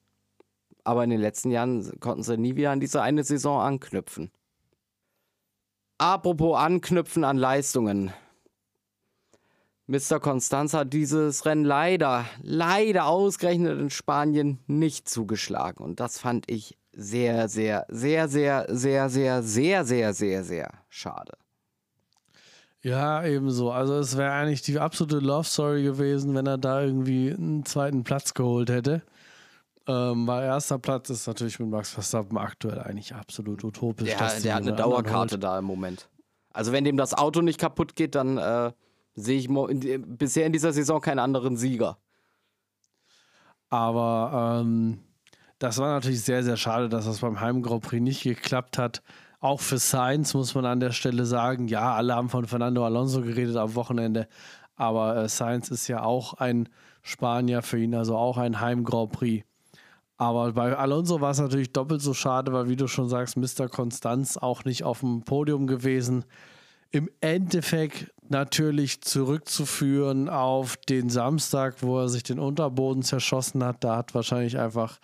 Aber 0.84 1.04
in 1.04 1.10
den 1.10 1.20
letzten 1.20 1.50
Jahren 1.50 2.00
konnten 2.00 2.22
sie 2.22 2.38
nie 2.38 2.56
wieder 2.56 2.70
an 2.70 2.80
diese 2.80 3.02
eine 3.02 3.24
Saison 3.24 3.60
anknüpfen. 3.60 4.30
Apropos 5.98 6.56
anknüpfen 6.56 7.24
an 7.24 7.36
Leistungen. 7.36 8.10
Mr. 9.88 10.18
Constanz 10.18 10.74
hat 10.74 10.92
dieses 10.92 11.46
Rennen 11.46 11.64
leider, 11.64 12.24
leider 12.42 13.06
ausgerechnet 13.06 13.78
in 13.78 13.90
Spanien 13.90 14.58
nicht 14.66 15.08
zugeschlagen. 15.08 15.84
Und 15.84 16.00
das 16.00 16.18
fand 16.18 16.50
ich 16.50 16.76
sehr, 16.92 17.48
sehr, 17.48 17.86
sehr, 17.88 18.28
sehr, 18.28 18.68
sehr, 18.68 19.08
sehr, 19.08 19.42
sehr, 19.42 19.84
sehr, 19.84 20.14
sehr, 20.14 20.44
sehr 20.44 20.70
schade. 20.88 21.34
Ja, 22.82 23.24
ebenso. 23.24 23.70
Also 23.70 23.98
es 23.98 24.16
wäre 24.16 24.32
eigentlich 24.32 24.62
die 24.62 24.78
absolute 24.78 25.18
Love 25.18 25.44
Story 25.44 25.82
gewesen, 25.82 26.34
wenn 26.34 26.46
er 26.46 26.58
da 26.58 26.82
irgendwie 26.82 27.32
einen 27.32 27.64
zweiten 27.64 28.02
Platz 28.02 28.34
geholt 28.34 28.70
hätte. 28.70 29.02
Ähm, 29.88 30.26
weil 30.26 30.44
erster 30.44 30.78
Platz 30.78 31.10
ist 31.10 31.28
natürlich 31.28 31.60
mit 31.60 31.68
Max 31.68 31.90
Verstappen 31.90 32.38
aktuell 32.38 32.80
eigentlich 32.80 33.14
absolut 33.14 33.62
utopisch. 33.62 34.08
Der, 34.08 34.40
der 34.40 34.54
hat 34.54 34.62
eine 34.62 34.74
Dauerkarte 34.74 35.38
da 35.38 35.58
im 35.58 35.64
Moment. 35.64 36.08
Also 36.52 36.72
wenn 36.72 36.84
dem 36.84 36.96
das 36.96 37.14
Auto 37.14 37.40
nicht 37.40 37.60
kaputt 37.60 37.94
geht, 37.94 38.16
dann 38.16 38.38
äh, 38.38 38.72
sehe 39.16 39.38
ich 39.38 39.48
in, 39.48 40.16
bisher 40.16 40.46
in 40.46 40.52
dieser 40.52 40.72
Saison 40.72 41.00
keinen 41.00 41.18
anderen 41.18 41.56
Sieger. 41.56 41.98
Aber 43.68 44.60
ähm, 44.62 45.00
das 45.58 45.78
war 45.78 45.94
natürlich 45.94 46.22
sehr, 46.22 46.44
sehr 46.44 46.56
schade, 46.56 46.88
dass 46.88 47.06
das 47.06 47.20
beim 47.20 47.40
Heim 47.40 47.62
Grand 47.62 47.82
Prix 47.82 48.02
nicht 48.02 48.22
geklappt 48.22 48.78
hat. 48.78 49.02
Auch 49.40 49.60
für 49.60 49.78
Sainz 49.78 50.34
muss 50.34 50.54
man 50.54 50.66
an 50.66 50.80
der 50.80 50.92
Stelle 50.92 51.24
sagen, 51.24 51.68
ja, 51.68 51.94
alle 51.94 52.14
haben 52.14 52.28
von 52.28 52.46
Fernando 52.46 52.84
Alonso 52.84 53.22
geredet 53.22 53.56
am 53.56 53.74
Wochenende, 53.74 54.28
aber 54.76 55.16
äh, 55.16 55.28
Sainz 55.28 55.70
ist 55.70 55.88
ja 55.88 56.02
auch 56.02 56.34
ein 56.34 56.68
Spanier 57.02 57.62
für 57.62 57.78
ihn, 57.78 57.94
also 57.94 58.16
auch 58.16 58.38
ein 58.38 58.60
Heim 58.60 58.84
Grand 58.84 59.12
Prix. 59.12 59.46
Aber 60.18 60.52
bei 60.52 60.76
Alonso 60.76 61.20
war 61.20 61.30
es 61.30 61.40
natürlich 61.40 61.72
doppelt 61.72 62.00
so 62.00 62.14
schade, 62.14 62.52
weil, 62.52 62.68
wie 62.68 62.76
du 62.76 62.88
schon 62.88 63.08
sagst, 63.08 63.36
Mr. 63.36 63.68
Konstanz 63.68 64.36
auch 64.36 64.64
nicht 64.64 64.84
auf 64.84 65.00
dem 65.00 65.22
Podium 65.22 65.66
gewesen. 65.66 66.24
Im 66.90 67.10
Endeffekt 67.20 68.12
natürlich 68.30 69.02
zurückzuführen 69.02 70.28
auf 70.28 70.76
den 70.76 71.10
Samstag, 71.10 71.82
wo 71.82 72.00
er 72.00 72.08
sich 72.08 72.22
den 72.22 72.38
Unterboden 72.38 73.02
zerschossen 73.02 73.64
hat. 73.64 73.84
Da 73.84 73.96
hat 73.96 74.14
wahrscheinlich 74.14 74.58
einfach 74.58 74.98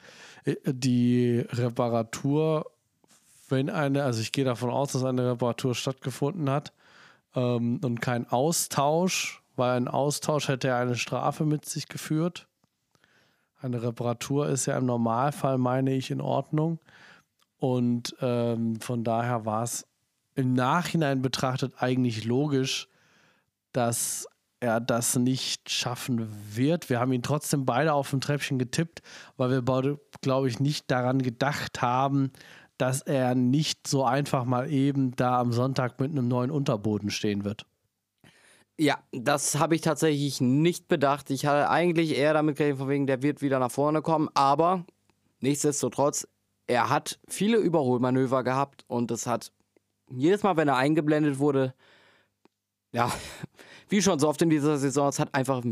äh, 0.45 0.57
die 0.67 1.45
Reparatur, 1.51 2.71
wenn 3.49 3.71
eine, 3.71 4.05
also 4.05 4.21
ich 4.21 4.33
gehe 4.33 4.45
davon 4.45 4.71
aus, 4.71 4.93
dass 4.93 5.05
eine 5.05 5.33
Reparatur 5.33 5.75
stattgefunden 5.75 6.51
hat 6.51 6.73
ähm, 7.35 7.81
und 7.83 8.01
kein 8.01 8.29
Austausch, 8.29 9.43
weil 9.57 9.77
ein 9.77 9.89
Austausch 9.89 10.49
hätte 10.49 10.69
ja 10.69 10.79
eine 10.79 10.97
Strafe 10.97 11.45
mit 11.45 11.65
sich 11.65 11.89
geführt. 11.89 12.49
Eine 13.61 13.83
Reparatur 13.83 14.49
ist 14.49 14.67
ja 14.67 14.77
im 14.77 14.87
Normalfall, 14.87 15.59
meine 15.59 15.95
ich, 15.95 16.11
in 16.11 16.21
Ordnung. 16.21 16.81
Und 17.59 18.17
ähm, 18.21 18.81
von 18.81 19.05
daher 19.05 19.45
war 19.45 19.63
es 19.63 19.87
im 20.35 20.55
Nachhinein 20.55 21.23
betrachtet 21.23 21.75
eigentlich 21.79 22.25
logisch, 22.25 22.89
dass 23.73 24.27
er 24.61 24.81
das 24.81 25.17
nicht 25.17 25.71
schaffen 25.71 26.29
wird. 26.55 26.89
Wir 26.89 27.01
haben 27.01 27.13
ihn 27.13 27.23
trotzdem 27.23 27.67
beide 27.67 27.93
auf 27.93 28.11
dem 28.11 28.21
Treppchen 28.21 28.59
getippt, 28.59 29.03
weil 29.37 29.51
wir 29.51 29.63
beide, 29.63 29.99
glaube 30.21 30.49
ich, 30.49 30.61
nicht 30.61 30.91
daran 30.91 31.21
gedacht 31.21 31.83
haben, 31.83 32.31
dass 32.79 33.03
er 33.03 33.35
nicht 33.35 33.87
so 33.87 34.05
einfach 34.05 34.45
mal 34.45 34.71
eben 34.71 35.15
da 35.17 35.41
am 35.41 35.53
Sonntag 35.53 36.01
mit 36.01 36.13
einem 36.13 36.29
neuen 36.29 36.51
Unterboden 36.51 37.11
stehen 37.11 37.45
wird. 37.45 37.67
Ja, 38.79 38.99
das 39.13 39.59
habe 39.59 39.75
ich 39.75 39.81
tatsächlich 39.81 40.41
nicht 40.41 40.89
bedacht. 40.89 41.31
Ich 41.31 41.45
hatte 41.45 41.69
eigentlich 41.69 42.17
eher 42.17 42.33
damit 42.33 42.57
gerechnet, 42.57 42.79
von 42.79 42.89
wegen, 42.89 43.07
der 43.07 43.23
wird 43.23 43.43
wieder 43.43 43.59
nach 43.59 43.71
vorne 43.71 44.01
kommen, 44.01 44.29
aber 44.35 44.85
nichtsdestotrotz, 45.41 46.27
er 46.67 46.89
hat 46.89 47.19
viele 47.29 47.59
Überholmanöver 47.59 48.45
gehabt 48.45 48.85
und 48.87 49.11
es 49.11 49.27
hat 49.27 49.53
jedes 50.19 50.43
Mal, 50.43 50.57
wenn 50.57 50.69
er 50.69 50.77
eingeblendet 50.77 51.39
wurde, 51.39 51.75
ja, 52.93 53.11
wie 53.89 54.03
schon 54.03 54.19
so 54.19 54.29
oft 54.29 54.43
in 54.43 54.51
dieser 54.51 54.79
Saison, 54.79 55.09
es 55.09 55.19
hat 55.19 55.35
einfach 55.35 55.63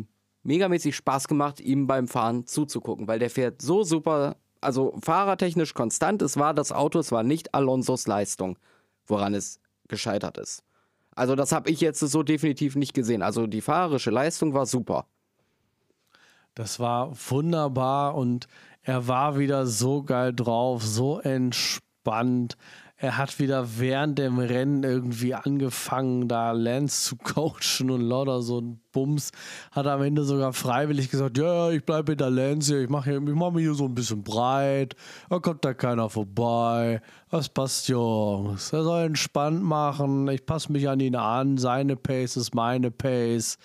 megamäßig 0.42 0.96
Spaß 0.96 1.28
gemacht, 1.28 1.60
ihm 1.60 1.86
beim 1.86 2.08
Fahren 2.08 2.46
zuzugucken, 2.46 3.08
weil 3.08 3.18
der 3.18 3.30
fährt 3.30 3.62
so 3.62 3.82
super, 3.82 4.36
also 4.60 4.94
fahrertechnisch 5.02 5.74
konstant. 5.74 6.22
Es 6.22 6.36
war 6.36 6.54
das 6.54 6.72
Auto, 6.72 6.98
es 6.98 7.12
war 7.12 7.22
nicht 7.22 7.54
Alonsos 7.54 8.06
Leistung, 8.06 8.58
woran 9.06 9.34
es 9.34 9.60
gescheitert 9.88 10.38
ist. 10.38 10.62
Also 11.14 11.34
das 11.34 11.52
habe 11.52 11.70
ich 11.70 11.80
jetzt 11.80 12.00
so 12.00 12.22
definitiv 12.22 12.76
nicht 12.76 12.94
gesehen. 12.94 13.22
Also 13.22 13.46
die 13.46 13.60
fahrerische 13.60 14.10
Leistung 14.10 14.54
war 14.54 14.66
super. 14.66 15.06
Das 16.54 16.80
war 16.80 17.12
wunderbar 17.30 18.14
und 18.14 18.46
er 18.82 19.06
war 19.06 19.38
wieder 19.38 19.66
so 19.66 20.02
geil 20.02 20.34
drauf, 20.34 20.82
so 20.82 21.20
entspannt. 21.20 22.56
Er 23.02 23.16
hat 23.16 23.38
wieder 23.38 23.78
während 23.78 24.18
dem 24.18 24.38
Rennen 24.38 24.84
irgendwie 24.84 25.32
angefangen, 25.32 26.28
da 26.28 26.52
Lance 26.52 27.02
zu 27.02 27.16
coachen 27.16 27.90
und 27.90 28.02
lauter 28.02 28.42
so 28.42 28.60
ein 28.60 28.78
Bums. 28.92 29.30
Hat 29.72 29.86
am 29.86 30.02
Ende 30.02 30.22
sogar 30.24 30.52
freiwillig 30.52 31.10
gesagt, 31.10 31.38
ja, 31.38 31.70
ich 31.70 31.82
bleibe 31.82 32.12
hinter 32.12 32.28
Lance 32.28 32.74
hier, 32.74 32.82
ich 32.82 32.90
mache 32.90 33.18
mach 33.18 33.56
hier 33.56 33.72
so 33.72 33.86
ein 33.86 33.94
bisschen 33.94 34.22
breit, 34.22 34.96
da 35.30 35.38
kommt 35.38 35.64
da 35.64 35.72
keiner 35.72 36.10
vorbei. 36.10 37.00
Das 37.30 37.48
passt, 37.48 37.88
Jungs. 37.88 38.70
Er 38.70 38.82
soll 38.82 39.04
entspannt 39.04 39.62
machen, 39.62 40.28
ich 40.28 40.44
passe 40.44 40.70
mich 40.70 40.86
an 40.86 41.00
ihn 41.00 41.16
an, 41.16 41.56
seine 41.56 41.96
Pace 41.96 42.36
ist 42.36 42.54
meine 42.54 42.90
Pace. 42.90 43.56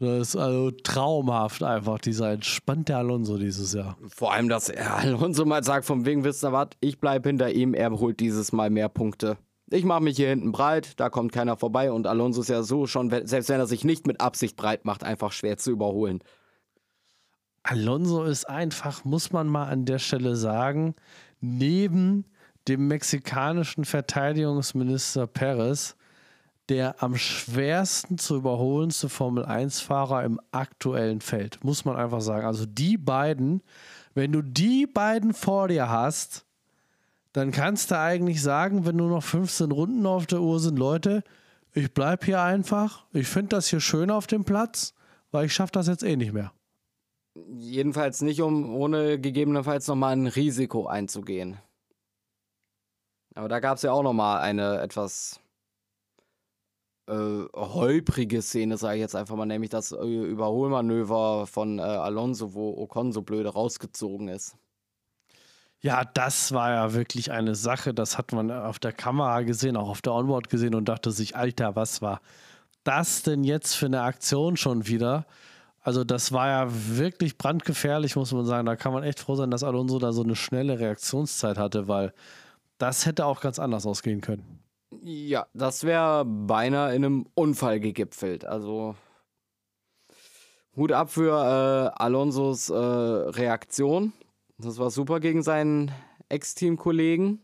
Das 0.00 0.28
ist 0.28 0.36
also 0.36 0.70
traumhaft 0.70 1.62
einfach, 1.62 1.98
dieser 1.98 2.32
entspannte 2.32 2.96
Alonso 2.96 3.36
dieses 3.36 3.74
Jahr. 3.74 3.98
Vor 4.08 4.32
allem, 4.32 4.48
dass 4.48 4.70
er 4.70 4.96
Alonso 4.96 5.44
mal 5.44 5.62
sagt, 5.62 5.84
vom 5.84 6.06
wegen, 6.06 6.24
wisst 6.24 6.42
ihr 6.42 6.52
was, 6.52 6.68
ich 6.80 6.98
bleibe 7.00 7.28
hinter 7.28 7.50
ihm, 7.52 7.74
er 7.74 7.90
holt 7.90 8.18
dieses 8.18 8.50
Mal 8.52 8.70
mehr 8.70 8.88
Punkte. 8.88 9.36
Ich 9.68 9.84
mache 9.84 10.02
mich 10.02 10.16
hier 10.16 10.30
hinten 10.30 10.52
breit, 10.52 10.98
da 10.98 11.10
kommt 11.10 11.32
keiner 11.32 11.58
vorbei 11.58 11.92
und 11.92 12.06
Alonso 12.06 12.40
ist 12.40 12.48
ja 12.48 12.62
so 12.62 12.86
schon, 12.86 13.10
selbst 13.10 13.50
wenn 13.50 13.60
er 13.60 13.66
sich 13.66 13.84
nicht 13.84 14.06
mit 14.06 14.20
Absicht 14.22 14.56
breit 14.56 14.86
macht, 14.86 15.04
einfach 15.04 15.32
schwer 15.32 15.58
zu 15.58 15.70
überholen. 15.70 16.20
Alonso 17.62 18.24
ist 18.24 18.48
einfach, 18.48 19.04
muss 19.04 19.32
man 19.32 19.48
mal 19.48 19.66
an 19.66 19.84
der 19.84 19.98
Stelle 19.98 20.34
sagen, 20.34 20.94
neben 21.40 22.24
dem 22.68 22.88
mexikanischen 22.88 23.84
Verteidigungsminister 23.84 25.26
Perez 25.26 25.94
der 26.70 27.02
am 27.02 27.16
schwersten 27.16 28.16
zu 28.16 28.36
überholendste 28.36 29.08
Formel-1-Fahrer 29.08 30.24
im 30.24 30.40
aktuellen 30.52 31.20
Feld, 31.20 31.62
muss 31.64 31.84
man 31.84 31.96
einfach 31.96 32.20
sagen. 32.20 32.46
Also 32.46 32.64
die 32.64 32.96
beiden, 32.96 33.60
wenn 34.14 34.30
du 34.30 34.40
die 34.40 34.86
beiden 34.86 35.34
vor 35.34 35.66
dir 35.66 35.88
hast, 35.90 36.46
dann 37.32 37.50
kannst 37.50 37.90
du 37.90 37.98
eigentlich 37.98 38.40
sagen, 38.40 38.86
wenn 38.86 38.96
nur 38.96 39.10
noch 39.10 39.22
15 39.24 39.72
Runden 39.72 40.06
auf 40.06 40.26
der 40.26 40.40
Uhr 40.40 40.60
sind, 40.60 40.78
Leute, 40.78 41.24
ich 41.74 41.92
bleibe 41.92 42.24
hier 42.24 42.40
einfach. 42.40 43.04
Ich 43.12 43.26
finde 43.26 43.56
das 43.56 43.68
hier 43.68 43.80
schön 43.80 44.10
auf 44.10 44.28
dem 44.28 44.44
Platz, 44.44 44.94
weil 45.32 45.46
ich 45.46 45.52
schaffe 45.52 45.72
das 45.72 45.88
jetzt 45.88 46.04
eh 46.04 46.16
nicht 46.16 46.32
mehr. 46.32 46.52
Jedenfalls 47.56 48.22
nicht, 48.22 48.42
um 48.42 48.74
ohne 48.74 49.20
gegebenenfalls 49.20 49.88
nochmal 49.88 50.12
ein 50.12 50.28
Risiko 50.28 50.86
einzugehen. 50.86 51.58
Aber 53.34 53.48
da 53.48 53.58
gab 53.60 53.76
es 53.76 53.82
ja 53.82 53.92
auch 53.92 54.02
nochmal 54.02 54.40
eine 54.40 54.80
etwas 54.80 55.40
äh, 57.10 57.48
holprige 57.54 58.40
Szene, 58.42 58.76
sage 58.76 58.96
ich 58.96 59.00
jetzt 59.00 59.16
einfach 59.16 59.36
mal, 59.36 59.46
nämlich 59.46 59.70
das 59.70 59.92
äh, 59.92 59.96
Überholmanöver 59.96 61.46
von 61.46 61.78
äh, 61.78 61.82
Alonso, 61.82 62.54
wo 62.54 62.76
Ocon 62.78 63.12
so 63.12 63.22
blöde 63.22 63.50
rausgezogen 63.50 64.28
ist. 64.28 64.56
Ja, 65.82 66.04
das 66.04 66.52
war 66.52 66.72
ja 66.72 66.92
wirklich 66.92 67.32
eine 67.32 67.54
Sache, 67.54 67.94
das 67.94 68.18
hat 68.18 68.32
man 68.32 68.50
auf 68.50 68.78
der 68.78 68.92
Kamera 68.92 69.42
gesehen, 69.42 69.76
auch 69.76 69.88
auf 69.88 70.02
der 70.02 70.12
Onboard 70.12 70.50
gesehen 70.50 70.74
und 70.74 70.88
dachte 70.88 71.10
sich, 71.10 71.36
Alter, 71.36 71.74
was 71.74 72.02
war 72.02 72.20
das 72.84 73.22
denn 73.22 73.44
jetzt 73.44 73.74
für 73.74 73.86
eine 73.86 74.02
Aktion 74.02 74.56
schon 74.56 74.86
wieder? 74.86 75.26
Also 75.82 76.04
das 76.04 76.32
war 76.32 76.48
ja 76.48 76.66
wirklich 76.68 77.38
brandgefährlich, 77.38 78.14
muss 78.16 78.32
man 78.32 78.44
sagen. 78.44 78.66
Da 78.66 78.76
kann 78.76 78.92
man 78.92 79.02
echt 79.02 79.20
froh 79.20 79.34
sein, 79.34 79.50
dass 79.50 79.64
Alonso 79.64 79.98
da 79.98 80.12
so 80.12 80.22
eine 80.22 80.36
schnelle 80.36 80.78
Reaktionszeit 80.78 81.56
hatte, 81.56 81.88
weil 81.88 82.12
das 82.78 83.06
hätte 83.06 83.24
auch 83.24 83.40
ganz 83.40 83.58
anders 83.58 83.86
ausgehen 83.86 84.20
können. 84.20 84.59
Ja, 84.90 85.46
das 85.54 85.84
wäre 85.84 86.24
beinahe 86.24 86.94
in 86.94 87.04
einem 87.04 87.26
Unfall 87.34 87.78
gegipfelt. 87.80 88.44
Also 88.44 88.96
Hut 90.76 90.92
ab 90.92 91.10
für 91.10 91.30
äh, 91.30 92.02
Alonsos 92.02 92.70
äh, 92.70 92.74
Reaktion. 92.74 94.12
Das 94.58 94.78
war 94.78 94.90
super 94.90 95.20
gegen 95.20 95.42
seinen 95.42 95.92
Ex-Team-Kollegen. 96.28 97.40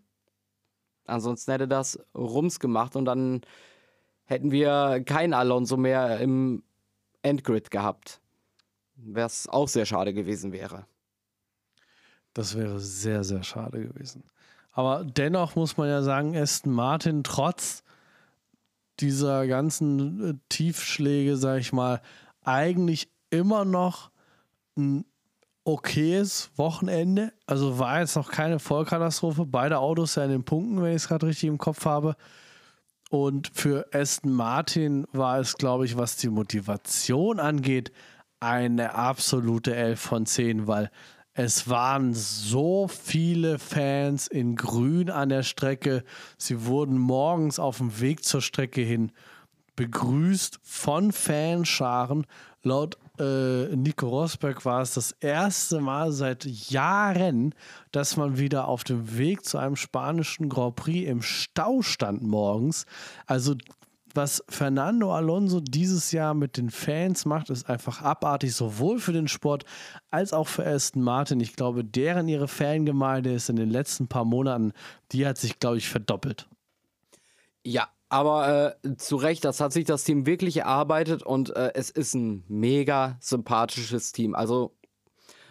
Ansonsten 1.06 1.52
hätte 1.52 1.68
das 1.68 1.98
Rums 2.14 2.58
gemacht 2.58 2.96
und 2.96 3.04
dann 3.04 3.42
hätten 4.24 4.50
wir 4.50 5.02
keinen 5.04 5.32
Alonso 5.32 5.76
mehr 5.76 6.18
im 6.20 6.64
Endgrid 7.22 7.70
gehabt. 7.70 8.20
Was 8.96 9.48
auch 9.48 9.68
sehr 9.68 9.86
schade 9.86 10.14
gewesen 10.14 10.52
wäre. 10.52 10.86
Das 12.34 12.56
wäre 12.56 12.80
sehr, 12.80 13.24
sehr 13.24 13.42
schade 13.42 13.86
gewesen. 13.86 14.24
Aber 14.76 15.04
dennoch 15.04 15.56
muss 15.56 15.78
man 15.78 15.88
ja 15.88 16.02
sagen, 16.02 16.36
Aston 16.36 16.70
Martin 16.70 17.24
trotz 17.24 17.82
dieser 19.00 19.46
ganzen 19.46 20.30
äh, 20.30 20.34
Tiefschläge, 20.50 21.38
sag 21.38 21.60
ich 21.60 21.72
mal, 21.72 22.02
eigentlich 22.44 23.08
immer 23.30 23.64
noch 23.64 24.10
ein 24.76 25.06
okayes 25.64 26.50
Wochenende. 26.56 27.32
Also 27.46 27.78
war 27.78 28.00
jetzt 28.00 28.16
noch 28.16 28.30
keine 28.30 28.58
Vollkatastrophe. 28.58 29.46
Beide 29.46 29.78
Autos 29.78 30.14
ja 30.16 30.24
in 30.24 30.30
den 30.30 30.44
Punkten, 30.44 30.82
wenn 30.82 30.90
ich 30.90 30.96
es 30.96 31.08
gerade 31.08 31.26
richtig 31.26 31.48
im 31.48 31.56
Kopf 31.56 31.86
habe. 31.86 32.14
Und 33.08 33.50
für 33.54 33.86
Aston 33.94 34.32
Martin 34.34 35.06
war 35.12 35.38
es, 35.38 35.54
glaube 35.54 35.86
ich, 35.86 35.96
was 35.96 36.18
die 36.18 36.28
Motivation 36.28 37.40
angeht, 37.40 37.92
eine 38.40 38.94
absolute 38.94 39.74
11 39.74 39.98
von 39.98 40.26
10, 40.26 40.66
weil 40.66 40.90
es 41.38 41.68
waren 41.68 42.14
so 42.14 42.88
viele 42.88 43.58
Fans 43.58 44.26
in 44.26 44.56
Grün 44.56 45.10
an 45.10 45.28
der 45.28 45.42
Strecke. 45.42 46.02
Sie 46.38 46.64
wurden 46.64 46.96
morgens 46.96 47.58
auf 47.58 47.76
dem 47.76 48.00
Weg 48.00 48.24
zur 48.24 48.40
Strecke 48.40 48.80
hin 48.80 49.12
begrüßt 49.76 50.58
von 50.62 51.12
Fanscharen. 51.12 52.26
Laut 52.62 52.96
äh, 53.20 53.76
Nico 53.76 54.08
Rosberg 54.08 54.64
war 54.64 54.80
es 54.80 54.94
das 54.94 55.12
erste 55.20 55.80
Mal 55.80 56.10
seit 56.10 56.46
Jahren, 56.46 57.54
dass 57.92 58.16
man 58.16 58.38
wieder 58.38 58.66
auf 58.66 58.82
dem 58.82 59.18
Weg 59.18 59.44
zu 59.44 59.58
einem 59.58 59.76
spanischen 59.76 60.48
Grand 60.48 60.76
Prix 60.76 61.08
im 61.08 61.20
Stau 61.20 61.82
stand 61.82 62.22
morgens. 62.22 62.86
Also 63.26 63.54
was 64.16 64.42
Fernando 64.48 65.14
Alonso 65.14 65.60
dieses 65.60 66.12
Jahr 66.12 66.34
mit 66.34 66.56
den 66.56 66.70
Fans 66.70 67.24
macht, 67.24 67.50
ist 67.50 67.68
einfach 67.68 68.02
abartig, 68.02 68.54
sowohl 68.54 68.98
für 68.98 69.12
den 69.12 69.28
Sport 69.28 69.64
als 70.10 70.32
auch 70.32 70.48
für 70.48 70.66
Aston 70.66 71.02
Martin. 71.02 71.40
Ich 71.40 71.54
glaube, 71.54 71.84
deren 71.84 72.28
ihre 72.28 72.48
Fangemeinde 72.48 73.32
ist 73.32 73.48
in 73.48 73.56
den 73.56 73.70
letzten 73.70 74.08
paar 74.08 74.24
Monaten, 74.24 74.72
die 75.12 75.26
hat 75.26 75.38
sich, 75.38 75.58
glaube 75.58 75.78
ich, 75.78 75.88
verdoppelt. 75.88 76.48
Ja, 77.62 77.88
aber 78.08 78.76
äh, 78.82 78.96
zu 78.96 79.16
Recht, 79.16 79.44
das 79.44 79.60
hat 79.60 79.72
sich 79.72 79.84
das 79.84 80.04
Team 80.04 80.26
wirklich 80.26 80.58
erarbeitet 80.58 81.22
und 81.22 81.54
äh, 81.56 81.72
es 81.74 81.90
ist 81.90 82.14
ein 82.14 82.44
mega 82.48 83.16
sympathisches 83.20 84.12
Team. 84.12 84.34
Also 84.34 84.76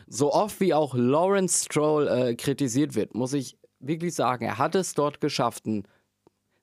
so 0.07 0.31
oft 0.33 0.59
wie 0.59 0.73
auch 0.73 0.93
Lawrence 0.95 1.65
Stroll 1.65 2.07
äh, 2.07 2.35
kritisiert 2.35 2.95
wird, 2.95 3.15
muss 3.15 3.33
ich 3.33 3.57
wirklich 3.79 4.13
sagen, 4.13 4.45
er 4.45 4.57
hat 4.57 4.75
es 4.75 4.93
dort 4.93 5.19
geschafft, 5.19 5.65
ein 5.65 5.83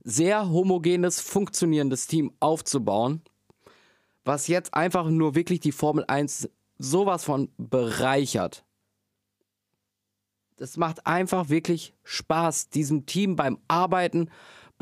sehr 0.04 0.50
homogenes, 0.50 1.20
funktionierendes 1.20 2.06
Team 2.06 2.32
aufzubauen, 2.40 3.22
was 4.24 4.48
jetzt 4.48 4.74
einfach 4.74 5.08
nur 5.08 5.34
wirklich 5.34 5.60
die 5.60 5.72
Formel 5.72 6.04
1 6.06 6.48
sowas 6.78 7.24
von 7.24 7.50
bereichert. 7.56 8.64
Das 10.56 10.76
macht 10.76 11.06
einfach 11.06 11.48
wirklich 11.48 11.94
Spaß, 12.04 12.70
diesem 12.70 13.06
Team 13.06 13.36
beim 13.36 13.58
Arbeiten 13.68 14.28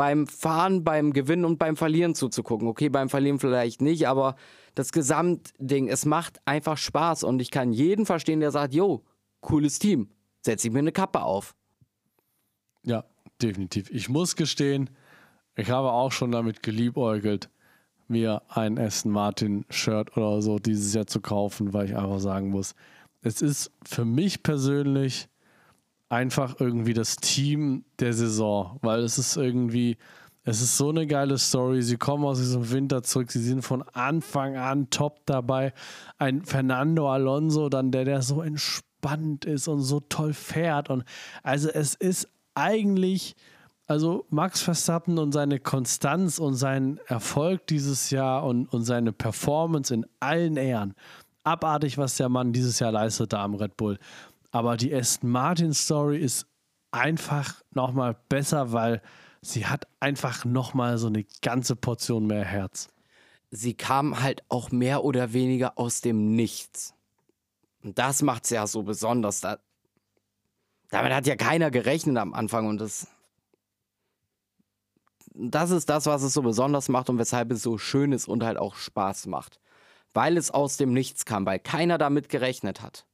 beim 0.01 0.27
Fahren, 0.27 0.83
beim 0.83 1.13
Gewinnen 1.13 1.45
und 1.45 1.59
beim 1.59 1.77
Verlieren 1.77 2.15
zuzugucken. 2.15 2.67
Okay, 2.69 2.89
beim 2.89 3.11
Verlieren 3.11 3.39
vielleicht 3.39 3.83
nicht, 3.83 4.09
aber 4.09 4.35
das 4.75 4.93
Gesamtding, 4.93 5.89
es 5.89 6.07
macht 6.07 6.41
einfach 6.47 6.79
Spaß 6.79 7.23
und 7.23 7.43
ich 7.43 7.51
kann 7.51 7.75
jeden 7.75 8.07
verstehen, 8.07 8.41
der 8.41 8.51
sagt, 8.51 8.73
jo, 8.73 9.05
cooles 9.43 9.79
Team, 9.79 10.09
setze 10.41 10.69
ich 10.69 10.73
mir 10.73 10.79
eine 10.79 10.93
Kappe 10.93 11.21
auf. 11.23 11.55
Ja, 12.83 13.05
definitiv. 13.43 13.91
Ich 13.91 14.09
muss 14.09 14.37
gestehen, 14.37 14.89
ich 15.61 15.71
habe 15.71 15.93
auch 15.93 16.13
schon 16.13 16.33
damit 16.33 16.63
geliebäugelt, 16.63 17.51
mir 18.09 18.43
ein 18.49 18.79
Aston 18.79 19.13
Martin 19.13 19.65
Shirt 19.71 20.17
oder 20.17 20.43
so 20.43 20.59
dieses 20.59 20.95
Jahr 20.95 21.07
zu 21.07 21.21
kaufen, 21.21 21.73
weil 21.73 21.87
ich 21.87 21.97
einfach 21.97 22.19
sagen 22.19 22.51
muss, 22.51 22.75
es 23.23 23.43
ist 23.43 23.71
für 23.85 24.05
mich 24.05 24.43
persönlich 24.43 25.29
einfach 26.09 26.57
irgendwie 26.59 26.95
das 26.95 27.17
Team 27.17 27.85
der 28.01 28.13
Saison, 28.13 28.79
weil 28.83 29.01
es 29.01 29.19
ist 29.19 29.37
irgendwie, 29.37 29.97
es 30.43 30.61
ist 30.61 30.77
so 30.77 30.89
eine 30.89 31.07
geile 31.07 31.39
Story. 31.39 31.83
Sie 31.83 31.97
kommen 31.97 32.25
aus 32.25 32.39
diesem 32.39 32.71
Winter 32.71 33.03
zurück, 33.03 33.31
sie 33.31 33.43
sind 33.43 33.63
von 33.63 33.83
Anfang 33.93 34.57
an 34.57 34.91
top 34.91 35.21
dabei. 35.27 35.73
Ein 36.19 36.43
Fernando 36.45 37.13
Alonso, 37.13 37.69
dann 37.69 37.93
der, 37.93 38.05
der 38.05 38.23
so 38.23 38.43
entspannt 38.43 39.45
ist 39.45 39.69
und 39.69 39.83
so 39.83 40.01
toll 40.01 40.33
fährt. 40.33 40.91
Und 40.91 41.05
also 41.43 41.69
es 41.69 41.95
ist 41.95 42.29
eigentlich, 42.55 43.37
also 43.91 44.25
Max 44.31 44.63
Verstappen 44.63 45.19
und 45.19 45.33
seine 45.33 45.59
Konstanz 45.59 46.39
und 46.39 46.55
sein 46.55 47.01
Erfolg 47.07 47.67
dieses 47.67 48.11
Jahr 48.11 48.45
und, 48.45 48.73
und 48.73 48.85
seine 48.85 49.13
Performance 49.13 49.93
in 49.93 50.07
allen 50.21 50.57
Ehren. 50.57 50.95
Abartig, 51.43 51.99
was 51.99 52.17
der 52.17 52.29
Mann 52.29 52.53
dieses 52.53 52.79
Jahr 52.79 52.93
leistete 52.93 53.37
am 53.37 53.57
Red 53.57 53.77
Bull. 53.77 53.99
Aber 54.53 54.77
die 54.77 54.95
Aston 54.95 55.31
Martin 55.31 55.75
Story 55.75 56.19
ist 56.19 56.47
einfach 56.93 57.63
nochmal 57.73 58.17
besser, 58.29 58.71
weil 58.71 59.03
sie 59.43 59.67
hat 59.67 59.89
einfach 59.99 60.45
nochmal 60.45 60.97
so 60.97 61.09
eine 61.09 61.25
ganze 61.43 61.75
Portion 61.75 62.29
mehr 62.29 62.45
Herz. 62.45 62.91
Sie 63.51 63.75
kam 63.75 64.23
halt 64.23 64.45
auch 64.49 64.71
mehr 64.71 65.03
oder 65.03 65.33
weniger 65.33 65.77
aus 65.81 66.01
dem 66.01 66.37
Nichts. 66.37 66.95
Und 67.83 67.99
das 67.99 68.23
macht 68.23 68.45
es 68.45 68.51
ja 68.51 68.69
so 68.69 68.85
besonders. 68.85 69.41
Da, 69.41 69.59
damit 70.91 71.13
hat 71.13 71.27
ja 71.27 71.35
keiner 71.35 71.73
gerechnet 71.73 72.19
am 72.19 72.35
Anfang 72.35 72.69
und 72.69 72.81
das, 72.81 73.09
das 75.41 75.71
ist 75.71 75.89
das, 75.89 76.07
was 76.07 76.23
es 76.23 76.33
so 76.33 76.43
besonders 76.43 76.89
macht 76.89 77.09
und 77.11 77.19
weshalb 77.19 77.51
es 77.53 77.63
so 77.63 77.79
schön 77.79 78.13
ist 78.13 78.29
und 78.29 78.45
halt 78.45 78.59
auch 78.59 78.77
Spaß 78.77 79.27
macht. 79.27 79.61
Weil 80.13 80.37
es 80.37 80.51
aus 80.51 80.77
dem 80.77 80.93
Nichts 80.93 81.25
kam, 81.25 81.47
weil 81.47 81.59
keiner 81.59 81.97
damit 81.97 82.29
gerechnet 82.29 82.83
hat 82.83 83.07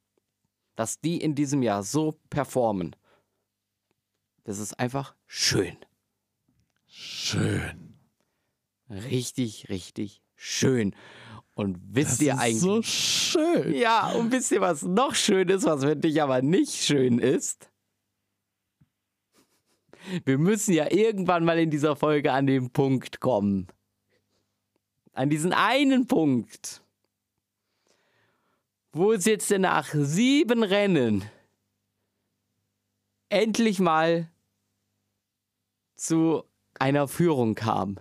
dass 0.77 1.01
die 1.01 1.21
in 1.21 1.35
diesem 1.35 1.63
Jahr 1.63 1.83
so 1.83 2.21
performen. 2.31 2.95
Das 4.45 4.59
ist 4.59 4.79
einfach 4.79 5.15
schön. 5.27 5.77
Schön. 6.87 7.99
Richtig, 8.89 9.69
richtig 9.69 10.23
schön. 10.37 10.95
Und 11.55 11.79
wisst 11.83 12.21
das 12.21 12.21
ihr 12.21 12.35
ist 12.35 12.39
eigentlich. 12.39 12.61
So 12.61 12.83
schön. 12.83 13.75
Ja, 13.75 14.11
und 14.13 14.31
wisst 14.31 14.53
ihr, 14.53 14.61
was 14.61 14.83
noch 14.83 15.15
schön 15.15 15.49
ist, 15.49 15.65
was 15.65 15.83
für 15.83 15.97
dich 15.97 16.23
aber 16.23 16.43
nicht 16.43 16.75
schön 16.75 17.19
ist? 17.19 17.71
Wir 20.25 20.39
müssen 20.39 20.73
ja 20.73 20.91
irgendwann 20.91 21.45
mal 21.45 21.59
in 21.59 21.71
dieser 21.71 21.97
Folge 21.97 22.33
an 22.33 22.47
den 22.47 22.71
Punkt 22.71 23.21
kommen. 23.21 23.67
An 25.13 25.31
diesen 25.31 25.53
einen 25.53 26.07
Punkt 26.07 26.83
wo 28.97 29.13
es 29.13 29.27
jetzt 29.27 29.51
nach 29.51 29.93
sieben 29.93 30.63
Rennen 30.63 31.29
endlich 33.29 33.79
mal 33.79 34.31
zu 35.97 36.45
einer 36.79 37.07
Führung 37.07 37.55
kam. 37.55 37.99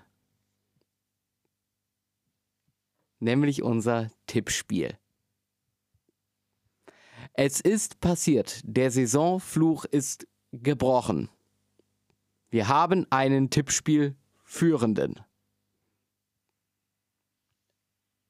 Nämlich 3.20 3.62
unser 3.62 4.12
Tippspiel. 4.28 4.98
Es 7.34 7.60
ist 7.60 8.00
passiert, 8.00 8.62
der 8.64 8.90
Saisonfluch 8.92 9.84
ist 9.86 10.28
gebrochen. 10.52 11.30
Wir 12.56 12.70
haben 12.70 13.06
einen 13.10 13.50
Tippspiel-Führenden. 13.50 15.20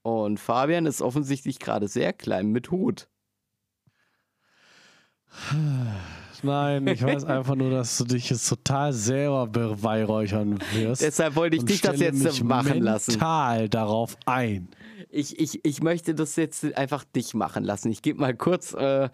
Und 0.02 0.40
Fabian 0.40 0.88
ist 0.88 1.04
offensichtlich 1.04 1.60
gerade 1.60 1.88
sehr 1.88 2.12
klein 2.12 2.48
mit 2.48 2.72
Hut. 2.72 3.08
Nein, 6.42 6.88
ich 6.88 7.04
weiß 7.04 7.26
einfach 7.26 7.54
nur, 7.54 7.70
dass 7.70 8.00
du 8.00 8.06
dich 8.06 8.32
jetzt 8.32 8.50
total 8.50 8.94
selber 8.94 9.46
beweihräuchern 9.46 10.58
wirst. 10.74 11.04
Deshalb 11.04 11.36
wollte 11.36 11.58
ich 11.58 11.66
dich 11.66 11.82
das 11.82 12.00
jetzt 12.00 12.44
machen 12.44 12.82
lassen. 12.82 13.12
Mental 13.12 13.70
darauf 13.70 14.18
ein. 14.26 14.70
Ich, 15.12 15.40
ich, 15.40 15.64
ich 15.64 15.84
möchte 15.84 16.16
das 16.16 16.36
jetzt 16.36 16.76
einfach 16.76 17.04
dich 17.04 17.36
machen 17.36 17.64
lassen. 17.64 17.92
Ich 17.92 18.02
gebe 18.02 18.20
mal 18.20 18.36
kurz 18.36 18.74
äh, 18.74 19.10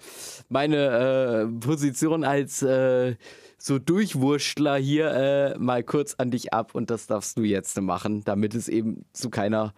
meine 0.47 0.77
äh, 0.77 1.59
Position 1.59 2.23
als 2.23 2.61
äh, 2.61 3.17
so 3.63 3.79
Durchwurstler 3.79 4.75
hier 4.77 5.11
äh, 5.11 5.57
mal 5.57 5.83
kurz 5.83 6.15
an 6.15 6.31
dich 6.31 6.53
ab 6.53 6.73
und 6.73 6.89
das 6.89 7.07
darfst 7.07 7.37
du 7.37 7.43
jetzt 7.43 7.79
machen, 7.79 8.23
damit 8.23 8.55
es 8.55 8.67
eben 8.67 9.05
zu 9.13 9.29
keiner 9.29 9.73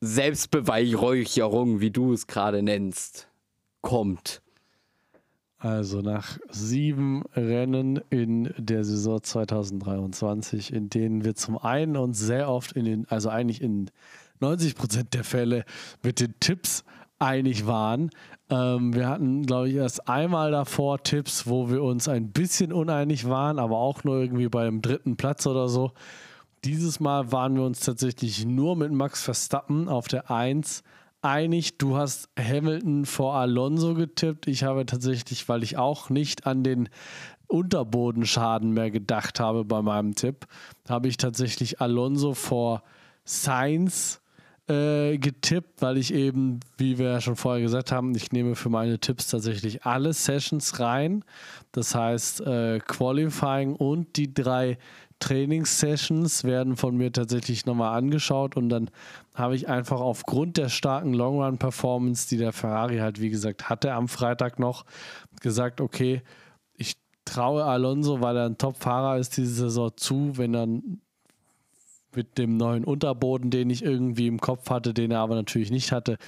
Selbstbeweihräucherung, 0.00 1.80
wie 1.80 1.90
du 1.90 2.12
es 2.12 2.26
gerade 2.26 2.62
nennst, 2.62 3.28
kommt. 3.80 4.42
Also 5.58 6.02
nach 6.02 6.38
sieben 6.50 7.24
Rennen 7.34 8.00
in 8.10 8.54
der 8.58 8.84
Saison 8.84 9.20
2023, 9.20 10.72
in 10.72 10.88
denen 10.88 11.24
wir 11.24 11.34
zum 11.34 11.58
einen 11.58 11.96
und 11.96 12.14
sehr 12.14 12.48
oft 12.48 12.72
in 12.72 12.84
den, 12.84 13.08
also 13.08 13.28
eigentlich 13.28 13.60
in 13.60 13.90
90 14.40 14.76
Prozent 14.76 15.14
der 15.14 15.24
Fälle 15.24 15.64
mit 16.02 16.20
den 16.20 16.34
Tipps 16.38 16.84
einig 17.18 17.66
waren. 17.66 18.10
Ähm, 18.50 18.94
wir 18.94 19.08
hatten, 19.08 19.44
glaube 19.44 19.68
ich, 19.68 19.74
erst 19.74 20.08
einmal 20.08 20.50
davor 20.50 21.02
Tipps, 21.02 21.46
wo 21.46 21.70
wir 21.70 21.82
uns 21.82 22.08
ein 22.08 22.30
bisschen 22.30 22.72
uneinig 22.72 23.28
waren, 23.28 23.58
aber 23.58 23.76
auch 23.76 24.04
nur 24.04 24.20
irgendwie 24.20 24.48
beim 24.48 24.80
dritten 24.80 25.16
Platz 25.16 25.46
oder 25.46 25.68
so. 25.68 25.92
Dieses 26.64 26.98
Mal 26.98 27.30
waren 27.30 27.56
wir 27.56 27.64
uns 27.64 27.80
tatsächlich 27.80 28.44
nur 28.46 28.74
mit 28.76 28.90
Max 28.90 29.22
Verstappen 29.22 29.88
auf 29.88 30.08
der 30.08 30.30
1 30.30 30.82
einig. 31.20 31.78
Du 31.78 31.96
hast 31.96 32.28
Hamilton 32.38 33.04
vor 33.06 33.34
Alonso 33.34 33.94
getippt. 33.94 34.46
Ich 34.46 34.64
habe 34.64 34.86
tatsächlich, 34.86 35.48
weil 35.48 35.62
ich 35.62 35.76
auch 35.76 36.10
nicht 36.10 36.46
an 36.46 36.62
den 36.64 36.88
Unterbodenschaden 37.46 38.72
mehr 38.72 38.90
gedacht 38.90 39.40
habe 39.40 39.64
bei 39.64 39.82
meinem 39.82 40.14
Tipp, 40.14 40.46
habe 40.88 41.08
ich 41.08 41.16
tatsächlich 41.16 41.80
Alonso 41.80 42.34
vor 42.34 42.82
Sainz 43.24 44.20
äh, 44.68 45.18
getippt, 45.18 45.80
weil 45.82 45.96
ich 45.96 46.12
eben, 46.12 46.60
wie 46.76 46.98
wir 46.98 47.10
ja 47.10 47.20
schon 47.20 47.36
vorher 47.36 47.62
gesagt 47.62 47.92
haben, 47.92 48.14
ich 48.14 48.32
nehme 48.32 48.54
für 48.54 48.68
meine 48.68 48.98
Tipps 48.98 49.28
tatsächlich 49.28 49.84
alle 49.84 50.12
Sessions 50.12 50.78
rein. 50.80 51.24
Das 51.72 51.94
heißt, 51.94 52.42
äh, 52.42 52.78
Qualifying 52.80 53.74
und 53.74 54.16
die 54.16 54.32
drei 54.32 54.78
Trainingssessions 55.20 56.44
werden 56.44 56.76
von 56.76 56.96
mir 56.96 57.12
tatsächlich 57.12 57.66
nochmal 57.66 57.96
angeschaut 57.96 58.56
und 58.56 58.68
dann 58.68 58.90
habe 59.34 59.56
ich 59.56 59.68
einfach 59.68 60.00
aufgrund 60.00 60.56
der 60.56 60.68
starken 60.68 61.12
Long-Run-Performance, 61.12 62.28
die 62.28 62.36
der 62.36 62.52
Ferrari 62.52 62.98
halt, 62.98 63.20
wie 63.20 63.30
gesagt, 63.30 63.68
hatte 63.68 63.92
am 63.92 64.08
Freitag 64.08 64.58
noch, 64.58 64.84
gesagt, 65.40 65.80
okay, 65.80 66.22
ich 66.74 66.96
traue 67.24 67.64
Alonso, 67.64 68.20
weil 68.20 68.36
er 68.36 68.46
ein 68.46 68.58
Top-Fahrer 68.58 69.18
ist, 69.18 69.36
diese 69.36 69.54
Saison 69.54 69.90
zu, 69.96 70.36
wenn 70.36 70.54
er 70.54 70.68
mit 72.14 72.38
dem 72.38 72.56
neuen 72.56 72.84
Unterboden, 72.84 73.50
den 73.50 73.70
ich 73.70 73.84
irgendwie 73.84 74.26
im 74.26 74.40
Kopf 74.40 74.70
hatte, 74.70 74.94
den 74.94 75.10
er 75.10 75.20
aber 75.20 75.34
natürlich 75.34 75.70
nicht 75.70 75.92
hatte, 75.92 76.18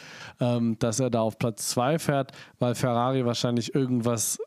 ähm, 0.40 0.78
dass 0.78 1.00
er 1.00 1.10
da 1.10 1.20
auf 1.20 1.38
Platz 1.38 1.68
2 1.68 1.98
fährt, 1.98 2.32
weil 2.58 2.74
Ferrari 2.74 3.24
wahrscheinlich 3.24 3.74
irgendwas 3.74 4.38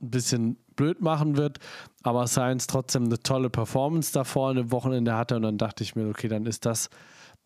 ein 0.00 0.10
bisschen 0.10 0.56
blöd 0.76 1.00
machen 1.00 1.36
wird, 1.36 1.58
aber 2.02 2.26
Sainz 2.26 2.66
trotzdem 2.66 3.04
eine 3.04 3.18
tolle 3.20 3.50
Performance 3.50 4.12
da 4.12 4.24
vorne 4.24 4.60
im 4.60 4.72
Wochenende 4.72 5.16
hatte 5.16 5.36
und 5.36 5.42
dann 5.42 5.58
dachte 5.58 5.82
ich 5.82 5.96
mir, 5.96 6.08
okay, 6.08 6.28
dann 6.28 6.46
ist 6.46 6.66
das 6.66 6.88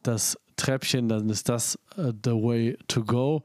das 0.02 0.38
Treppchen, 0.56 1.08
dann 1.08 1.28
ist 1.30 1.48
das 1.48 1.78
uh, 1.96 2.12
the 2.24 2.32
way 2.32 2.76
to 2.88 3.04
go. 3.04 3.42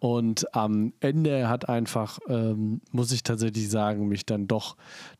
Und 0.00 0.54
am 0.54 0.92
Ende 1.00 1.48
hat 1.48 1.68
einfach, 1.68 2.20
ähm, 2.28 2.80
muss 2.92 3.10
ich 3.10 3.24
tatsächlich 3.24 3.68
sagen, 3.68 4.06
mich 4.06 4.24
dann 4.24 4.46
doch 4.46 4.76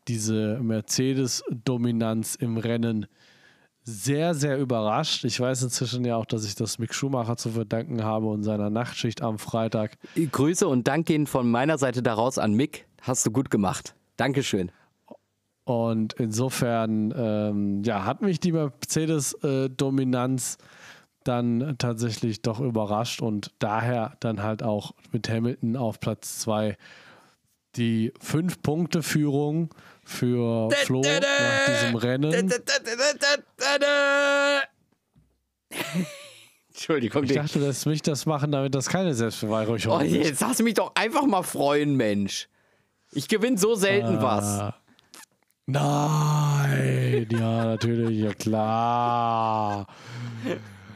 diese 0.07 0.57
Mercedes-Dominanz 0.61 2.35
im 2.35 2.57
Rennen 2.57 3.07
sehr, 3.83 4.35
sehr 4.35 4.57
überrascht. 4.57 5.25
Ich 5.25 5.39
weiß 5.39 5.63
inzwischen 5.63 6.05
ja 6.05 6.17
auch, 6.17 6.25
dass 6.25 6.45
ich 6.45 6.55
das 6.55 6.79
Mick 6.79 6.93
Schumacher 6.93 7.37
zu 7.37 7.49
verdanken 7.49 8.03
habe 8.03 8.27
und 8.27 8.43
seiner 8.43 8.69
Nachtschicht 8.69 9.21
am 9.21 9.39
Freitag. 9.39 9.97
Grüße 10.15 10.67
und 10.67 10.87
Dank 10.87 11.07
gehen 11.07 11.27
von 11.27 11.49
meiner 11.49 11.77
Seite 11.77 12.03
daraus 12.03 12.37
an 12.37 12.53
Mick. 12.53 12.85
Hast 13.01 13.25
du 13.25 13.31
gut 13.31 13.49
gemacht. 13.49 13.95
Dankeschön. 14.17 14.71
Und 15.63 16.13
insofern, 16.13 17.13
ähm, 17.15 17.83
ja, 17.83 18.03
hat 18.03 18.21
mich 18.21 18.39
die 18.39 18.53
Mercedes-Dominanz 18.53 20.57
dann 21.23 21.75
tatsächlich 21.77 22.41
doch 22.41 22.59
überrascht 22.59 23.21
und 23.21 23.51
daher 23.59 24.17
dann 24.19 24.41
halt 24.41 24.63
auch 24.63 24.93
mit 25.11 25.29
Hamilton 25.29 25.75
auf 25.75 25.99
Platz 25.99 26.39
2 26.39 26.75
die 27.75 28.11
Fünf-Punkte-Führung 28.19 29.69
für 30.09 30.69
Flo 30.71 31.01
nach 31.01 31.65
diesem 31.67 31.95
Rennen. 31.95 32.33
Entschuldigung. 36.69 37.23
Ich 37.25 37.33
dachte, 37.33 37.59
dass 37.59 37.85
mich 37.85 38.01
das 38.01 38.25
machen, 38.25 38.51
damit 38.51 38.73
das 38.73 38.87
keine 38.87 39.13
Selbstbeweihräucherung 39.13 39.99
oh, 39.99 40.03
Jetzt 40.03 40.41
lass 40.41 40.59
mich 40.61 40.73
doch 40.73 40.93
einfach 40.95 41.25
mal 41.25 41.43
freuen, 41.43 41.95
Mensch. 41.95 42.47
Ich 43.11 43.27
gewinne 43.27 43.57
so 43.57 43.75
selten 43.75 44.17
ah. 44.17 44.23
was. 44.23 44.73
Nein, 45.67 47.27
ja, 47.31 47.65
natürlich, 47.65 48.19
ja 48.19 48.33
klar. 48.33 49.87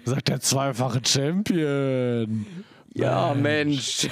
Sagt 0.05 0.29
der 0.29 0.39
zweifache 0.39 1.01
Champion. 1.05 2.47
Ja, 2.93 3.33
Mensch. 3.35 4.07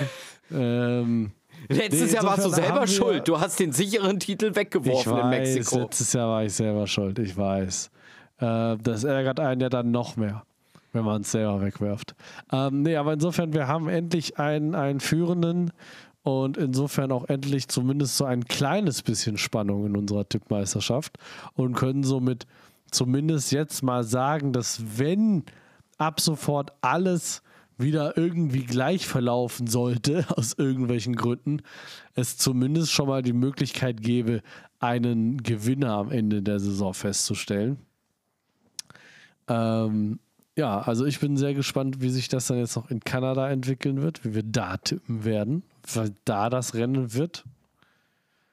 Ähm, 0.52 1.32
Letztes 1.70 2.12
nee, 2.12 2.16
Jahr 2.16 2.24
warst 2.24 2.45
du 2.45 2.49
selber 2.49 2.88
schuld. 2.88 3.28
Du 3.28 3.39
hast 3.39 3.59
den 3.59 3.72
sicheren 3.72 4.20
Titel 4.20 4.55
weggeworfen 4.55 5.14
weiß, 5.14 5.24
in 5.24 5.30
Mexiko. 5.30 5.80
Letztes 5.80 6.14
Jahr 6.14 6.30
war 6.30 6.43
ich 6.43 6.53
selber 6.53 6.88
schuld, 6.88 7.20
ich 7.20 7.36
weiß. 7.36 7.91
Äh, 8.39 8.78
das 8.82 9.03
ärgert 9.03 9.39
einen 9.39 9.62
ja 9.62 9.70
dann 9.70 9.91
noch 9.91 10.18
mehr, 10.18 10.43
wenn 10.93 11.05
man 11.05 11.22
es 11.22 11.32
selber 11.32 11.62
wegwirft. 11.62 12.16
Ähm, 12.51 12.82
nee, 12.82 12.95
aber 12.95 13.14
insofern, 13.14 13.53
wir 13.53 13.68
haben 13.68 13.89
endlich 13.89 14.39
einen, 14.39 14.76
einen 14.76 14.99
Führenden 14.99 15.72
und 16.24 16.57
insofern 16.57 17.12
auch 17.12 17.28
endlich 17.30 17.68
zumindest 17.68 18.18
so 18.18 18.26
ein 18.26 18.45
kleines 18.45 19.01
bisschen 19.01 19.38
Spannung 19.38 19.86
in 19.86 19.95
unserer 19.95 20.28
Tippmeisterschaft 20.28 21.18
und 21.53 21.76
können 21.76 22.03
somit 22.03 22.45
zumindest 22.91 23.51
jetzt 23.51 23.84
mal 23.84 24.03
sagen, 24.03 24.53
dass 24.53 24.82
wenn 24.97 25.43
ab 25.97 26.20
sofort 26.20 26.74
alles 26.82 27.41
wieder 27.82 28.18
irgendwie 28.18 28.64
gleich 28.64 29.08
verlaufen 29.08 29.68
sollte, 29.68 30.26
aus 30.36 30.54
irgendwelchen 30.54 31.16
Gründen, 31.16 31.62
es 32.16 32.38
zumindest 32.38 32.92
schon 32.92 33.08
mal 33.08 33.22
die 33.22 33.34
Möglichkeit 33.34 34.02
gäbe, 34.02 34.42
einen 34.80 35.44
Gewinner 35.44 35.94
am 35.94 36.12
Ende 36.12 36.42
der 36.42 36.60
Saison 36.60 36.94
festzustellen. 36.94 37.78
Ähm, 39.48 40.20
ja, 40.56 40.80
also 40.82 41.06
ich 41.06 41.20
bin 41.20 41.38
sehr 41.38 41.54
gespannt, 41.54 42.02
wie 42.02 42.10
sich 42.10 42.28
das 42.28 42.48
dann 42.48 42.58
jetzt 42.58 42.76
noch 42.76 42.90
in 42.90 43.00
Kanada 43.00 43.50
entwickeln 43.50 44.02
wird, 44.02 44.26
wie 44.26 44.36
wir 44.36 44.44
da 44.44 44.78
tippen 44.78 45.24
werden, 45.24 45.64
weil 45.94 46.14
da 46.26 46.50
das 46.50 46.74
Rennen 46.74 47.14
wird. 47.14 47.46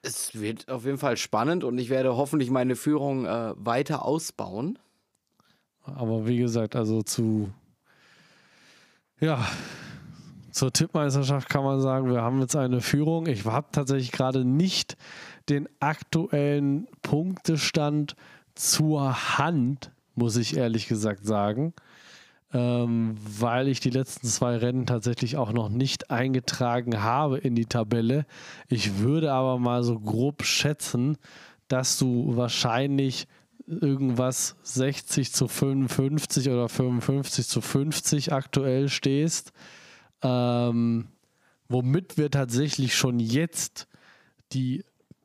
Es 0.02 0.40
wird 0.40 0.68
auf 0.68 0.84
jeden 0.84 0.98
Fall 0.98 1.16
spannend 1.16 1.64
und 1.64 1.76
ich 1.78 1.90
werde 1.90 2.16
hoffentlich 2.16 2.50
meine 2.50 2.76
Führung 2.76 3.26
äh, 3.26 3.52
weiter 3.56 4.04
ausbauen. 4.04 4.78
Aber 5.84 6.26
wie 6.26 6.36
gesagt, 6.36 6.76
also 6.76 7.02
zu 7.02 7.52
ja, 9.20 9.44
zur 10.50 10.72
Tippmeisterschaft 10.72 11.48
kann 11.48 11.64
man 11.64 11.80
sagen, 11.80 12.10
wir 12.10 12.22
haben 12.22 12.40
jetzt 12.40 12.56
eine 12.56 12.80
Führung. 12.80 13.26
Ich 13.26 13.44
habe 13.44 13.68
tatsächlich 13.72 14.12
gerade 14.12 14.44
nicht 14.44 14.96
den 15.48 15.68
aktuellen 15.80 16.88
Punktestand 17.02 18.16
zur 18.54 19.38
Hand, 19.38 19.92
muss 20.14 20.36
ich 20.36 20.56
ehrlich 20.56 20.88
gesagt 20.88 21.26
sagen, 21.26 21.74
ähm, 22.52 23.16
weil 23.20 23.68
ich 23.68 23.80
die 23.80 23.90
letzten 23.90 24.26
zwei 24.26 24.56
Rennen 24.56 24.86
tatsächlich 24.86 25.36
auch 25.36 25.52
noch 25.52 25.68
nicht 25.68 26.10
eingetragen 26.10 27.02
habe 27.02 27.38
in 27.38 27.54
die 27.54 27.66
Tabelle. 27.66 28.26
Ich 28.68 28.98
würde 28.98 29.32
aber 29.32 29.58
mal 29.58 29.82
so 29.84 29.98
grob 29.98 30.44
schätzen, 30.44 31.18
dass 31.68 31.98
du 31.98 32.36
wahrscheinlich 32.36 33.28
irgendwas 33.68 34.56
60 34.62 35.32
zu 35.32 35.46
55 35.46 36.48
oder 36.48 36.68
55 36.68 37.46
zu 37.46 37.60
50 37.60 38.32
aktuell 38.32 38.88
stehst, 38.88 39.52
ähm, 40.22 41.08
womit 41.68 42.16
wir 42.16 42.30
tatsächlich 42.30 42.94
schon 42.96 43.20
jetzt 43.20 43.86
die 44.52 44.84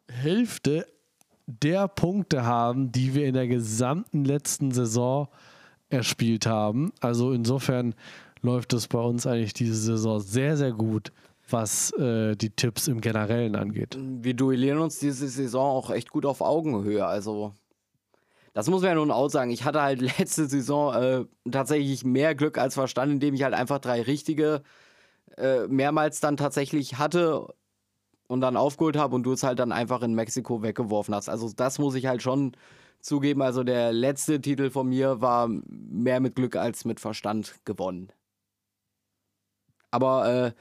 Hälfte 0.10 0.86
der 1.48 1.88
Punkte 1.88 2.46
haben, 2.46 2.92
die 2.92 3.14
wir 3.16 3.26
in 3.26 3.34
der 3.34 3.48
gesamten 3.48 4.26
letzten 4.26 4.72
Saison 4.72 5.28
erspielt 5.90 6.46
haben. 6.46 6.92
Also 7.00 7.32
insofern 7.32 7.96
läuft 8.42 8.74
es 8.74 8.88
bei 8.88 9.00
uns 9.00 9.26
eigentlich 9.26 9.54
diese 9.54 9.76
Saison 9.76 10.20
sehr, 10.20 10.58
sehr 10.58 10.72
gut, 10.72 11.12
was 11.50 11.92
äh, 11.94 12.36
die 12.36 12.50
Tipps 12.50 12.88
im 12.88 13.02
Generellen 13.02 13.56
angeht. 13.56 13.98
Wir 14.00 14.34
duellieren 14.34 14.80
uns 14.80 15.00
diese 15.00 15.28
Saison 15.28 15.66
auch 15.66 15.90
echt 15.90 16.10
gut 16.10 16.26
auf 16.26 16.42
Augenhöhe. 16.42 17.06
Also 17.06 17.54
das 18.54 18.70
muss 18.70 18.82
man 18.82 18.92
ja 18.92 18.96
nun 18.96 19.12
auch 19.12 19.30
sagen. 19.30 19.52
Ich 19.52 19.64
hatte 19.66 19.82
halt 19.82 20.02
letzte 20.20 20.48
Saison 20.48 20.94
äh, 20.94 21.26
tatsächlich 21.50 22.04
mehr 22.06 22.36
Glück 22.36 22.58
als 22.58 22.76
Verstand, 22.76 23.12
indem 23.12 23.34
ich 23.34 23.44
halt 23.44 23.54
einfach 23.54 23.80
drei 23.80 24.02
richtige 24.02 24.64
äh, 25.38 25.68
mehrmals 25.68 26.20
dann 26.20 26.38
tatsächlich 26.38 26.98
hatte 26.98 27.48
und 28.28 28.42
dann 28.42 28.58
aufgeholt 28.58 28.98
habe 28.98 29.16
und 29.16 29.24
du 29.24 29.34
es 29.34 29.44
halt 29.44 29.60
dann 29.60 29.72
einfach 29.72 30.02
in 30.04 30.14
Mexiko 30.16 30.62
weggeworfen 30.64 31.14
hast. 31.16 31.30
Also 31.30 31.52
das 31.56 31.80
muss 31.80 31.96
ich 31.96 32.06
halt 32.06 32.22
schon 32.22 32.54
zugeben. 33.02 33.42
Also 33.42 33.64
der 33.64 33.92
letzte 33.92 34.42
Titel 34.42 34.70
von 34.70 34.88
mir 34.88 35.22
war 35.22 35.48
mehr 35.48 36.20
mit 36.20 36.36
Glück 36.36 36.56
als 36.56 36.86
mit 36.86 37.00
Verstand 37.00 37.56
gewonnen. 37.66 38.12
Aber 39.92 40.28
äh, 40.28 40.54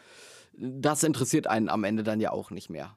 das 0.55 1.03
interessiert 1.03 1.47
einen 1.47 1.69
am 1.69 1.85
Ende 1.85 2.03
dann 2.03 2.21
ja 2.21 2.33
auch 2.33 2.51
nicht 2.51 2.69
mehr. 2.69 2.97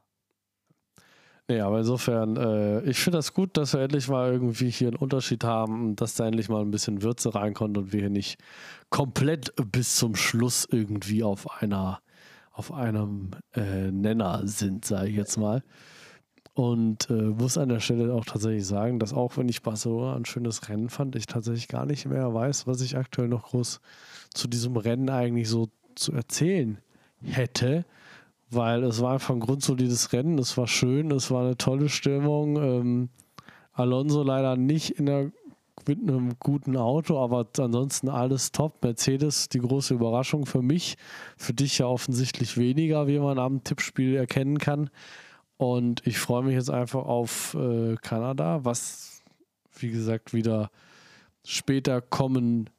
Nee, 1.48 1.60
aber 1.60 1.80
insofern, 1.80 2.38
äh, 2.38 2.82
ich 2.90 2.98
finde 2.98 3.20
das 3.20 3.34
gut, 3.34 3.56
dass 3.56 3.74
wir 3.74 3.82
endlich 3.82 4.08
mal 4.08 4.32
irgendwie 4.32 4.70
hier 4.72 4.88
einen 4.88 4.98
Unterschied 4.98 5.44
haben 5.44 5.96
dass 5.96 6.16
da 6.16 6.26
endlich 6.26 6.50
mal 6.50 6.62
ein 6.62 6.72
bisschen 6.72 7.04
Würze 7.04 7.36
reinkommt 7.36 7.78
und 7.78 7.94
wir 7.94 8.00
hier 8.00 8.10
nicht 8.10 8.40
komplett 8.90 9.54
bis 9.72 9.96
zum 9.96 10.16
Schluss 10.16 10.68
irgendwie 10.72 11.22
auf 11.24 11.62
einer, 11.62 12.00
auf 12.52 12.72
einem 12.72 13.32
äh, 13.54 13.92
Nenner 13.92 14.42
sind, 14.48 14.86
sage 14.86 15.10
ich 15.10 15.16
jetzt 15.16 15.38
mal. 15.38 15.62
Und 16.56 17.10
äh, 17.12 17.14
muss 17.14 17.58
an 17.60 17.70
der 17.70 17.80
Stelle 17.80 18.14
auch 18.14 18.26
tatsächlich 18.26 18.66
sagen, 18.66 18.98
dass 18.98 19.14
auch 19.14 19.38
wenn 19.38 19.50
ich 19.50 19.62
Barcelona 19.62 20.16
ein 20.16 20.26
schönes 20.26 20.68
Rennen 20.70 20.90
fand, 20.90 21.16
ich 21.16 21.28
tatsächlich 21.28 21.68
gar 21.68 21.86
nicht 21.86 22.08
mehr 22.08 22.34
weiß, 22.34 22.66
was 22.66 22.82
ich 22.82 22.98
aktuell 22.98 23.28
noch 23.28 23.50
groß 23.50 23.82
zu 24.34 24.48
diesem 24.48 24.78
Rennen 24.78 25.10
eigentlich 25.10 25.50
so 25.50 25.68
zu 25.96 26.14
erzählen 26.14 26.80
hätte, 27.22 27.86
weil 28.50 28.84
es 28.84 29.02
war 29.02 29.14
einfach 29.14 29.34
ein 29.34 29.40
grundsolides 29.40 30.14
Rennen, 30.14 30.38
es 30.38 30.58
war 30.58 30.68
schön, 30.68 31.12
es 31.12 31.32
war 31.32 31.44
eine 31.44 31.58
tolle 31.58 31.90
Stimmung. 31.90 32.58
Ähm, 32.58 33.10
Alonso 33.74 34.24
leider 34.24 34.56
nicht 34.56 34.92
in 34.92 35.08
der, 35.08 35.32
mit 35.88 36.00
einem 36.00 36.36
guten 36.40 36.78
Auto, 36.78 37.20
aber 37.20 37.48
ansonsten 37.58 38.10
alles 38.10 38.52
top. 38.52 38.84
Mercedes, 38.84 39.50
die 39.50 39.60
große 39.60 39.94
Überraschung 39.94 40.46
für 40.46 40.62
mich, 40.62 40.96
für 41.38 41.54
dich 41.54 41.80
ja 41.80 41.88
offensichtlich 41.88 42.58
weniger, 42.58 43.08
wie 43.08 43.20
man 43.20 43.38
am 43.40 43.64
Tippspiel 43.64 44.16
erkennen 44.16 44.58
kann. 44.58 44.90
Und 45.58 46.06
ich 46.06 46.18
freue 46.18 46.44
mich 46.44 46.56
jetzt 46.56 46.70
einfach 46.70 47.06
auf 47.06 47.56
äh, 47.56 47.96
Kanada, 48.02 48.64
was 48.64 49.22
wie 49.78 49.92
gesagt 49.92 50.34
wieder 50.34 50.70
später 51.44 52.02
kommen 52.02 52.70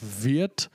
wird, 0.00 0.70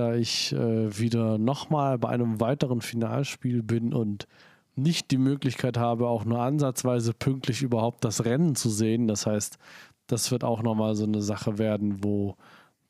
da 0.00 0.14
ich 0.14 0.52
äh, 0.52 0.98
wieder 0.98 1.36
nochmal 1.36 1.98
bei 1.98 2.08
einem 2.08 2.40
weiteren 2.40 2.80
Finalspiel 2.80 3.62
bin 3.62 3.92
und 3.92 4.26
nicht 4.74 5.10
die 5.10 5.18
Möglichkeit 5.18 5.76
habe, 5.76 6.08
auch 6.08 6.24
nur 6.24 6.40
ansatzweise 6.40 7.12
pünktlich 7.12 7.60
überhaupt 7.60 8.02
das 8.02 8.24
Rennen 8.24 8.54
zu 8.54 8.70
sehen. 8.70 9.08
Das 9.08 9.26
heißt, 9.26 9.58
das 10.06 10.30
wird 10.30 10.42
auch 10.42 10.62
nochmal 10.62 10.94
so 10.94 11.04
eine 11.04 11.20
Sache 11.20 11.58
werden, 11.58 12.02
wo 12.02 12.36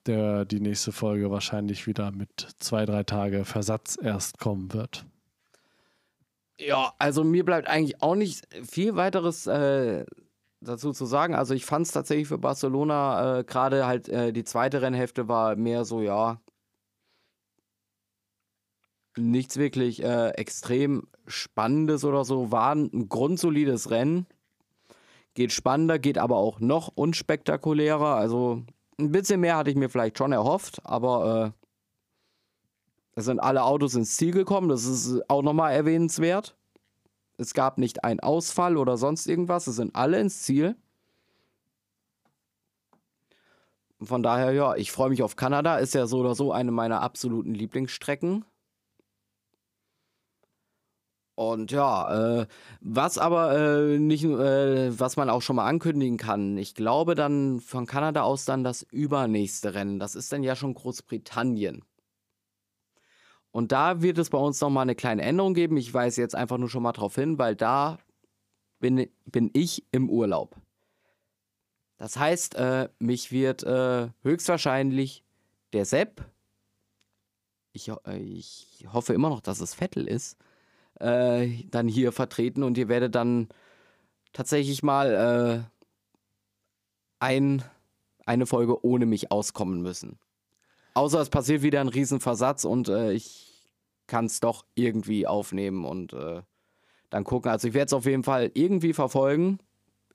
der, 0.06 0.44
die 0.44 0.60
nächste 0.60 0.92
Folge 0.92 1.32
wahrscheinlich 1.32 1.88
wieder 1.88 2.12
mit 2.12 2.30
zwei, 2.58 2.86
drei 2.86 3.02
Tage 3.02 3.44
Versatz 3.44 3.98
erst 4.00 4.38
kommen 4.38 4.72
wird. 4.72 5.04
Ja, 6.58 6.92
also 6.98 7.24
mir 7.24 7.44
bleibt 7.44 7.66
eigentlich 7.66 8.02
auch 8.02 8.14
nicht 8.14 8.46
viel 8.62 8.94
weiteres 8.94 9.48
äh, 9.48 10.04
dazu 10.60 10.92
zu 10.92 11.06
sagen. 11.06 11.34
Also 11.34 11.54
ich 11.54 11.64
fand 11.64 11.86
es 11.86 11.92
tatsächlich 11.92 12.28
für 12.28 12.38
Barcelona 12.38 13.38
äh, 13.38 13.44
gerade 13.44 13.86
halt 13.86 14.08
äh, 14.08 14.32
die 14.32 14.44
zweite 14.44 14.80
Rennhälfte 14.80 15.26
war 15.26 15.56
mehr 15.56 15.84
so, 15.84 16.02
ja, 16.02 16.38
nichts 19.16 19.56
wirklich 19.56 20.02
äh, 20.02 20.30
extrem 20.30 21.08
Spannendes 21.26 22.04
oder 22.04 22.24
so. 22.24 22.50
War 22.50 22.74
ein 22.74 23.08
grundsolides 23.08 23.90
Rennen. 23.90 24.26
Geht 25.34 25.52
spannender, 25.52 25.98
geht 25.98 26.18
aber 26.18 26.36
auch 26.36 26.60
noch 26.60 26.88
unspektakulärer. 26.94 28.16
Also 28.16 28.64
ein 28.98 29.12
bisschen 29.12 29.40
mehr 29.40 29.56
hatte 29.56 29.70
ich 29.70 29.76
mir 29.76 29.88
vielleicht 29.88 30.18
schon 30.18 30.32
erhofft, 30.32 30.80
aber 30.84 31.54
äh, 31.54 31.60
es 33.14 33.24
sind 33.24 33.40
alle 33.40 33.64
Autos 33.64 33.94
ins 33.94 34.16
Ziel 34.16 34.32
gekommen. 34.32 34.68
Das 34.68 34.84
ist 34.84 35.28
auch 35.28 35.42
nochmal 35.42 35.74
erwähnenswert. 35.74 36.56
Es 37.36 37.54
gab 37.54 37.78
nicht 37.78 38.04
einen 38.04 38.20
Ausfall 38.20 38.76
oder 38.76 38.96
sonst 38.96 39.26
irgendwas. 39.26 39.66
Es 39.66 39.76
sind 39.76 39.94
alle 39.94 40.20
ins 40.20 40.42
Ziel. 40.42 40.76
Von 44.02 44.22
daher, 44.22 44.52
ja, 44.52 44.74
ich 44.76 44.92
freue 44.92 45.10
mich 45.10 45.22
auf 45.22 45.36
Kanada. 45.36 45.76
Ist 45.78 45.94
ja 45.94 46.06
so 46.06 46.18
oder 46.20 46.34
so 46.34 46.52
eine 46.52 46.70
meiner 46.70 47.02
absoluten 47.02 47.54
Lieblingsstrecken. 47.54 48.44
Und 51.40 51.72
ja, 51.72 52.42
äh, 52.42 52.46
was 52.82 53.16
aber 53.16 53.56
äh, 53.56 53.98
nicht, 53.98 54.24
äh, 54.24 55.00
was 55.00 55.16
man 55.16 55.30
auch 55.30 55.40
schon 55.40 55.56
mal 55.56 55.64
ankündigen 55.64 56.18
kann, 56.18 56.58
ich 56.58 56.74
glaube 56.74 57.14
dann 57.14 57.60
von 57.60 57.86
Kanada 57.86 58.24
aus 58.24 58.44
dann 58.44 58.62
das 58.62 58.82
übernächste 58.82 59.72
Rennen. 59.72 59.98
Das 59.98 60.16
ist 60.16 60.30
dann 60.32 60.42
ja 60.42 60.54
schon 60.54 60.74
Großbritannien. 60.74 61.82
Und 63.52 63.72
da 63.72 64.02
wird 64.02 64.18
es 64.18 64.28
bei 64.28 64.36
uns 64.36 64.60
nochmal 64.60 64.82
eine 64.82 64.94
kleine 64.94 65.22
Änderung 65.22 65.54
geben. 65.54 65.78
Ich 65.78 65.94
weise 65.94 66.20
jetzt 66.20 66.34
einfach 66.34 66.58
nur 66.58 66.68
schon 66.68 66.82
mal 66.82 66.92
darauf 66.92 67.14
hin, 67.14 67.38
weil 67.38 67.56
da 67.56 67.96
bin, 68.78 69.08
bin 69.24 69.48
ich 69.54 69.86
im 69.92 70.10
Urlaub. 70.10 70.56
Das 71.96 72.18
heißt, 72.18 72.56
äh, 72.56 72.90
mich 72.98 73.32
wird 73.32 73.62
äh, 73.62 74.10
höchstwahrscheinlich 74.24 75.24
der 75.72 75.86
Sepp, 75.86 76.22
ich, 77.72 77.88
äh, 77.88 78.18
ich, 78.18 78.86
hoffe 78.92 79.14
immer 79.14 79.30
noch, 79.30 79.40
dass 79.40 79.60
es 79.60 79.72
Vettel 79.72 80.06
ist, 80.06 80.36
äh, 81.00 81.64
dann 81.70 81.88
hier 81.88 82.12
vertreten 82.12 82.62
und 82.62 82.78
ihr 82.78 82.88
werdet 82.88 83.14
dann 83.14 83.48
tatsächlich 84.32 84.82
mal 84.82 85.64
äh, 85.64 85.80
ein, 87.18 87.62
eine 88.26 88.46
Folge 88.46 88.84
ohne 88.84 89.06
mich 89.06 89.30
auskommen 89.30 89.82
müssen. 89.82 90.18
Außer 90.94 91.20
es 91.20 91.30
passiert 91.30 91.62
wieder 91.62 91.80
ein 91.80 91.88
Riesenversatz 91.88 92.64
und 92.64 92.88
äh, 92.88 93.12
ich 93.12 93.50
kann 94.06 94.26
es 94.26 94.40
doch 94.40 94.64
irgendwie 94.74 95.26
aufnehmen 95.26 95.84
und 95.84 96.12
äh, 96.12 96.42
dann 97.10 97.24
gucken. 97.24 97.50
Also 97.50 97.68
ich 97.68 97.74
werde 97.74 97.86
es 97.86 97.92
auf 97.92 98.06
jeden 98.06 98.24
Fall 98.24 98.50
irgendwie 98.54 98.92
verfolgen. 98.92 99.58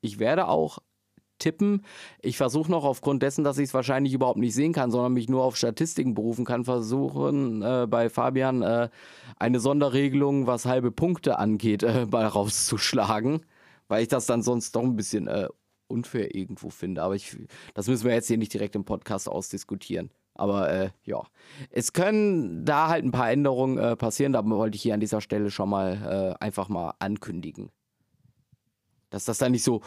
Ich 0.01 0.19
werde 0.19 0.47
auch 0.47 0.79
tippen. 1.39 1.85
Ich 2.21 2.37
versuche 2.37 2.71
noch 2.71 2.83
aufgrund 2.83 3.23
dessen, 3.23 3.43
dass 3.43 3.57
ich 3.57 3.65
es 3.65 3.73
wahrscheinlich 3.73 4.13
überhaupt 4.13 4.39
nicht 4.39 4.55
sehen 4.55 4.73
kann, 4.73 4.91
sondern 4.91 5.13
mich 5.13 5.29
nur 5.29 5.43
auf 5.43 5.57
Statistiken 5.57 6.13
berufen 6.13 6.45
kann, 6.45 6.65
versuchen 6.65 7.61
äh, 7.61 7.87
bei 7.89 8.09
Fabian 8.09 8.61
äh, 8.61 8.89
eine 9.37 9.59
Sonderregelung, 9.59 10.47
was 10.47 10.65
halbe 10.65 10.91
Punkte 10.91 11.37
angeht, 11.39 11.83
äh, 11.83 12.05
mal 12.11 12.25
rauszuschlagen, 12.25 13.45
weil 13.87 14.03
ich 14.03 14.07
das 14.07 14.25
dann 14.25 14.41
sonst 14.41 14.75
doch 14.75 14.83
ein 14.83 14.95
bisschen 14.95 15.27
äh, 15.27 15.47
unfair 15.87 16.35
irgendwo 16.35 16.69
finde. 16.69 17.03
Aber 17.03 17.15
ich, 17.15 17.37
das 17.73 17.87
müssen 17.87 18.05
wir 18.05 18.13
jetzt 18.13 18.27
hier 18.27 18.37
nicht 18.37 18.53
direkt 18.53 18.75
im 18.75 18.85
Podcast 18.85 19.29
ausdiskutieren. 19.29 20.11
Aber 20.37 20.69
äh, 20.69 20.89
ja, 21.03 21.23
es 21.69 21.93
können 21.93 22.65
da 22.65 22.89
halt 22.89 23.05
ein 23.05 23.11
paar 23.11 23.31
Änderungen 23.31 23.77
äh, 23.77 23.95
passieren. 23.95 24.33
Da 24.33 24.45
wollte 24.45 24.75
ich 24.75 24.81
hier 24.81 24.93
an 24.93 24.99
dieser 24.99 25.21
Stelle 25.21 25.49
schon 25.49 25.69
mal 25.69 26.35
einfach 26.39 26.67
mal 26.67 26.93
ankündigen. 26.99 27.69
Dass 29.09 29.23
das 29.23 29.37
dann 29.37 29.53
nicht 29.53 29.63
so 29.63 29.81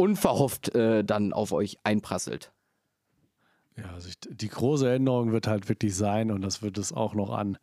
unverhofft 0.00 0.74
äh, 0.74 1.04
dann 1.04 1.34
auf 1.34 1.52
euch 1.52 1.78
einprasselt. 1.84 2.52
Ja, 3.76 3.92
also 3.92 4.08
ich, 4.08 4.18
die 4.20 4.48
große 4.48 4.90
Änderung 4.90 5.32
wird 5.32 5.46
halt 5.46 5.68
wirklich 5.68 5.94
sein 5.94 6.30
und 6.30 6.40
das 6.40 6.62
wird 6.62 6.78
es 6.78 6.92
auch 6.92 7.14
noch 7.14 7.30
an, 7.30 7.58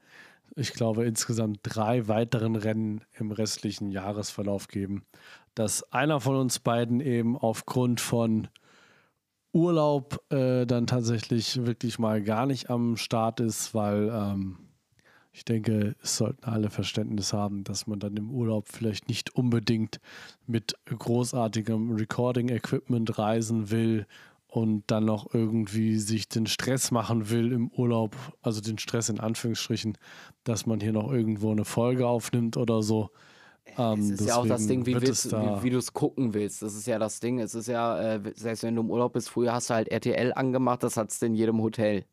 ich 0.56 0.74
glaube, 0.74 1.06
insgesamt 1.06 1.60
drei 1.64 2.08
weiteren 2.08 2.56
Rennen 2.56 3.02
im 3.18 3.32
restlichen 3.32 3.92
Jahresverlauf 3.92 4.68
geben, 4.68 5.04
dass 5.56 5.92
einer 5.92 6.20
von 6.22 6.36
uns 6.36 6.60
beiden 6.60 7.02
eben 7.02 7.38
aufgrund 7.38 8.00
von 8.02 8.48
Urlaub 9.52 10.24
äh, 10.32 10.66
dann 10.68 10.86
tatsächlich 10.86 11.66
wirklich 11.66 11.98
mal 11.98 12.22
gar 12.22 12.46
nicht 12.46 12.70
am 12.70 12.98
Start 12.98 13.40
ist, 13.40 13.74
weil 13.74 14.12
ähm, 14.14 14.58
ich 15.38 15.46
denke, 15.46 15.96
es 16.02 16.18
sollten 16.18 16.46
alle 16.46 16.72
Verständnis 16.72 17.32
haben, 17.32 17.64
dass 17.64 17.86
man 17.86 18.00
dann 18.00 18.18
im 18.18 18.32
Urlaub 18.32 18.68
vielleicht 18.68 19.08
nicht 19.08 19.36
unbedingt 19.36 20.00
mit 20.48 20.74
großartigem 20.90 21.92
Recording-Equipment 21.92 23.20
reisen 23.20 23.70
will 23.70 24.08
und 24.48 24.84
dann 24.88 25.06
noch 25.06 25.32
irgendwie 25.36 26.00
sich 26.00 26.28
den 26.28 26.48
Stress 26.48 26.90
machen 26.90 27.30
will 27.30 27.52
im 27.52 27.70
Urlaub, 27.70 28.16
also 28.42 28.62
den 28.62 28.80
Stress 28.80 29.10
in 29.10 29.20
Anführungsstrichen, 29.20 30.00
dass 30.44 30.66
man 30.66 30.80
hier 30.80 30.94
noch 30.94 31.12
irgendwo 31.12 31.52
eine 31.52 31.66
Folge 31.66 32.08
aufnimmt 32.08 32.58
oder 32.58 32.82
so. 32.82 33.12
Ähm, 33.78 34.00
es 34.00 34.22
ist 34.22 34.28
ja 34.28 34.38
auch 34.38 34.48
das 34.48 34.66
Ding, 34.66 34.88
wie, 34.88 34.96
willst, 34.96 35.32
wie, 35.32 35.64
wie 35.64 35.70
du 35.70 35.78
es 35.78 35.94
gucken 35.94 36.34
willst. 36.34 36.64
Das 36.64 36.74
ist 36.74 36.88
ja 36.88 36.98
das 36.98 37.20
Ding. 37.20 37.40
Es 37.40 37.54
ist 37.54 37.68
ja, 37.68 38.16
äh, 38.16 38.34
selbst 38.34 38.64
wenn 38.64 38.76
du 38.76 38.82
im 38.82 38.90
Urlaub 38.90 39.14
bist, 39.14 39.30
früher 39.30 39.54
hast 39.54 39.70
du 39.70 39.76
halt 39.76 39.90
RTL 39.90 40.34
angemacht, 40.34 40.82
das 40.82 40.98
hat 40.98 41.12
es 41.12 41.22
in 41.22 41.36
jedem 41.36 41.62
Hotel. 41.62 42.06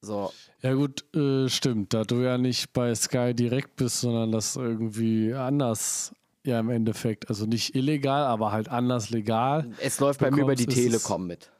So. 0.00 0.32
Ja, 0.62 0.74
gut, 0.74 1.04
äh, 1.14 1.48
stimmt. 1.48 1.94
Da 1.94 2.04
du 2.04 2.16
ja 2.22 2.38
nicht 2.38 2.72
bei 2.72 2.94
Sky 2.94 3.34
direkt 3.34 3.76
bist, 3.76 4.00
sondern 4.00 4.32
das 4.32 4.56
irgendwie 4.56 5.34
anders, 5.34 6.12
ja, 6.44 6.60
im 6.60 6.70
Endeffekt. 6.70 7.28
Also 7.28 7.46
nicht 7.46 7.74
illegal, 7.74 8.24
aber 8.24 8.52
halt 8.52 8.68
anders 8.68 9.10
legal. 9.10 9.70
Es 9.80 9.98
läuft 10.00 10.20
bei 10.20 10.30
mir 10.30 10.42
über 10.42 10.54
die 10.54 10.66
Telekom 10.66 11.26
mit. 11.26 11.50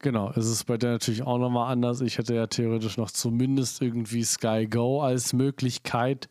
Genau, 0.00 0.30
es 0.36 0.46
ist 0.46 0.64
bei 0.64 0.76
der 0.76 0.92
natürlich 0.92 1.22
auch 1.22 1.38
nochmal 1.38 1.72
anders. 1.72 2.02
Ich 2.02 2.18
hätte 2.18 2.34
ja 2.34 2.46
theoretisch 2.46 2.98
noch 2.98 3.10
zumindest 3.10 3.80
irgendwie 3.80 4.22
Sky 4.22 4.66
Go 4.66 5.00
als 5.00 5.32
Möglichkeit. 5.32 6.28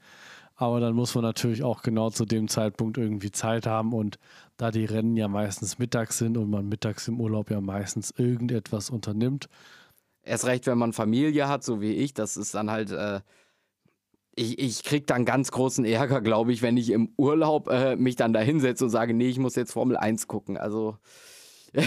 Aber 0.56 0.80
dann 0.80 0.94
muss 0.94 1.16
man 1.16 1.24
natürlich 1.24 1.64
auch 1.64 1.82
genau 1.82 2.12
zu 2.12 2.26
dem 2.26 2.48
Zeitpunkt 2.48 3.00
irgendwie 3.00 3.32
Zeit 3.32 3.66
haben. 3.66 3.94
Und 3.94 4.20
da 4.58 4.70
die 4.70 4.86
Rennen 4.86 5.18
ja 5.18 5.28
meistens 5.28 5.80
mittags 5.80 6.20
sind 6.20 6.38
und 6.38 6.52
man 6.52 6.70
mittags 6.70 7.08
im 7.08 7.20
Urlaub 7.20 7.50
ja 7.50 7.62
meistens 7.62 8.14
irgendetwas 8.16 8.92
unternimmt. 8.92 9.50
Erst 10.24 10.46
recht, 10.46 10.68
wenn 10.68 10.78
man 10.78 10.94
Familie 10.94 11.48
hat, 11.48 11.64
so 11.64 11.82
wie 11.82 11.94
ich, 11.94 12.14
das 12.14 12.38
ist 12.38 12.56
dann 12.56 12.72
halt. 12.72 12.92
Äh, 12.92 13.22
ich, 14.36 14.58
ich 14.58 14.84
krieg 14.84 15.06
dann 15.06 15.26
ganz 15.26 15.52
großen 15.52 15.86
Ärger, 15.86 16.20
glaube 16.22 16.54
ich, 16.54 16.64
wenn 16.64 16.76
ich 16.76 16.90
im 16.90 17.14
Urlaub 17.18 17.68
äh, 17.70 17.96
mich 17.96 18.16
dann 18.16 18.34
da 18.34 18.40
hinsetze 18.40 18.86
und 18.86 18.90
sage, 18.90 19.14
nee, 19.14 19.28
ich 19.28 19.38
muss 19.38 19.56
jetzt 19.56 19.74
Formel 19.74 19.96
1 19.98 20.28
gucken. 20.28 20.58
Also. 20.58 20.98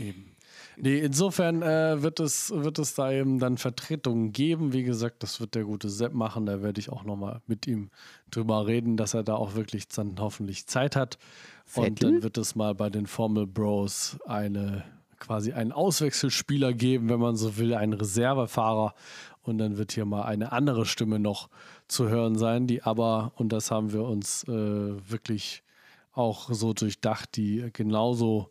Eben. 0.00 0.36
Nee, 0.78 0.98
insofern 0.98 1.62
äh, 1.62 2.02
wird, 2.02 2.20
es, 2.20 2.50
wird 2.50 2.78
es 2.78 2.94
da 2.94 3.10
eben 3.10 3.38
dann 3.38 3.56
Vertretungen 3.56 4.32
geben. 4.32 4.74
Wie 4.74 4.82
gesagt, 4.82 5.22
das 5.22 5.40
wird 5.40 5.54
der 5.54 5.64
gute 5.64 5.88
Sepp 5.88 6.12
machen. 6.12 6.44
Da 6.44 6.62
werde 6.62 6.78
ich 6.80 6.90
auch 6.90 7.02
nochmal 7.02 7.40
mit 7.46 7.66
ihm 7.66 7.90
drüber 8.30 8.66
reden, 8.66 8.98
dass 8.98 9.14
er 9.14 9.22
da 9.22 9.36
auch 9.36 9.54
wirklich 9.54 9.88
dann 9.88 10.16
hoffentlich 10.18 10.66
Zeit 10.66 10.94
hat. 10.94 11.18
Vettel? 11.64 11.88
Und 11.88 12.02
dann 12.02 12.22
wird 12.22 12.36
es 12.36 12.54
mal 12.54 12.74
bei 12.74 12.90
den 12.90 13.06
Formel 13.06 13.46
Bros 13.46 14.18
eine 14.26 14.84
quasi 15.18 15.52
einen 15.52 15.72
Auswechselspieler 15.72 16.72
geben, 16.72 17.08
wenn 17.08 17.20
man 17.20 17.36
so 17.36 17.56
will, 17.56 17.74
einen 17.74 17.92
Reservefahrer. 17.92 18.94
Und 19.42 19.58
dann 19.58 19.76
wird 19.76 19.92
hier 19.92 20.04
mal 20.04 20.22
eine 20.22 20.52
andere 20.52 20.86
Stimme 20.86 21.18
noch 21.18 21.48
zu 21.86 22.08
hören 22.08 22.36
sein, 22.36 22.66
die 22.66 22.82
aber, 22.82 23.32
und 23.36 23.52
das 23.52 23.70
haben 23.70 23.92
wir 23.92 24.02
uns 24.02 24.44
äh, 24.44 24.50
wirklich 24.50 25.62
auch 26.12 26.48
so 26.52 26.72
durchdacht, 26.72 27.36
die 27.36 27.68
genauso 27.72 28.50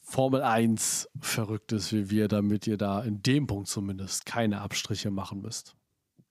Formel 0.00 0.42
1 0.42 1.08
verrückt 1.20 1.72
ist 1.72 1.92
wie 1.92 2.10
wir, 2.10 2.28
damit 2.28 2.66
ihr 2.66 2.76
da 2.76 3.00
in 3.00 3.22
dem 3.22 3.46
Punkt 3.46 3.68
zumindest 3.68 4.26
keine 4.26 4.60
Abstriche 4.60 5.10
machen 5.10 5.40
müsst. 5.40 5.76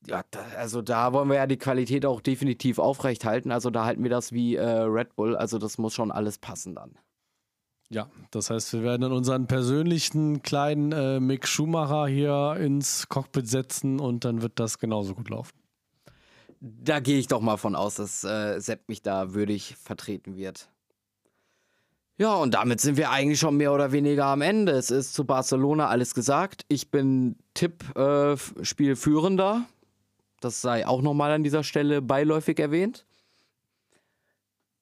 ja, 0.05 0.23
da, 0.31 0.41
also 0.57 0.81
da 0.81 1.13
wollen 1.13 1.29
wir 1.29 1.37
ja 1.37 1.47
die 1.47 1.57
Qualität 1.57 2.05
auch 2.05 2.21
definitiv 2.21 2.77
aufrechthalten. 2.77 3.51
Also 3.51 3.69
da 3.69 3.85
halten 3.85 4.03
wir 4.03 4.09
das 4.09 4.33
wie 4.33 4.55
äh, 4.55 4.63
Red 4.65 5.15
Bull. 5.15 5.35
Also 5.35 5.57
das 5.57 5.77
muss 5.77 5.93
schon 5.93 6.11
alles 6.11 6.37
passen 6.37 6.75
dann. 6.75 6.97
Ja, 7.91 8.07
das 8.29 8.51
heißt, 8.51 8.71
wir 8.73 8.83
werden 8.83 9.01
dann 9.01 9.11
unseren 9.11 9.47
persönlichen 9.47 10.43
kleinen 10.43 10.91
äh, 10.91 11.19
Mick 11.19 11.47
Schumacher 11.47 12.05
hier 12.07 12.55
ins 12.59 13.09
Cockpit 13.09 13.47
setzen 13.47 13.99
und 13.99 14.25
dann 14.25 14.43
wird 14.43 14.59
das 14.59 14.77
genauso 14.77 15.15
gut 15.15 15.29
laufen. 15.29 15.57
Da 16.59 16.99
gehe 16.99 17.17
ich 17.17 17.25
doch 17.27 17.41
mal 17.41 17.57
von 17.57 17.75
aus, 17.75 17.95
dass 17.95 18.23
äh, 18.23 18.59
Sepp 18.59 18.87
mich 18.89 19.01
da 19.01 19.33
würdig 19.33 19.75
vertreten 19.81 20.35
wird. 20.35 20.69
Ja, 22.17 22.35
und 22.35 22.53
damit 22.53 22.79
sind 22.81 22.97
wir 22.97 23.09
eigentlich 23.11 23.39
schon 23.39 23.57
mehr 23.57 23.73
oder 23.73 23.91
weniger 23.93 24.25
am 24.25 24.41
Ende. 24.41 24.73
Es 24.73 24.91
ist 24.91 25.13
zu 25.13 25.23
Barcelona 25.23 25.87
alles 25.87 26.13
gesagt. 26.13 26.65
Ich 26.67 26.91
bin 26.91 27.37
Tipp-Spielführender. 27.53 29.65
Äh, 29.65 29.69
das 30.41 30.61
sei 30.61 30.85
auch 30.85 31.01
nochmal 31.01 31.31
an 31.31 31.43
dieser 31.43 31.63
Stelle 31.63 32.03
beiläufig 32.03 32.59
erwähnt. 32.59 33.07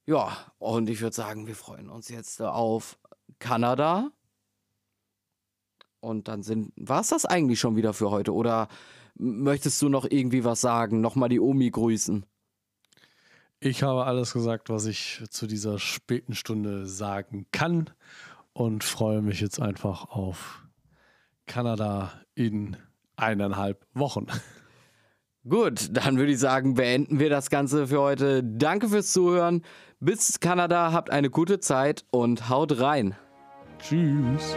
Ja, 0.07 0.37
und 0.57 0.89
ich 0.89 1.01
würde 1.01 1.15
sagen, 1.15 1.47
wir 1.47 1.55
freuen 1.55 1.89
uns 1.89 2.07
jetzt 2.07 2.41
auf 2.41 2.97
Kanada. 3.39 4.09
Und 5.99 6.29
dann 6.29 6.43
sind, 6.43 6.71
war 6.77 7.01
es 7.01 7.09
das 7.09 7.25
eigentlich 7.25 7.59
schon 7.59 7.75
wieder 7.75 7.93
für 7.93 8.09
heute? 8.09 8.33
Oder 8.33 8.69
möchtest 9.15 9.81
du 9.81 9.89
noch 9.89 10.05
irgendwie 10.09 10.45
was 10.45 10.61
sagen? 10.61 11.01
Nochmal 11.01 11.27
die 11.27 11.41
Omi 11.41 11.69
grüßen. 11.69 12.25
Ich 13.59 13.83
habe 13.83 14.05
alles 14.05 14.31
gesagt, 14.31 14.69
was 14.69 14.85
ich 14.85 15.23
zu 15.29 15.45
dieser 15.45 15.77
späten 15.77 16.35
Stunde 16.35 16.87
sagen 16.87 17.47
kann 17.51 17.89
und 18.53 18.85
freue 18.85 19.21
mich 19.21 19.41
jetzt 19.41 19.59
einfach 19.59 20.09
auf 20.09 20.63
Kanada 21.47 22.13
in 22.33 22.77
eineinhalb 23.17 23.85
Wochen. 23.93 24.27
Gut, 25.47 25.89
dann 25.91 26.17
würde 26.17 26.33
ich 26.33 26.39
sagen, 26.39 26.73
beenden 26.73 27.19
wir 27.19 27.29
das 27.29 27.49
Ganze 27.49 27.87
für 27.87 28.01
heute. 28.01 28.43
Danke 28.43 28.89
fürs 28.89 29.13
Zuhören. 29.13 29.63
Bis 29.99 30.39
Kanada, 30.39 30.91
habt 30.91 31.09
eine 31.09 31.31
gute 31.31 31.59
Zeit 31.59 32.05
und 32.11 32.49
haut 32.49 32.79
rein. 32.79 33.15
Tschüss. 33.79 34.55